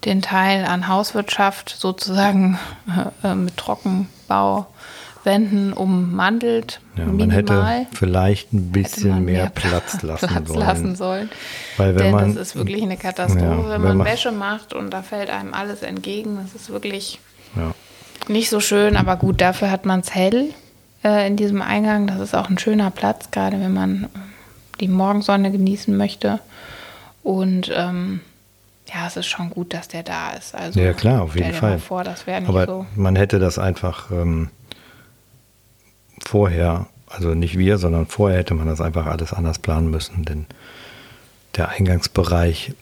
den 0.06 0.24
Teil 0.24 0.66
an 0.66 0.88
Hauswirtschaft 0.88 1.76
sozusagen 1.78 2.58
äh, 3.24 3.36
mit 3.36 3.58
Trockenbau 3.58 4.66
Wänden 5.24 5.74
ummantelt. 5.74 6.82
Ja, 6.98 7.06
man 7.06 7.30
hätte 7.30 7.88
vielleicht 7.94 8.52
ein 8.54 8.72
bisschen 8.72 9.24
mehr, 9.26 9.44
mehr, 9.44 9.50
Platz, 9.50 10.02
lassen, 10.02 10.28
Platz 10.28 10.48
sollen. 10.48 10.60
lassen 10.60 10.96
sollen. 10.96 11.30
Weil 11.78 11.96
wenn 11.96 12.04
Denn 12.04 12.12
man, 12.12 12.36
das 12.36 12.50
ist 12.50 12.56
wirklich 12.56 12.84
eine 12.84 12.98
Katastrophe, 12.98 13.46
ja, 13.46 13.70
wenn, 13.70 13.82
man, 13.82 13.98
man 13.98 14.08
Wäsche 14.08 14.32
macht 14.32 14.74
und 14.74 14.92
da 14.92 15.02
fällt 15.02 15.30
einem 15.30 15.54
alles 15.54 15.82
entgegen. 15.82 16.38
Das 16.42 16.60
ist 16.60 16.70
wirklich 16.70 17.20
ja. 17.56 17.74
nicht 18.28 18.50
so 18.50 18.60
schön, 18.60 18.98
aber 18.98 19.16
gut, 19.16 19.40
dafür 19.40 19.72
hat 19.72 19.86
man 19.86 20.02
es 20.02 20.14
hell 20.14 20.50
äh, 21.04 21.28
in 21.28 21.38
diesem 21.38 21.62
Eingang. 21.62 22.08
Das 22.08 22.20
ist 22.20 22.36
auch 22.36 22.50
ein 22.50 22.58
schöner 22.58 22.92
Platz, 22.92 23.32
gerade 23.32 23.60
wenn 23.60 23.74
man 23.74 24.10
die 24.80 24.88
Morgensonne 24.88 25.52
genießen 25.52 25.96
möchte. 25.96 26.40
Und 27.24 27.72
ähm, 27.74 28.20
ja, 28.94 29.08
es 29.08 29.18
ist 29.18 29.28
schon 29.28 29.50
gut, 29.50 29.74
dass 29.74 29.88
der 29.88 30.04
da 30.04 30.32
ist. 30.32 30.54
Also, 30.54 30.80
ja, 30.80 30.94
klar, 30.94 31.22
auf 31.22 31.36
jeden 31.36 31.54
Fall. 31.54 31.80
Vor, 31.80 32.04
das 32.04 32.28
nicht 32.28 32.50
Aber 32.50 32.66
so. 32.66 32.86
man 32.96 33.16
hätte 33.16 33.40
das 33.40 33.58
einfach 33.58 34.12
ähm, 34.12 34.50
vorher, 36.26 36.88
also 37.08 37.34
nicht 37.34 37.58
wir, 37.58 37.78
sondern 37.78 38.08
vorher 38.08 38.40
hätte 38.40 38.54
man 38.54 38.68
das 38.68 38.82
einfach 38.82 39.06
alles 39.06 39.34
anders 39.34 39.60
planen 39.60 39.90
müssen, 39.90 40.24
denn 40.26 40.46
der 41.56 41.70
Eingangsbereich 41.70 42.74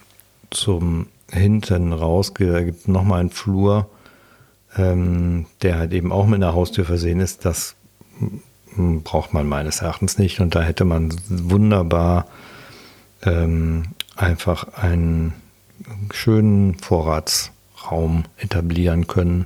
zum 0.50 1.08
hinten 1.32 1.94
raus, 1.94 2.34
da 2.38 2.62
gibt 2.62 2.88
nochmal 2.88 3.22
einen 3.22 3.30
Flur, 3.30 3.90
ähm, 4.78 5.46
der 5.62 5.78
halt 5.78 5.94
eben 5.94 6.12
auch 6.12 6.26
mit 6.26 6.42
einer 6.42 6.54
Haustür 6.54 6.86
versehen 6.86 7.20
ist. 7.20 7.46
Das 7.46 7.76
braucht 8.76 9.34
man 9.34 9.48
meines 9.48 9.82
Erachtens 9.82 10.18
nicht. 10.18 10.40
Und 10.40 10.56
da 10.56 10.62
hätte 10.62 10.86
man 10.86 11.14
wunderbar 11.28 12.28
ähm, 13.24 13.88
einfach 14.16 14.74
einen 14.74 15.34
schönen 16.12 16.76
Vorratsraum 16.76 18.24
etablieren 18.38 19.08
können, 19.08 19.46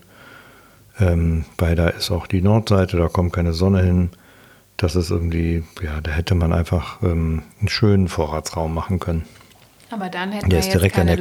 ähm, 0.99 1.45
weil 1.57 1.75
da 1.75 1.89
ist 1.89 2.11
auch 2.11 2.27
die 2.27 2.41
Nordseite, 2.41 2.97
da 2.97 3.07
kommt 3.07 3.33
keine 3.33 3.53
Sonne 3.53 3.81
hin. 3.81 4.09
Das 4.77 4.95
ist 4.95 5.09
irgendwie, 5.09 5.63
ja, 5.81 6.01
da 6.01 6.11
hätte 6.11 6.35
man 6.35 6.51
einfach 6.51 7.01
ähm, 7.01 7.43
einen 7.59 7.69
schönen 7.69 8.07
Vorratsraum 8.07 8.73
machen 8.73 8.99
können. 8.99 9.25
Aber 9.91 10.09
dann 10.09 10.31
hätten 10.31 10.49
wir 10.49 10.57
jetzt 10.57 10.73
direkt 10.73 10.95
keine 10.95 11.15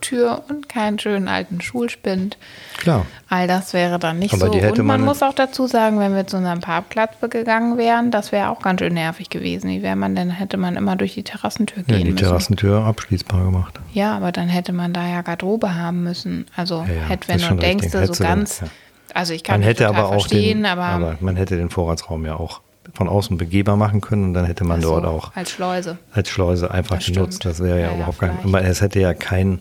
Tür 0.00 0.42
und 0.48 0.68
keinen 0.68 0.98
schönen 0.98 1.28
alten 1.28 1.60
Schulspind. 1.60 2.38
Klar. 2.78 3.06
All 3.28 3.46
das 3.46 3.74
wäre 3.74 3.98
dann 3.98 4.18
nicht 4.18 4.32
Aber 4.32 4.46
so. 4.46 4.52
und 4.52 4.78
man, 4.78 4.86
man 4.86 5.04
muss 5.04 5.22
auch 5.22 5.34
dazu 5.34 5.66
sagen, 5.66 5.98
wenn 5.98 6.14
wir 6.14 6.26
zu 6.26 6.38
unserem 6.38 6.60
Parkplatz 6.60 7.14
gegangen 7.30 7.76
wären, 7.76 8.10
das 8.10 8.32
wäre 8.32 8.48
auch 8.48 8.60
ganz 8.60 8.80
schön 8.80 8.94
nervig 8.94 9.28
gewesen. 9.28 9.68
Wie 9.70 9.82
wäre 9.82 9.94
man 9.94 10.16
denn, 10.16 10.30
hätte 10.30 10.56
man 10.56 10.76
immer 10.76 10.96
durch 10.96 11.14
die 11.14 11.22
Terrassentür 11.22 11.82
gehen 11.82 11.98
ja, 11.98 12.04
die 12.04 12.12
müssen. 12.12 12.24
Terrassentür 12.24 12.84
abschließbar 12.84 13.44
gemacht. 13.44 13.78
Ja, 13.92 14.16
aber 14.16 14.32
dann 14.32 14.48
hätte 14.48 14.72
man 14.72 14.92
da 14.94 15.06
ja 15.06 15.20
Garderobe 15.20 15.74
haben 15.74 16.02
müssen. 16.02 16.46
Also 16.56 16.84
ja, 16.88 16.94
ja, 16.94 17.02
hätte, 17.08 17.28
wenn 17.28 17.40
du 17.40 17.54
denkst, 17.56 17.88
so 17.90 18.24
ganz, 18.24 18.60
dann, 18.60 18.70
also 19.14 19.32
ich 19.32 19.44
kann 19.44 19.60
man 19.60 19.62
hätte 19.62 19.88
aber 19.88 20.06
auch 20.06 20.12
verstehen, 20.12 20.58
den, 20.58 20.66
aber, 20.66 20.84
aber 20.84 21.16
man 21.20 21.36
hätte 21.36 21.56
den 21.56 21.70
Vorratsraum 21.70 22.24
ja 22.26 22.36
auch 22.36 22.60
von 22.94 23.08
außen 23.08 23.38
begehbar 23.38 23.76
machen 23.76 24.00
können 24.00 24.24
und 24.24 24.34
dann 24.34 24.44
hätte 24.44 24.64
man 24.64 24.80
so, 24.80 25.00
dort 25.00 25.06
auch 25.06 25.36
als 25.36 25.50
Schleuse 25.52 25.98
als 26.12 26.28
Schleuse 26.28 26.70
einfach 26.70 26.96
das 26.96 27.06
genutzt. 27.06 27.42
Stimmt. 27.42 27.58
Das 27.58 27.64
wäre 27.64 27.80
ja, 27.80 27.86
ja, 27.86 27.94
überhaupt 27.94 28.18
kein, 28.18 28.38
aber 28.44 28.62
es 28.62 28.80
hätte 28.80 29.00
ja 29.00 29.14
kein 29.14 29.60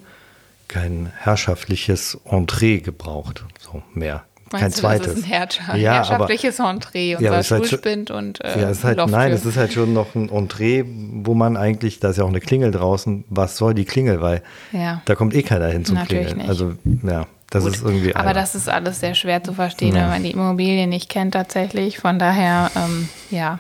kein 0.68 1.12
herrschaftliches 1.18 2.18
Entree 2.26 2.80
gebraucht, 2.80 3.44
so 3.60 3.82
mehr. 3.94 4.24
Meinst 4.52 4.62
kein 4.62 4.72
du, 4.72 4.78
zweites. 4.78 5.08
Das 5.08 5.16
ist 5.16 5.24
ein 5.24 5.30
Herrscher 5.30 5.76
ja, 5.78 5.94
herrschaftliches 5.94 6.60
aber, 6.60 6.72
Entree, 6.72 7.16
unser 7.16 7.36
ja, 7.36 7.44
Schulspind 7.44 8.10
halt, 8.10 8.12
und 8.12 8.44
äh, 8.44 8.62
ja, 8.62 8.70
ist 8.70 8.84
halt, 8.84 8.98
Nein, 9.08 9.32
es 9.32 9.46
ist 9.46 9.58
halt 9.58 9.72
schon 9.74 9.94
noch 9.94 10.14
ein 10.16 10.30
Entree, 10.30 10.84
wo 10.86 11.34
man 11.34 11.56
eigentlich, 11.58 12.00
da 12.00 12.10
ist 12.10 12.18
ja 12.18 12.24
auch 12.24 12.30
eine 12.30 12.42
Klingel 12.42 12.72
draußen, 12.72 13.24
was 13.30 13.58
soll 13.58 13.74
die 13.74 13.86
Klingel, 13.86 14.22
weil 14.22 14.44
ja. 14.72 15.02
da 15.06 15.16
kommt 15.16 15.34
eh 15.36 15.44
keiner 15.44 15.68
hin 15.68 15.86
zum 15.86 15.96
Natürlich 15.96 16.28
Klingeln. 16.28 16.38
Nicht. 16.40 16.50
Also 16.50 16.74
ja, 17.04 17.28
das 17.52 17.66
Gut. 17.66 17.76
ist 17.76 17.84
irgendwie. 17.84 18.16
Aber 18.16 18.34
das 18.34 18.56
ist 18.56 18.70
alles 18.70 19.02
sehr 19.02 19.14
schwer 19.14 19.44
zu 19.44 19.54
verstehen, 19.54 19.94
ja. 19.96 20.04
wenn 20.04 20.10
man 20.10 20.24
die 20.24 20.32
Immobilie 20.32 20.88
nicht 20.88 21.10
kennt 21.10 21.34
tatsächlich. 21.34 22.00
Von 22.00 22.18
daher, 22.18 22.72
ähm, 22.76 23.10
ja. 23.30 23.60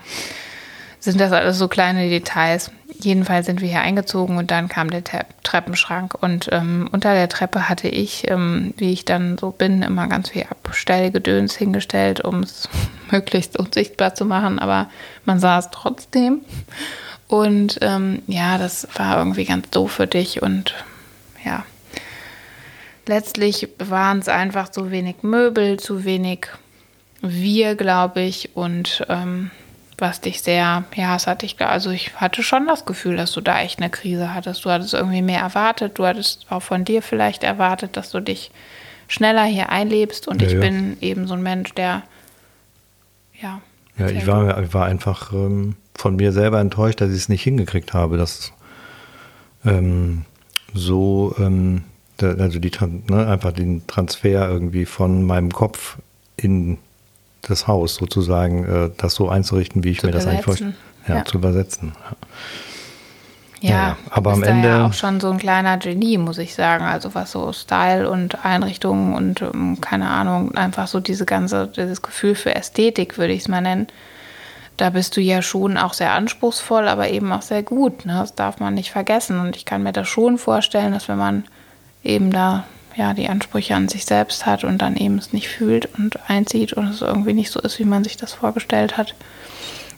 sind 0.99 1.19
das 1.19 1.33
alles 1.33 1.57
so 1.57 1.67
kleine 1.67 2.09
Details. 2.09 2.71
Jedenfalls 2.99 3.47
sind 3.47 3.59
wir 3.59 3.67
hier 3.67 3.81
eingezogen 3.81 4.37
und 4.37 4.49
dann 4.49 4.69
kam 4.69 4.89
der 4.89 5.03
Te 5.03 5.25
Treppenschrank. 5.43 6.15
Und 6.21 6.47
ähm, 6.53 6.87
unter 6.93 7.13
der 7.13 7.27
Treppe 7.27 7.67
hatte 7.67 7.89
ich, 7.89 8.31
ähm, 8.31 8.73
wie 8.77 8.93
ich 8.93 9.03
dann 9.03 9.37
so 9.37 9.51
bin, 9.51 9.81
immer 9.81 10.07
ganz 10.07 10.29
viel 10.29 10.45
Abstellgedöns 10.49 11.55
hingestellt, 11.55 12.21
um 12.21 12.43
es 12.43 12.69
möglichst 13.11 13.59
unsichtbar 13.59 14.15
zu 14.15 14.23
machen. 14.23 14.57
Aber 14.57 14.89
man 15.25 15.41
sah 15.41 15.59
es 15.59 15.69
trotzdem. 15.69 16.41
Und 17.27 17.79
ähm, 17.81 18.21
ja, 18.27 18.57
das 18.57 18.87
war 18.95 19.17
irgendwie 19.17 19.43
ganz 19.43 19.69
doof 19.69 19.91
für 19.91 20.07
dich. 20.07 20.41
Und 20.41 20.75
ja, 21.43 21.65
letztlich 23.07 23.69
waren 23.77 24.19
es 24.19 24.27
einfach 24.27 24.69
zu 24.69 24.91
wenig 24.91 25.17
Möbel, 25.23 25.79
zu 25.79 26.03
wenig 26.03 26.47
wir, 27.21 27.75
glaube 27.75 28.21
ich. 28.21 28.55
Und 28.55 29.05
ähm, 29.09 29.51
was 29.97 30.19
dich 30.19 30.41
sehr, 30.41 30.83
ja, 30.95 31.15
es 31.15 31.27
hatte 31.27 31.45
ich, 31.45 31.61
also 31.61 31.91
ich 31.91 32.15
hatte 32.15 32.43
schon 32.43 32.67
das 32.67 32.85
Gefühl, 32.85 33.17
dass 33.17 33.31
du 33.31 33.41
da 33.41 33.61
echt 33.61 33.79
eine 33.79 33.89
Krise 33.89 34.33
hattest. 34.33 34.65
Du 34.65 34.69
hattest 34.69 34.93
irgendwie 34.93 35.21
mehr 35.21 35.41
erwartet, 35.41 35.97
du 35.99 36.05
hattest 36.05 36.47
auch 36.49 36.61
von 36.61 36.83
dir 36.83 37.01
vielleicht 37.01 37.43
erwartet, 37.43 37.95
dass 37.95 38.09
du 38.09 38.19
dich 38.19 38.51
schneller 39.07 39.43
hier 39.43 39.69
einlebst 39.69 40.27
und 40.27 40.41
ja, 40.41 40.47
ich 40.47 40.53
ja. 40.55 40.59
bin 40.59 40.97
eben 41.01 41.27
so 41.27 41.35
ein 41.35 41.43
Mensch, 41.43 41.73
der, 41.73 42.03
ja. 43.41 43.61
Ja, 43.97 44.07
ich 44.07 44.25
war, 44.25 44.63
ich 44.63 44.73
war 44.73 44.85
einfach 44.85 45.33
ähm, 45.33 45.75
von 45.93 46.15
mir 46.15 46.31
selber 46.31 46.59
enttäuscht, 46.59 47.01
dass 47.01 47.09
ich 47.09 47.17
es 47.17 47.29
nicht 47.29 47.43
hingekriegt 47.43 47.93
habe, 47.93 48.17
dass 48.17 48.53
ähm, 49.65 50.25
so, 50.73 51.35
ähm, 51.37 51.83
also 52.23 52.59
die, 52.59 52.71
ne, 53.09 53.27
einfach 53.27 53.51
den 53.51 53.85
Transfer 53.87 54.49
irgendwie 54.49 54.85
von 54.85 55.23
meinem 55.23 55.51
Kopf 55.51 55.97
in 56.37 56.77
das 57.41 57.67
Haus 57.67 57.95
sozusagen, 57.95 58.65
äh, 58.65 58.89
das 58.97 59.15
so 59.15 59.29
einzurichten, 59.29 59.83
wie 59.83 59.91
ich 59.91 59.99
zu 59.99 60.07
mir 60.07 60.11
das 60.11 60.27
eigentlich 60.27 60.45
vorstelle. 60.45 60.73
Ja, 61.07 61.15
ja, 61.15 61.25
zu 61.25 61.37
übersetzen. 61.37 61.93
Ja, 63.61 63.69
ja, 63.69 63.75
ja. 63.75 63.97
aber 64.09 64.33
am 64.33 64.43
Ende. 64.43 64.67
Ja 64.67 64.85
auch 64.87 64.93
schon 64.93 65.19
so 65.19 65.31
ein 65.31 65.37
kleiner 65.37 65.77
Genie, 65.77 66.17
muss 66.17 66.37
ich 66.37 66.55
sagen. 66.55 66.83
Also 66.83 67.13
was 67.13 67.31
so 67.31 67.53
Style 67.53 68.09
und 68.09 68.43
Einrichtungen 68.43 69.13
und 69.13 69.41
um, 69.41 69.49
ähm, 69.53 69.81
keine 69.81 70.09
Ahnung, 70.09 70.55
einfach 70.55 70.87
so 70.87 70.99
diese 70.99 71.25
ganze, 71.25 71.67
dieses 71.67 72.01
Gefühl 72.01 72.35
für 72.35 72.55
Ästhetik, 72.55 73.17
würde 73.17 73.33
ich 73.33 73.41
es 73.41 73.47
mal 73.47 73.61
nennen. 73.61 73.87
Da 74.77 74.89
bist 74.89 75.15
du 75.15 75.21
ja 75.21 75.43
schon 75.43 75.77
auch 75.77 75.93
sehr 75.93 76.13
anspruchsvoll, 76.13 76.87
aber 76.87 77.09
eben 77.09 77.31
auch 77.31 77.43
sehr 77.43 77.61
gut. 77.61 78.05
Ne? 78.05 78.13
Das 78.13 78.33
darf 78.33 78.59
man 78.59 78.73
nicht 78.73 78.91
vergessen. 78.91 79.39
Und 79.39 79.55
ich 79.55 79.65
kann 79.65 79.83
mir 79.83 79.93
das 79.93 80.07
schon 80.07 80.39
vorstellen, 80.39 80.93
dass 80.93 81.07
wenn 81.07 81.19
man 81.19 81.43
eben 82.03 82.31
da 82.31 82.65
ja, 82.95 83.13
die 83.13 83.29
Ansprüche 83.29 83.75
an 83.75 83.87
sich 83.87 84.05
selbst 84.05 84.45
hat 84.45 84.63
und 84.63 84.79
dann 84.79 84.97
eben 84.97 85.17
es 85.17 85.33
nicht 85.33 85.47
fühlt 85.47 85.87
und 85.97 86.19
einzieht 86.29 86.73
und 86.73 86.87
es 86.87 87.01
irgendwie 87.01 87.33
nicht 87.33 87.51
so 87.51 87.59
ist, 87.61 87.79
wie 87.79 87.85
man 87.85 88.03
sich 88.03 88.17
das 88.17 88.33
vorgestellt 88.33 88.97
hat. 88.97 89.15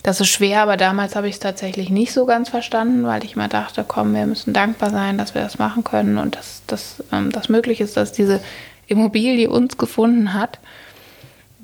Das 0.02 0.20
ist 0.20 0.28
schwer, 0.28 0.62
aber 0.62 0.76
damals 0.76 1.16
habe 1.16 1.28
ich 1.28 1.36
es 1.36 1.40
tatsächlich 1.40 1.88
nicht 1.88 2.12
so 2.12 2.26
ganz 2.26 2.50
verstanden, 2.50 3.04
weil 3.04 3.24
ich 3.24 3.36
mir 3.36 3.48
dachte, 3.48 3.84
komm, 3.88 4.14
wir 4.14 4.26
müssen 4.26 4.52
dankbar 4.52 4.90
sein, 4.90 5.16
dass 5.16 5.34
wir 5.34 5.42
das 5.42 5.58
machen 5.58 5.82
können 5.82 6.18
und 6.18 6.36
dass, 6.36 6.62
dass 6.66 7.02
ähm, 7.10 7.32
das 7.32 7.48
möglich 7.48 7.80
ist, 7.80 7.96
dass 7.96 8.12
diese 8.12 8.40
Immobilie 8.86 9.48
uns 9.48 9.78
gefunden 9.78 10.34
hat. 10.34 10.58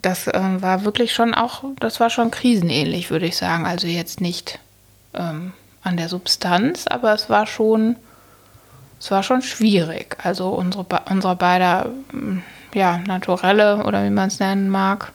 Das 0.01 0.27
ähm, 0.33 0.63
war 0.63 0.87
wirklich 0.87 1.13
schon 1.13 1.35
auch, 1.35 1.65
das 1.81 2.01
war 2.01 2.09
schon 2.09 2.31
krisenähnlich, 2.31 3.11
würde 3.11 3.27
ich 3.27 3.37
sagen. 3.37 3.67
Also 3.67 3.87
jetzt 3.87 4.23
nicht 4.23 4.59
ähm, 5.13 5.53
an 5.83 5.99
der 5.99 6.09
Substanz, 6.09 6.87
aber 6.87 7.13
es 7.13 7.29
war 7.29 7.47
schon 7.47 7.97
es 9.01 9.11
war 9.11 9.23
schon 9.23 9.43
schwierig. 9.43 10.17
Also 10.23 10.49
unsere, 10.51 10.87
unsere 11.11 11.35
beider, 11.35 11.91
mm, 12.13 12.39
ja, 12.75 12.99
Naturelle 12.99 13.85
oder 13.85 14.05
wie 14.05 14.11
man 14.11 14.29
es 14.29 14.39
nennen 14.39 14.69
mag, 14.69 15.13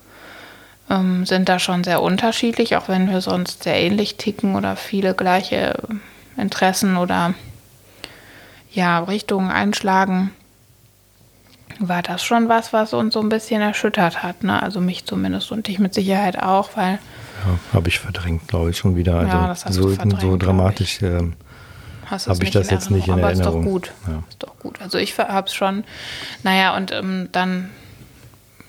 ähm, 0.90 1.26
sind 1.26 1.48
da 1.48 1.60
schon 1.60 1.84
sehr 1.84 2.02
unterschiedlich, 2.02 2.76
auch 2.76 2.90
wenn 2.90 3.10
wir 3.10 3.22
sonst 3.22 3.64
sehr 3.64 3.80
ähnlich 3.80 4.18
ticken 4.18 4.56
oder 4.56 4.76
viele 4.76 5.14
gleiche 5.14 5.76
Interessen 6.36 6.98
oder 6.98 7.34
ja, 8.72 9.00
Richtungen 9.00 9.52
einschlagen, 9.52 10.32
war 11.80 12.02
das 12.02 12.24
schon 12.24 12.50
was, 12.50 12.74
was 12.74 12.94
uns 12.94 13.14
so 13.14 13.22
ein 13.22 13.30
bisschen 13.30 13.62
erschüttert 13.62 14.24
hat. 14.24 14.44
Ne? 14.44 14.62
Also 14.62 14.82
mich 14.82 15.06
zumindest 15.06 15.52
und 15.52 15.68
dich 15.68 15.80
mit 15.80 15.94
Sicherheit 15.94 16.42
auch, 16.42 16.72
weil. 16.76 17.00
Ja, 17.46 17.60
habe 17.74 17.88
ich 17.88 18.00
verdrängt, 18.00 18.48
glaube 18.48 18.72
ich, 18.72 18.78
schon 18.78 18.96
wieder. 18.96 19.16
Also 19.16 19.38
ja, 19.38 19.56
so, 19.56 20.18
so 20.20 20.38
dramatisch. 20.38 21.02
Ähm, 21.02 21.34
habe 22.10 22.44
ich 22.44 22.52
das 22.52 22.70
jetzt 22.70 22.92
nicht 22.92 23.08
in 23.08 23.14
aber 23.14 23.30
Erinnerung. 23.30 23.48
Aber 23.48 23.60
ist 23.60 23.66
doch 23.66 23.72
gut. 23.72 23.92
Ja. 24.08 24.24
Ist 24.30 24.44
doch 24.44 24.60
gut. 24.60 24.82
Also 24.82 24.98
ich 24.98 25.18
habe 25.18 25.48
es 25.48 25.54
schon. 25.54 25.84
Naja, 26.44 26.76
und 26.76 26.92
ähm, 26.92 27.30
dann, 27.32 27.70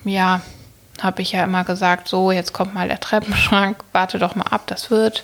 ja, 0.03 0.41
habe 1.01 1.21
ich 1.21 1.31
ja 1.31 1.43
immer 1.43 1.63
gesagt, 1.63 2.07
so, 2.07 2.31
jetzt 2.31 2.53
kommt 2.53 2.73
mal 2.73 2.87
der 2.87 2.99
Treppenschrank, 2.99 3.77
warte 3.93 4.19
doch 4.19 4.35
mal 4.35 4.47
ab, 4.47 4.63
das 4.67 4.89
wird. 4.89 5.23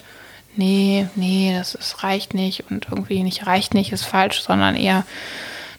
Nee, 0.56 1.08
nee, 1.16 1.54
das 1.58 1.74
ist, 1.74 2.04
reicht 2.04 2.34
nicht. 2.34 2.70
Und 2.70 2.88
irgendwie 2.90 3.24
nicht 3.24 3.48
reicht 3.48 3.74
nicht, 3.74 3.92
ist 3.92 4.04
falsch, 4.04 4.42
sondern 4.42 4.76
eher, 4.76 5.04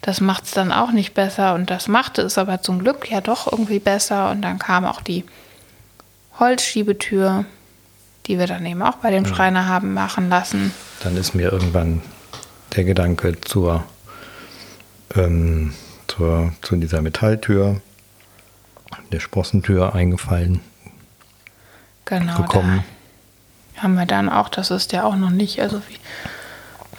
das 0.03 0.21
macht 0.21 0.45
es 0.45 0.51
dann 0.51 0.73
auch 0.73 0.91
nicht 0.91 1.15
besser. 1.15 1.55
Und 1.55 1.71
das 1.71 1.87
machte 1.87 2.23
es 2.23 2.39
aber 2.39 2.61
zum 2.61 2.81
Glück 2.81 3.11
ja 3.11 3.21
doch 3.21 3.51
irgendwie 3.51 3.79
besser. 3.79 4.31
Und 4.31 4.43
dann 4.43 4.59
kam 4.59 4.85
auch 4.85 5.01
die 5.01 5.25
Holzschiebetür, 6.41 7.45
die 8.27 8.39
wir 8.39 8.47
dann 8.47 8.67
eben 8.67 8.83
auch 8.83 8.97
bei 8.97 9.11
dem 9.11 9.27
Schreiner 9.27 9.69
haben 9.69 9.95
machen 9.95 10.29
lassen. 10.29 10.73
Dann 11.03 11.17
ist 11.17 11.35
mir 11.35 11.53
irgendwann 11.53 12.03
der 12.77 12.85
Gedanke 12.85 13.41
zur, 13.41 13.85
ähm, 15.15 15.75
zur, 16.07 16.53
zu 16.63 16.77
dieser 16.77 17.03
Metalltür, 17.03 17.81
der 19.13 19.21
Sprossentür 19.21 19.95
eingefallen. 19.95 20.61
Genau. 22.05 22.37
Gekommen. 22.37 22.85
Haben 23.77 23.95
wir 23.95 24.07
dann 24.07 24.29
auch, 24.29 24.49
das 24.49 24.71
ist 24.71 24.93
ja 24.93 25.05
auch 25.05 25.17
noch 25.17 25.31
nicht, 25.31 25.61
also 25.61 25.83
wie, 25.89 25.99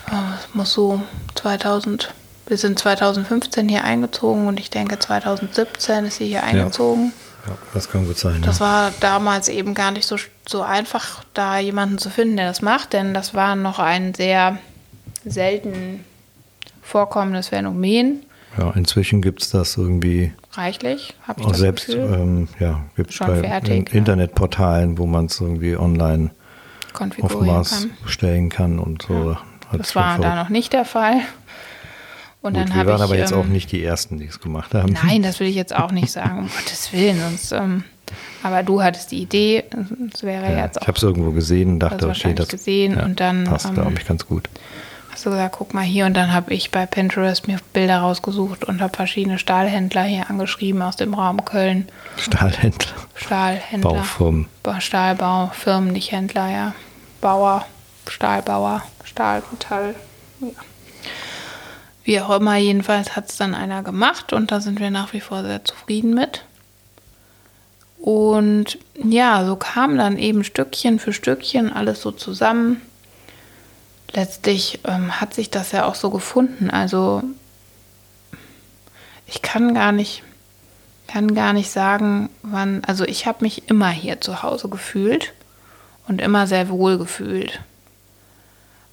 es 0.08 0.54
muss 0.54 0.74
so 0.74 1.02
2000, 1.36 2.14
wir 2.48 2.58
sind 2.58 2.80
2015 2.80 3.70
hier 3.70 3.84
eingezogen 3.84 4.48
und 4.48 4.60
ich 4.60 4.70
denke 4.70 5.00
2017 5.00 6.06
ist 6.06 6.18
sie 6.18 6.28
hier 6.28 6.44
eingezogen. 6.44 7.14
Ja, 7.46 7.52
ja 7.52 7.58
das 7.74 7.90
kann 7.90 8.06
gut 8.06 8.18
sein. 8.18 8.42
Das 8.42 8.60
ja. 8.60 8.66
war 8.66 8.94
damals 9.00 9.48
eben 9.48 9.74
gar 9.74 9.92
nicht 9.92 10.08
so, 10.08 10.18
so 10.48 10.64
einfach, 10.64 11.24
da 11.34 11.60
jemanden 11.60 11.98
zu 11.98 12.10
finden, 12.10 12.38
der 12.38 12.48
das 12.48 12.62
macht, 12.62 12.94
denn 12.94 13.14
das 13.14 13.34
war 13.34 13.56
noch 13.56 13.80
ein 13.80 14.14
sehr 14.14 14.58
selten 15.26 16.04
vorkommendes 16.82 17.50
Phänomen. 17.50 18.22
Ja, 18.58 18.72
inzwischen 18.72 19.22
gibt 19.22 19.42
es 19.42 19.50
das 19.50 19.76
irgendwie 19.76 20.32
reichlich, 20.54 21.14
habe 21.28 21.42
ich 21.42 21.46
auch 21.46 21.52
das 21.52 21.60
selbst, 21.60 21.90
ähm, 21.90 22.48
ja, 22.60 22.86
gibt 22.96 23.12
es 23.12 23.20
bei 23.20 23.42
fertig, 23.42 23.92
in 23.92 23.98
Internetportalen, 23.98 24.98
wo 24.98 25.06
man 25.06 25.26
es 25.26 25.42
irgendwie 25.42 25.76
online 25.76 26.30
auf 27.22 27.42
Maß 27.42 27.88
bestellen 28.04 28.48
kann 28.48 28.80
und 28.80 29.02
so. 29.02 29.32
Ja. 29.32 29.42
Das 29.74 29.96
war 29.96 30.20
da 30.20 30.36
noch 30.36 30.50
nicht 30.50 30.72
der 30.72 30.86
Fall. 30.86 31.22
Und 32.42 32.54
Gut, 32.54 32.62
dann 32.62 32.76
wir 32.76 32.86
waren 32.86 32.98
ich, 32.98 33.04
aber 33.04 33.18
jetzt 33.18 33.32
ähm, 33.32 33.40
auch 33.40 33.46
nicht 33.46 33.72
die 33.72 33.84
Ersten, 33.84 34.20
die 34.20 34.26
es 34.26 34.40
gemacht 34.40 34.74
haben. 34.74 34.94
Nein, 35.04 35.24
das 35.24 35.40
will 35.42 35.48
ich 35.48 35.56
jetzt 35.56 35.76
auch 35.76 35.92
nicht 35.92 36.12
sagen, 36.12 36.40
um 36.40 36.48
Gottes 36.48 36.94
Willen. 36.94 37.20
Sonst, 37.20 37.52
ähm, 37.52 37.84
aber 38.44 38.64
du 38.64 38.82
hattest 38.84 39.12
die 39.12 39.22
Idee, 39.22 39.64
es 40.14 40.24
wäre 40.24 40.54
ja, 40.54 40.66
jetzt 40.66 40.78
auch. 40.78 40.84
Ich 40.84 40.88
habe 40.88 40.98
es 40.98 41.04
irgendwo 41.04 41.32
gesehen 41.32 41.72
und 41.72 41.80
dachte, 41.80 42.08
okay, 42.08 42.34
das 42.34 42.48
gesehen 42.48 42.96
ja, 42.98 43.04
und 43.04 43.20
dann 43.20 43.46
passt, 43.46 43.66
ähm, 43.66 43.74
glaube 43.74 43.94
ich, 43.98 44.08
ganz 44.08 44.28
gut 44.28 44.48
du 45.24 45.30
gesagt, 45.30 45.56
guck 45.58 45.74
mal 45.74 45.84
hier. 45.84 46.06
Und 46.06 46.16
dann 46.16 46.34
habe 46.34 46.54
ich 46.54 46.72
bei 46.72 46.86
Pinterest 46.86 47.48
mir 47.48 47.60
Bilder 47.74 48.00
rausgesucht 48.00 48.66
und 48.66 48.82
habe 48.82 48.96
verschiedene 48.96 49.38
Stahlhändler 49.38 50.04
hier 50.04 50.30
angeschrieben 50.30 50.82
aus 50.82 50.96
dem 50.96 51.14
Raum 51.14 51.46
Köln. 51.46 51.88
Stahlhändler? 52.18 52.92
Stahlhändler. 53.14 53.92
Baufirmen. 53.92 54.48
Stahlbaufirmen, 54.80 55.92
nicht 55.92 56.12
Händler, 56.12 56.50
ja. 56.50 56.74
Bauer, 57.22 57.66
Stahlbauer, 58.08 58.82
Stahlmetall. 59.04 59.96
Ja. 60.42 60.48
Wie 62.04 62.20
auch 62.22 62.40
immer, 62.40 62.56
jedenfalls 62.58 63.16
hat 63.16 63.30
es 63.30 63.38
dann 63.38 63.56
einer 63.56 63.84
gemacht 63.84 64.34
und 64.34 64.52
da 64.52 64.60
sind 64.60 64.80
wir 64.80 64.92
nach 64.92 65.14
wie 65.14 65.22
vor 65.22 65.44
sehr 65.44 65.64
zufrieden 65.64 66.14
mit. 66.14 66.44
Und 67.98 68.78
ja, 69.04 69.46
so 69.46 69.56
kam 69.56 69.98
dann 69.98 70.18
eben 70.18 70.44
Stückchen 70.44 71.00
für 71.00 71.14
Stückchen 71.14 71.74
alles 71.74 72.02
so 72.02 72.12
zusammen 72.12 72.82
letztlich 74.14 74.80
ähm, 74.86 75.20
hat 75.20 75.34
sich 75.34 75.50
das 75.50 75.72
ja 75.72 75.86
auch 75.86 75.96
so 75.96 76.10
gefunden. 76.10 76.70
Also 76.70 77.24
ich 79.28 79.42
kann 79.42 79.74
gar 79.74 79.92
nicht, 79.92 80.24
kann 81.08 81.36
gar 81.36 81.54
nicht 81.54 81.72
sagen, 81.72 82.30
wann. 82.42 82.84
Also 82.86 83.06
ich 83.06 83.26
habe 83.26 83.40
mich 83.42 83.70
immer 83.70 83.90
hier 83.90 84.22
zu 84.22 84.44
Hause 84.44 84.70
gefühlt 84.70 85.34
und 86.08 86.22
immer 86.22 86.48
sehr 86.48 86.70
wohl 86.70 86.98
gefühlt. 86.98 87.60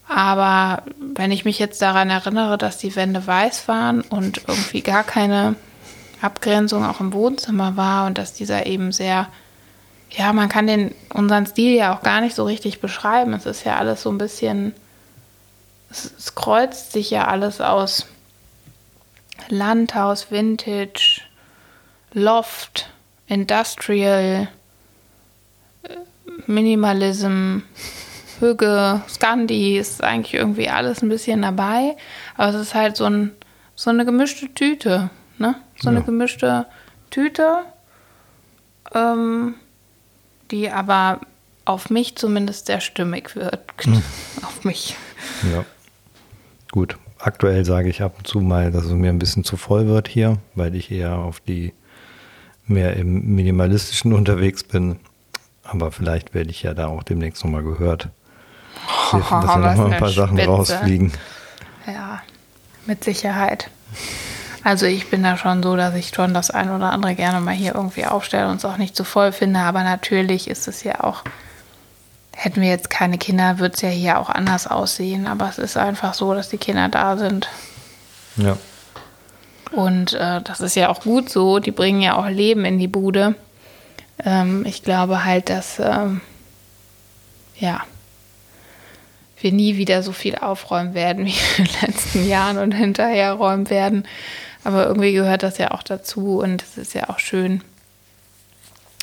Aber 0.08 0.82
wenn 1.00 1.30
ich 1.30 1.44
mich 1.44 1.58
jetzt 1.58 1.80
daran 1.80 2.10
erinnere, 2.10 2.58
dass 2.58 2.78
die 2.78 2.94
Wände 2.96 3.26
weiß 3.26 3.68
waren 3.68 4.02
und 4.02 4.42
irgendwie 4.46 4.82
gar 4.82 5.04
keine 5.04 5.54
Abgrenzung 6.20 6.84
auch 6.84 7.00
im 7.00 7.12
Wohnzimmer 7.12 7.76
war 7.76 8.06
und 8.06 8.18
dass 8.18 8.34
dieser 8.34 8.66
eben 8.66 8.92
sehr, 8.92 9.28
ja, 10.10 10.32
man 10.32 10.48
kann 10.48 10.66
den 10.66 10.94
unseren 11.14 11.46
Stil 11.46 11.74
ja 11.74 11.96
auch 11.96 12.02
gar 12.02 12.20
nicht 12.20 12.34
so 12.34 12.44
richtig 12.44 12.80
beschreiben. 12.80 13.32
Es 13.32 13.46
ist 13.46 13.64
ja 13.64 13.76
alles 13.76 14.02
so 14.02 14.10
ein 14.10 14.18
bisschen 14.18 14.74
es, 15.92 16.12
es 16.18 16.34
kreuzt 16.34 16.92
sich 16.92 17.10
ja 17.10 17.28
alles 17.28 17.60
aus. 17.60 18.06
Landhaus, 19.48 20.30
Vintage, 20.30 21.20
Loft, 22.12 22.90
Industrial, 23.26 24.48
Minimalism, 26.46 27.58
Höge, 28.40 29.02
Scandi, 29.08 29.78
ist 29.78 30.02
eigentlich 30.02 30.34
irgendwie 30.34 30.68
alles 30.68 31.02
ein 31.02 31.08
bisschen 31.08 31.42
dabei. 31.42 31.96
Aber 32.36 32.48
es 32.54 32.60
ist 32.60 32.74
halt 32.74 32.96
so, 32.96 33.04
ein, 33.04 33.32
so 33.74 33.90
eine 33.90 34.04
gemischte 34.04 34.52
Tüte. 34.52 35.10
Ne? 35.38 35.56
So 35.80 35.90
ja. 35.90 35.96
eine 35.96 36.04
gemischte 36.04 36.66
Tüte, 37.10 37.58
ähm, 38.94 39.54
die 40.50 40.70
aber 40.70 41.20
auf 41.64 41.90
mich 41.90 42.16
zumindest 42.16 42.66
sehr 42.66 42.80
stimmig 42.80 43.36
wirkt. 43.36 43.86
Hm. 43.86 44.02
auf 44.42 44.64
mich. 44.64 44.96
Ja. 45.52 45.64
Gut. 46.72 46.96
Aktuell 47.20 47.64
sage 47.64 47.88
ich 47.88 48.02
ab 48.02 48.14
und 48.18 48.26
zu 48.26 48.40
mal, 48.40 48.72
dass 48.72 48.86
es 48.86 48.92
mir 48.92 49.10
ein 49.10 49.20
bisschen 49.20 49.44
zu 49.44 49.56
voll 49.56 49.86
wird 49.86 50.08
hier, 50.08 50.38
weil 50.56 50.74
ich 50.74 50.90
eher 50.90 51.18
auf 51.18 51.38
die 51.38 51.72
mehr 52.66 52.96
im 52.96 53.36
Minimalistischen 53.36 54.12
unterwegs 54.14 54.64
bin. 54.64 54.98
Aber 55.62 55.92
vielleicht 55.92 56.34
werde 56.34 56.50
ich 56.50 56.64
ja 56.64 56.74
da 56.74 56.88
auch 56.88 57.04
demnächst 57.04 57.44
nochmal 57.44 57.62
gehört. 57.62 58.08
Oh, 59.12 59.18
dass 59.18 59.28
da 59.28 59.56
nochmal 59.56 59.92
ein 59.92 60.00
paar 60.00 60.08
Sachen 60.08 60.36
Spitze. 60.36 60.50
rausfliegen. 60.50 61.12
Ja, 61.86 62.22
mit 62.86 63.04
Sicherheit. 63.04 63.70
Also 64.64 64.86
ich 64.86 65.10
bin 65.10 65.22
da 65.22 65.36
schon 65.36 65.62
so, 65.62 65.76
dass 65.76 65.94
ich 65.94 66.08
schon 66.08 66.34
das 66.34 66.50
ein 66.50 66.70
oder 66.70 66.90
andere 66.90 67.14
gerne 67.14 67.40
mal 67.40 67.54
hier 67.54 67.74
irgendwie 67.74 68.06
aufstelle 68.06 68.48
und 68.48 68.56
es 68.56 68.64
auch 68.64 68.78
nicht 68.78 68.96
zu 68.96 69.04
voll 69.04 69.32
finde. 69.32 69.60
Aber 69.60 69.84
natürlich 69.84 70.48
ist 70.48 70.68
es 70.68 70.82
ja 70.82 71.00
auch, 71.00 71.22
hätten 72.42 72.60
wir 72.60 72.68
jetzt 72.68 72.90
keine 72.90 73.18
Kinder, 73.18 73.58
würde 73.58 73.74
es 73.74 73.82
ja 73.82 73.88
hier 73.88 74.18
auch 74.18 74.28
anders 74.28 74.66
aussehen. 74.66 75.26
Aber 75.26 75.48
es 75.48 75.58
ist 75.58 75.76
einfach 75.76 76.14
so, 76.14 76.34
dass 76.34 76.48
die 76.48 76.58
Kinder 76.58 76.88
da 76.88 77.16
sind. 77.16 77.48
Ja. 78.36 78.56
Und 79.70 80.14
äh, 80.14 80.40
das 80.42 80.60
ist 80.60 80.74
ja 80.74 80.88
auch 80.88 81.00
gut 81.00 81.30
so. 81.30 81.60
Die 81.60 81.70
bringen 81.70 82.02
ja 82.02 82.16
auch 82.16 82.28
Leben 82.28 82.64
in 82.64 82.78
die 82.78 82.88
Bude. 82.88 83.36
Ähm, 84.24 84.66
ich 84.66 84.82
glaube 84.82 85.24
halt, 85.24 85.48
dass 85.50 85.78
ähm, 85.78 86.20
ja 87.58 87.82
wir 89.40 89.52
nie 89.52 89.76
wieder 89.76 90.02
so 90.02 90.12
viel 90.12 90.36
aufräumen 90.36 90.94
werden 90.94 91.26
wie 91.26 91.34
in 91.58 91.64
den 91.64 91.80
letzten 91.80 92.28
Jahren 92.28 92.58
und 92.58 92.72
hinterher 92.72 93.34
räumen 93.34 93.70
werden. 93.70 94.06
Aber 94.64 94.86
irgendwie 94.86 95.12
gehört 95.12 95.42
das 95.42 95.58
ja 95.58 95.72
auch 95.72 95.82
dazu 95.82 96.40
und 96.40 96.62
es 96.62 96.78
ist 96.78 96.94
ja 96.94 97.08
auch 97.08 97.18
schön, 97.18 97.62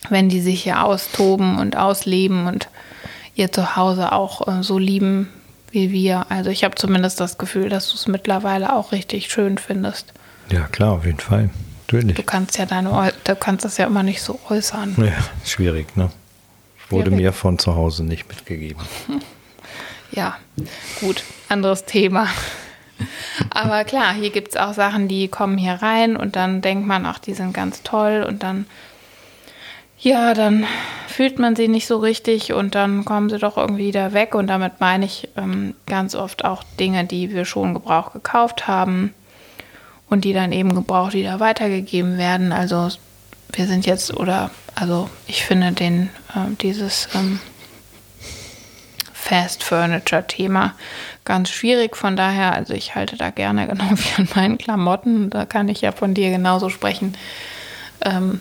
wenn 0.10 0.30
die 0.30 0.40
sich 0.40 0.64
hier 0.64 0.84
austoben 0.84 1.58
und 1.58 1.76
ausleben 1.76 2.48
und 2.48 2.70
ihr 3.40 3.52
Zuhause 3.52 4.12
auch 4.12 4.48
äh, 4.48 4.64
so 4.64 4.78
lieben 4.78 5.30
wie 5.72 5.92
wir. 5.92 6.26
Also 6.30 6.50
ich 6.50 6.64
habe 6.64 6.76
zumindest 6.76 7.20
das 7.20 7.38
Gefühl, 7.38 7.70
dass 7.70 7.90
du 7.90 7.96
es 7.96 8.08
mittlerweile 8.08 8.76
auch 8.76 8.92
richtig 8.92 9.32
schön 9.32 9.58
findest. 9.58 10.14
Ja, 10.52 10.62
klar, 10.68 10.94
auf 10.94 11.06
jeden 11.06 11.20
Fall. 11.20 11.50
Natürlich. 11.88 12.16
Du 12.16 12.24
kannst 12.24 12.58
ja 12.58 12.66
deine, 12.66 13.14
du 13.24 13.36
kannst 13.36 13.66
das 13.66 13.78
ja 13.78 13.88
immer 13.88 14.04
nicht 14.04 14.22
so 14.22 14.40
äußern. 14.50 14.96
Ja, 14.98 15.14
schwierig, 15.46 15.96
ne? 15.96 16.12
Wurde 16.90 17.10
schwierig. 17.10 17.24
mir 17.24 17.34
von 17.34 17.58
zu 17.58 17.76
Hause 17.76 18.04
nicht 18.04 18.28
mitgegeben. 18.28 18.84
Ja, 20.12 20.38
gut, 21.02 21.24
anderes 21.50 21.86
Thema. 21.86 22.28
Aber 23.52 23.84
klar, 23.84 24.14
hier 24.14 24.32
gibt 24.32 24.50
es 24.50 24.58
auch 24.58 24.74
Sachen, 24.74 25.08
die 25.08 25.28
kommen 25.28 25.58
hier 25.58 25.74
rein 25.74 26.18
und 26.18 26.36
dann 26.36 26.62
denkt 26.62 26.88
man, 26.88 27.06
ach, 27.06 27.20
die 27.20 27.34
sind 27.34 27.54
ganz 27.54 27.84
toll 27.84 28.26
und 28.28 28.44
dann, 28.44 28.66
ja, 30.02 30.34
dann 30.34 30.66
fühlt 31.08 31.40
man 31.40 31.56
sie 31.56 31.68
nicht 31.68 31.88
so 31.88 31.98
richtig 31.98 32.54
und 32.54 32.76
dann 32.76 33.04
kommen 33.04 33.30
sie 33.30 33.38
doch 33.38 33.58
irgendwie 33.58 33.88
wieder 33.88 34.14
weg 34.14 34.36
und 34.36 34.48
damit 34.48 34.80
meine 34.80 35.06
ich 35.06 35.28
ähm, 35.36 35.76
ganz 35.86 36.16
oft 36.16 36.46
auch 36.46 36.64
Dinge, 36.80 37.06
die 37.06 37.34
wir 37.34 37.46
schon 37.46 37.74
Gebrauch 37.74 38.14
gekauft 38.14 38.68
haben 38.68 39.14
und 40.10 40.24
die 40.24 40.34
dann 40.34 40.52
eben 40.52 40.74
gebraucht 40.74 41.14
wieder 41.14 41.40
weitergegeben 41.40 42.18
werden. 42.18 42.54
Also 42.54 42.90
wir 43.52 43.68
sind 43.68 43.86
jetzt 43.86 44.16
oder 44.16 44.52
also 44.76 45.10
ich 45.28 45.44
finde 45.44 45.74
den 45.74 46.10
äh, 46.34 46.54
dieses 46.62 47.10
ähm, 47.16 47.40
Fast 49.14 49.64
Furniture 49.64 50.26
Thema 50.26 50.76
ganz 51.26 51.50
schwierig. 51.50 51.98
Von 51.98 52.16
daher, 52.16 52.54
also 52.54 52.74
ich 52.74 52.96
halte 52.96 53.18
da 53.18 53.30
gerne 53.30 53.68
genau 53.70 53.90
wie 53.92 54.22
an 54.22 54.30
meinen 54.36 54.58
Klamotten. 54.58 55.30
Da 55.30 55.46
kann 55.46 55.68
ich 55.68 55.82
ja 55.82 55.92
von 55.92 56.14
dir 56.14 56.32
genauso 56.32 56.70
sprechen. 56.70 57.16
Ähm, 58.02 58.40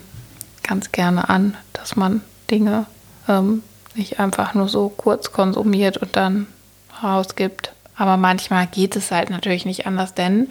ganz 0.68 0.92
gerne 0.92 1.28
an, 1.28 1.56
dass 1.72 1.96
man 1.96 2.20
Dinge 2.50 2.86
ähm, 3.26 3.62
nicht 3.94 4.20
einfach 4.20 4.54
nur 4.54 4.68
so 4.68 4.88
kurz 4.88 5.32
konsumiert 5.32 5.96
und 5.96 6.14
dann 6.14 6.46
rausgibt. 7.02 7.72
Aber 7.96 8.16
manchmal 8.16 8.66
geht 8.68 8.94
es 8.94 9.10
halt 9.10 9.30
natürlich 9.30 9.64
nicht 9.64 9.86
anders, 9.86 10.14
denn 10.14 10.48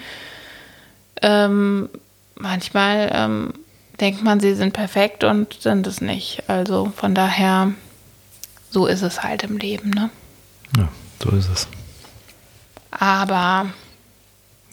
ähm, 1.21 1.89
manchmal 2.35 3.09
ähm, 3.13 3.53
denkt 3.99 4.23
man, 4.23 4.39
sie 4.39 4.53
sind 4.53 4.73
perfekt 4.73 5.23
und 5.23 5.53
sind 5.53 5.87
es 5.87 6.01
nicht. 6.01 6.43
Also 6.47 6.91
von 6.95 7.15
daher, 7.15 7.71
so 8.69 8.85
ist 8.85 9.01
es 9.01 9.23
halt 9.23 9.43
im 9.43 9.57
Leben, 9.57 9.91
ne? 9.91 10.09
Ja, 10.77 10.89
so 11.23 11.29
ist 11.29 11.49
es. 11.49 11.67
Aber 12.91 13.67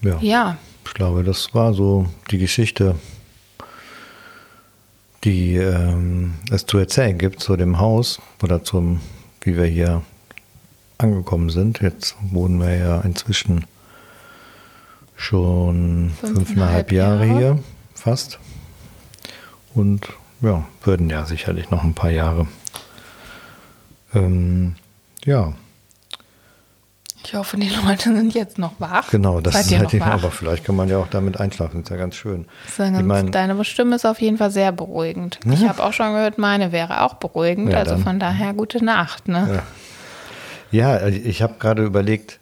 ja, 0.02 0.18
ja. 0.20 0.56
Ich 0.86 0.94
glaube, 0.94 1.24
das 1.24 1.54
war 1.54 1.74
so 1.74 2.06
die 2.30 2.38
Geschichte, 2.38 2.96
die 5.24 5.56
ähm, 5.56 6.34
es 6.50 6.66
zu 6.66 6.78
erzählen 6.78 7.16
gibt 7.16 7.40
zu 7.40 7.56
dem 7.56 7.78
Haus 7.78 8.20
oder 8.42 8.62
zum, 8.62 9.00
wie 9.40 9.56
wir 9.56 9.64
hier 9.64 10.02
angekommen 10.98 11.50
sind. 11.50 11.80
Jetzt 11.80 12.16
wohnen 12.20 12.60
wir 12.60 12.76
ja 12.76 13.00
inzwischen 13.00 13.64
schon 15.16 16.12
fünfeinhalb 16.20 16.92
Jahre, 16.92 17.26
Jahre 17.26 17.38
hier, 17.38 17.58
fast. 17.94 18.38
Und 19.74 20.08
ja, 20.40 20.66
würden 20.82 21.08
ja 21.08 21.24
sicherlich 21.24 21.70
noch 21.70 21.84
ein 21.84 21.94
paar 21.94 22.10
Jahre. 22.10 22.46
Ähm, 24.14 24.74
ja, 25.24 25.54
ich 27.26 27.34
hoffe, 27.34 27.56
die 27.56 27.68
Leute 27.86 28.14
sind 28.14 28.34
jetzt 28.34 28.58
noch 28.58 28.72
wach. 28.78 29.10
Genau, 29.10 29.40
das 29.40 29.54
Seid 29.54 29.66
ist 29.66 29.92
halt, 29.92 30.00
wach? 30.00 30.06
aber 30.06 30.30
vielleicht 30.30 30.64
kann 30.64 30.76
man 30.76 30.88
ja 30.88 30.98
auch 30.98 31.08
damit 31.08 31.40
einschlafen, 31.40 31.80
das 31.80 31.84
ist 31.84 31.90
ja 31.90 31.96
ganz 31.96 32.14
schön. 32.16 32.46
Ganz, 32.76 32.98
ich 32.98 33.04
mein, 33.04 33.30
deine 33.30 33.64
Stimme 33.64 33.96
ist 33.96 34.04
auf 34.04 34.20
jeden 34.20 34.38
Fall 34.38 34.50
sehr 34.50 34.72
beruhigend. 34.72 35.40
Ja. 35.44 35.52
Ich 35.52 35.68
habe 35.68 35.82
auch 35.82 35.92
schon 35.92 36.12
gehört, 36.12 36.38
meine 36.38 36.72
wäre 36.72 37.02
auch 37.02 37.14
beruhigend, 37.14 37.72
ja, 37.72 37.78
also 37.78 37.92
dann. 37.92 38.02
von 38.02 38.18
daher 38.18 38.52
gute 38.54 38.84
Nacht. 38.84 39.28
Ne? 39.28 39.62
Ja, 40.70 40.98
ja 40.98 41.08
ich 41.08 41.42
habe 41.42 41.54
gerade 41.58 41.84
überlegt, 41.84 42.40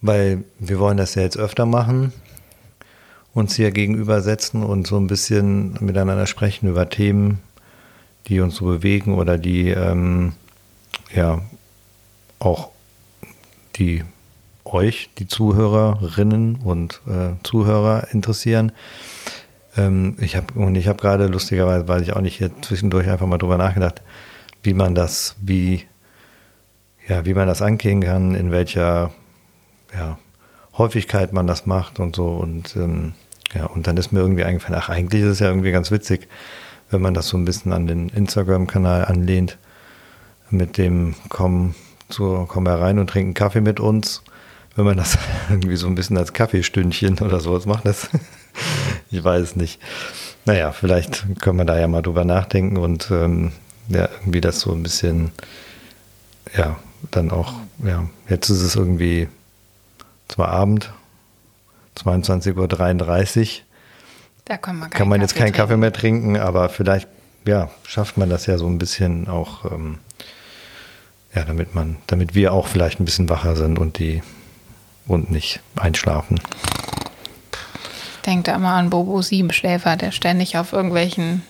weil 0.00 0.44
wir 0.58 0.78
wollen 0.78 0.96
das 0.96 1.14
ja 1.14 1.22
jetzt 1.22 1.38
öfter 1.38 1.66
machen, 1.66 2.12
uns 3.34 3.56
hier 3.56 3.70
gegenübersetzen 3.70 4.62
und 4.62 4.86
so 4.86 4.96
ein 4.98 5.06
bisschen 5.06 5.76
miteinander 5.80 6.26
sprechen 6.26 6.68
über 6.68 6.88
Themen, 6.88 7.38
die 8.28 8.40
uns 8.40 8.56
so 8.56 8.64
bewegen 8.64 9.14
oder 9.14 9.38
die 9.38 9.68
ähm, 9.68 10.32
ja 11.14 11.40
auch 12.38 12.70
die 13.76 14.04
euch, 14.64 15.10
die 15.18 15.28
Zuhörerinnen 15.28 16.56
und 16.56 17.00
äh, 17.06 17.34
Zuhörer 17.42 18.08
interessieren. 18.10 18.72
Ähm, 19.76 20.16
ich 20.20 20.36
habe 20.36 20.54
und 20.54 20.74
ich 20.74 20.88
habe 20.88 21.00
gerade 21.00 21.26
lustigerweise, 21.26 21.88
weil 21.88 22.02
ich 22.02 22.14
auch 22.14 22.20
nicht 22.20 22.36
hier 22.38 22.50
zwischendurch 22.62 23.08
einfach 23.08 23.26
mal 23.26 23.38
drüber 23.38 23.58
nachgedacht, 23.58 24.02
wie 24.62 24.74
man 24.74 24.94
das, 24.94 25.36
wie 25.40 25.84
ja, 27.08 27.24
wie 27.24 27.34
man 27.34 27.46
das 27.46 27.62
angehen 27.62 28.00
kann, 28.00 28.34
in 28.34 28.50
welcher 28.50 29.12
ja, 29.94 30.18
Häufigkeit 30.76 31.32
man 31.32 31.46
das 31.46 31.66
macht 31.66 32.00
und 32.00 32.16
so 32.16 32.28
und 32.28 32.74
ähm, 32.76 33.14
ja, 33.54 33.66
und 33.66 33.86
dann 33.86 33.96
ist 33.96 34.12
mir 34.12 34.20
irgendwie 34.20 34.44
eingefallen, 34.44 34.78
ach, 34.78 34.88
eigentlich 34.88 35.22
ist 35.22 35.28
es 35.28 35.38
ja 35.38 35.48
irgendwie 35.48 35.70
ganz 35.70 35.90
witzig, 35.92 36.28
wenn 36.90 37.00
man 37.00 37.14
das 37.14 37.28
so 37.28 37.36
ein 37.36 37.44
bisschen 37.44 37.72
an 37.72 37.86
den 37.86 38.08
Instagram-Kanal 38.08 39.04
anlehnt, 39.04 39.56
mit 40.50 40.78
dem 40.78 41.14
kommen 41.28 41.74
so, 42.08 42.46
komm 42.48 42.66
herein 42.66 42.98
und 42.98 43.08
trinken 43.08 43.34
Kaffee 43.34 43.60
mit 43.60 43.80
uns. 43.80 44.22
Wenn 44.74 44.84
man 44.84 44.96
das 44.96 45.18
irgendwie 45.50 45.76
so 45.76 45.86
ein 45.86 45.94
bisschen 45.94 46.18
als 46.18 46.32
Kaffeestündchen 46.32 47.18
oder 47.20 47.40
sowas 47.40 47.66
macht, 47.66 47.86
das, 47.86 48.08
ich 49.10 49.22
weiß 49.22 49.42
es 49.42 49.56
nicht. 49.56 49.80
Naja, 50.44 50.72
vielleicht 50.72 51.26
können 51.40 51.58
wir 51.58 51.64
da 51.64 51.78
ja 51.78 51.88
mal 51.88 52.02
drüber 52.02 52.24
nachdenken 52.24 52.76
und 52.76 53.10
ähm, 53.10 53.52
ja, 53.88 54.08
irgendwie 54.20 54.40
das 54.40 54.60
so 54.60 54.72
ein 54.72 54.82
bisschen, 54.82 55.32
ja, 56.56 56.76
dann 57.10 57.30
auch, 57.30 57.54
ja, 57.84 58.08
jetzt 58.28 58.48
ist 58.48 58.62
es 58.62 58.76
irgendwie 58.76 59.28
zwar 60.28 60.48
Abend, 60.48 60.92
22.33 61.96 63.40
Uhr. 63.40 63.46
Da 64.44 64.56
kann 64.56 64.78
man, 64.78 64.90
kann 64.90 65.08
man 65.08 65.20
jetzt 65.20 65.34
keinen 65.34 65.52
Kaffee 65.52 65.76
mehr 65.76 65.92
trinken, 65.92 66.36
aber 66.36 66.68
vielleicht, 66.68 67.08
ja, 67.44 67.70
schafft 67.84 68.16
man 68.16 68.30
das 68.30 68.46
ja 68.46 68.58
so 68.58 68.66
ein 68.66 68.78
bisschen 68.78 69.28
auch 69.28 69.70
ähm, 69.72 69.98
ja, 71.36 71.44
damit 71.44 71.74
man, 71.74 71.96
damit 72.06 72.34
wir 72.34 72.52
auch 72.52 72.66
vielleicht 72.66 72.98
ein 72.98 73.04
bisschen 73.04 73.28
wacher 73.28 73.54
sind 73.54 73.78
und 73.78 73.98
die 73.98 74.22
und 75.06 75.30
nicht 75.30 75.60
einschlafen. 75.76 76.40
Ich 78.16 78.22
denke 78.22 78.50
da 78.50 78.56
immer 78.56 78.72
an 78.72 78.90
Bobo 78.90 79.22
Siebenschläfer, 79.22 79.96
der 79.96 80.10
ständig 80.10 80.56
auf 80.56 80.72
irgendwelchen 80.72 81.42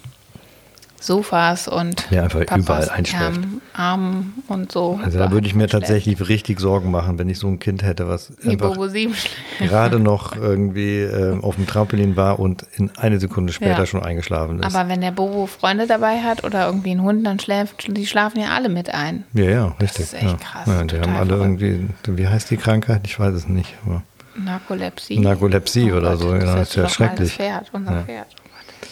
Sofas 1.00 1.68
und 1.68 2.06
Ja, 2.10 2.24
einfach 2.24 2.40
Papas 2.46 2.64
überall 2.64 2.88
einschläft. 2.90 3.22
Arm, 3.24 3.60
Arm 3.74 4.32
und 4.48 4.72
so. 4.72 4.98
Also 5.02 5.18
da 5.18 5.30
würde 5.30 5.46
ich 5.46 5.54
mir 5.54 5.68
tatsächlich 5.68 6.28
richtig 6.28 6.58
Sorgen 6.60 6.90
machen, 6.90 7.18
wenn 7.18 7.28
ich 7.28 7.38
so 7.38 7.46
ein 7.48 7.58
Kind 7.58 7.82
hätte, 7.82 8.08
was 8.08 8.32
Die 8.42 8.50
einfach 8.50 8.70
Bobo 8.70 8.88
7 8.88 9.14
schläft. 9.14 9.36
gerade 9.58 9.98
noch 10.00 10.34
irgendwie 10.36 11.00
äh, 11.02 11.38
auf 11.40 11.56
dem 11.56 11.66
Trampolin 11.66 12.16
war 12.16 12.38
und 12.38 12.64
in 12.76 12.90
eine 12.96 13.20
Sekunde 13.20 13.52
später 13.52 13.80
Ja. 13.80 13.86
schon 13.86 14.02
eingeschlafen 14.02 14.60
ist. 14.60 14.74
Aber 14.74 14.88
wenn 14.88 15.00
der 15.00 15.10
Bobo 15.12 15.46
Freunde 15.46 15.86
dabei 15.86 16.20
hat 16.22 16.44
oder 16.44 16.66
irgendwie 16.66 16.90
einen 16.92 17.02
Hund, 17.02 17.26
dann 17.26 17.38
schläft, 17.38 17.86
die 17.96 18.06
schlafen 18.06 18.40
ja 18.40 18.48
alle 18.54 18.68
mit 18.68 18.92
ein. 18.92 19.24
ja, 19.34 19.44
ja, 19.44 19.66
richtig. 19.80 20.04
ist 20.06 20.14
echt 20.14 20.24
ja. 20.24 20.34
krass, 20.36 20.66
Ja, 20.66 20.84
die 20.84 21.00
haben 21.00 21.14
alle 21.16 21.36
verrückt. 21.36 21.60
irgendwie, 21.62 21.88
wie 22.08 22.26
heißt 22.28 22.50
die 22.50 22.56
Krankheit? 22.56 23.02
Ich 23.04 23.18
weiß 23.20 23.34
es 23.34 23.46
nicht. 23.48 23.74
Aber 23.84 24.02
Narkolepsie. 24.38 25.18
Narkolepsie 25.18 25.92
oder 25.92 26.16
so, 26.16 26.34
ja, 26.34 26.40
das 26.56 26.68
ist 26.70 26.76
ja 26.76 26.82
doch 26.82 26.88
mal 26.90 26.94
schrecklich. 26.94 27.28
Das 27.28 27.36
Pferd, 27.36 27.68
unser 27.72 27.92
Ja. 27.92 28.02
Pferd. 28.02 28.26
Oh 28.38 28.48
Gott. 28.48 28.88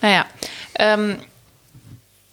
Naja, 0.00 0.24
ähm, 0.78 1.18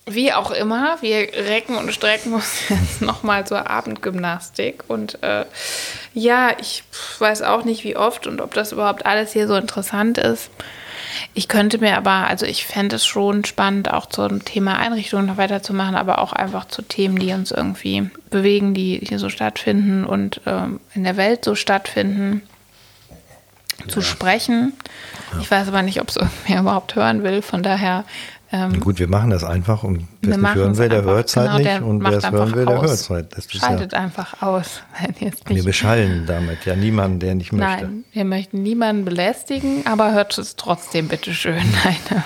wie 0.06 0.34
auch 0.34 0.52
immer, 0.52 0.98
wir 1.02 1.34
recken 1.34 1.76
und 1.76 1.94
strecken 1.94 2.34
uns 2.34 2.62
jetzt 2.70 3.02
nochmal 3.02 3.46
zur 3.46 3.70
Abendgymnastik. 3.70 4.84
Und 4.88 5.22
äh, 5.24 5.46
ja, 6.14 6.52
ich 6.60 6.84
weiß 7.20 7.44
auch 7.44 7.64
nicht, 7.64 7.84
wie 7.84 7.96
oft 7.96 8.28
und 8.28 8.42
ob 8.42 8.54
das 8.54 8.72
überhaupt 8.72 9.06
alles 9.06 9.34
hier 9.34 9.48
so 9.48 9.56
interessant 9.56 10.18
ist. 10.18 10.50
Ich 11.34 11.48
könnte 11.48 11.80
mir 11.80 11.98
aber, 11.98 12.28
also 12.28 12.46
ich 12.46 12.66
fände 12.66 12.96
es 12.96 13.06
schon 13.06 13.44
spannend, 13.44 13.92
auch 13.92 14.06
zum 14.06 14.46
Thema 14.46 14.78
Einrichtungen 14.78 15.26
noch 15.26 15.38
weiterzumachen, 15.38 15.96
aber 15.96 16.20
auch 16.20 16.34
einfach 16.34 16.66
zu 16.68 16.82
Themen, 16.82 17.18
die 17.18 17.34
uns 17.34 17.52
irgendwie 17.52 18.10
bewegen, 18.30 18.74
die 18.74 19.00
hier 19.04 19.20
so 19.20 19.30
stattfinden 19.30 20.06
und 20.06 20.42
ähm, 20.46 20.80
in 20.94 21.04
der 21.04 21.18
Welt 21.18 21.44
so 21.44 21.56
stattfinden, 21.56 22.42
zu 23.88 24.02
sprechen. 24.02 24.74
Ich 25.40 25.50
weiß 25.50 25.68
aber 25.68 25.82
nicht, 25.82 26.02
ob 26.02 26.10
es 26.10 26.18
irgendwer 26.18 26.60
überhaupt 26.60 26.96
hören 26.96 27.24
will. 27.24 27.42
Von 27.42 27.64
daher 27.64 28.04
ähm, 28.52 28.80
Gut, 28.80 28.98
wir 28.98 29.08
machen 29.08 29.30
das 29.30 29.44
einfach 29.44 29.84
und 29.84 30.08
wer 30.22 30.30
wir 30.30 30.32
es 30.32 30.38
nicht 30.38 30.42
machen 30.42 30.60
hören 30.60 30.78
will, 30.78 30.90
der 30.90 31.04
hört 31.04 31.30
es 31.30 31.38
halt 31.38 31.48
Genau, 31.48 31.58
nicht 31.58 31.70
der 31.70 31.86
und 31.86 32.04
wer 32.04 32.18
es 32.18 32.32
hören 32.32 32.56
will, 32.56 32.66
der 32.66 32.78
aus. 32.78 32.82
hört 32.82 32.94
es 32.94 33.10
halt. 33.10 33.38
Das 33.38 33.46
ist 33.46 33.54
ja, 33.54 33.60
Schaltet 33.60 33.94
einfach 33.94 34.42
aus, 34.42 34.82
wir 35.46 35.64
beschallen 35.64 36.26
damit 36.26 36.66
ja 36.66 36.76
niemanden, 36.76 37.20
der 37.20 37.36
nicht 37.36 37.52
möchte. 37.54 37.86
Nein, 37.86 38.06
wir 38.12 38.26
möchten 38.26 38.64
niemanden 38.64 39.06
belästigen, 39.06 39.86
aber 39.86 40.14
hört 40.14 40.36
es 40.38 40.56
trotzdem 40.56 41.08
bitte 41.08 41.34
schön. 41.34 41.62
Nein. 41.84 42.24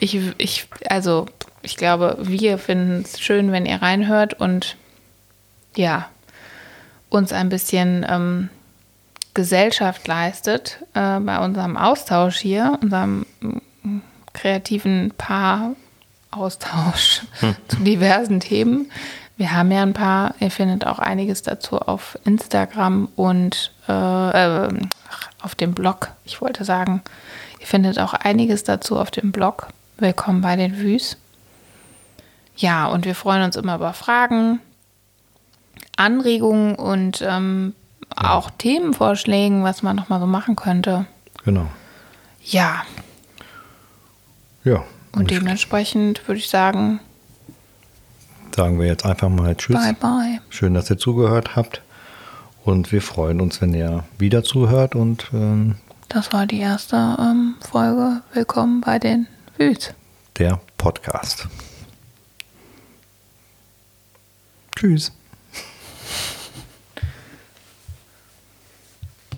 Ich, 0.00 0.18
ich, 0.38 0.66
also, 0.88 1.26
ich 1.62 1.76
glaube, 1.76 2.18
wir 2.20 2.58
finden 2.58 3.02
es 3.04 3.20
schön, 3.20 3.52
wenn 3.52 3.66
ihr 3.66 3.80
reinhört 3.82 4.34
und 4.34 4.76
ja, 5.76 6.08
uns 7.08 7.32
ein 7.32 7.50
bisschen 7.50 8.04
ähm, 8.08 8.48
Gesellschaft 9.34 10.08
leistet 10.08 10.78
äh, 10.94 11.20
bei 11.20 11.44
unserem 11.44 11.76
Austausch 11.76 12.38
hier, 12.38 12.78
unserem 12.82 13.26
mm, 13.40 13.58
kreativen 14.32 15.12
Paar-Austausch 15.16 17.22
zu 17.68 17.76
diversen 17.78 18.40
Themen. 18.40 18.90
Wir 19.36 19.52
haben 19.52 19.70
ja 19.70 19.82
ein 19.82 19.94
paar, 19.94 20.34
ihr 20.40 20.50
findet 20.50 20.86
auch 20.86 20.98
einiges 20.98 21.42
dazu 21.42 21.78
auf 21.78 22.18
Instagram 22.24 23.08
und 23.16 23.72
äh, 23.88 23.92
äh, 23.92 24.68
ach, 25.08 25.30
auf 25.40 25.54
dem 25.54 25.72
Blog. 25.72 26.10
Ich 26.24 26.42
wollte 26.42 26.64
sagen, 26.64 27.00
ihr 27.58 27.66
findet 27.66 27.98
auch 27.98 28.12
einiges 28.12 28.64
dazu 28.64 28.98
auf 28.98 29.10
dem 29.10 29.32
Blog. 29.32 29.68
Willkommen 29.96 30.42
bei 30.42 30.56
den 30.56 30.76
Wüs. 30.78 31.16
Ja, 32.56 32.88
und 32.88 33.06
wir 33.06 33.14
freuen 33.14 33.42
uns 33.42 33.56
immer 33.56 33.76
über 33.76 33.94
Fragen, 33.94 34.60
Anregungen 35.96 36.74
und 36.74 37.24
ähm, 37.26 37.74
auch 38.22 38.50
Themenvorschlägen, 38.50 39.64
was 39.64 39.82
man 39.82 39.96
noch 39.96 40.08
mal 40.08 40.20
so 40.20 40.26
machen 40.26 40.56
könnte. 40.56 41.06
Genau. 41.44 41.66
Ja, 42.44 42.82
Ja. 44.64 44.84
und 45.12 45.30
dementsprechend 45.30 46.26
würde 46.28 46.38
ich 46.38 46.48
sagen, 46.48 47.00
sagen 48.54 48.78
wir 48.78 48.86
jetzt 48.86 49.04
einfach 49.06 49.28
mal 49.28 49.54
Tschüss. 49.56 49.76
bye 49.76 49.94
bye. 49.94 50.40
Schön, 50.50 50.74
dass 50.74 50.90
ihr 50.90 50.98
zugehört 50.98 51.56
habt. 51.56 51.82
Und 52.64 52.92
wir 52.92 53.00
freuen 53.00 53.40
uns, 53.40 53.60
wenn 53.62 53.72
ihr 53.72 54.04
wieder 54.18 54.42
zuhört. 54.44 54.94
Und 54.94 55.28
ähm, 55.32 55.76
Das 56.10 56.32
war 56.32 56.46
die 56.46 56.58
erste 56.60 57.16
ähm, 57.18 57.54
Folge. 57.70 58.20
Willkommen 58.34 58.80
bei 58.82 58.98
den 58.98 59.26
Wüs. 59.56 59.94
der 60.38 60.60
Podcast. 60.76 61.48
Tschüss. 64.76 65.12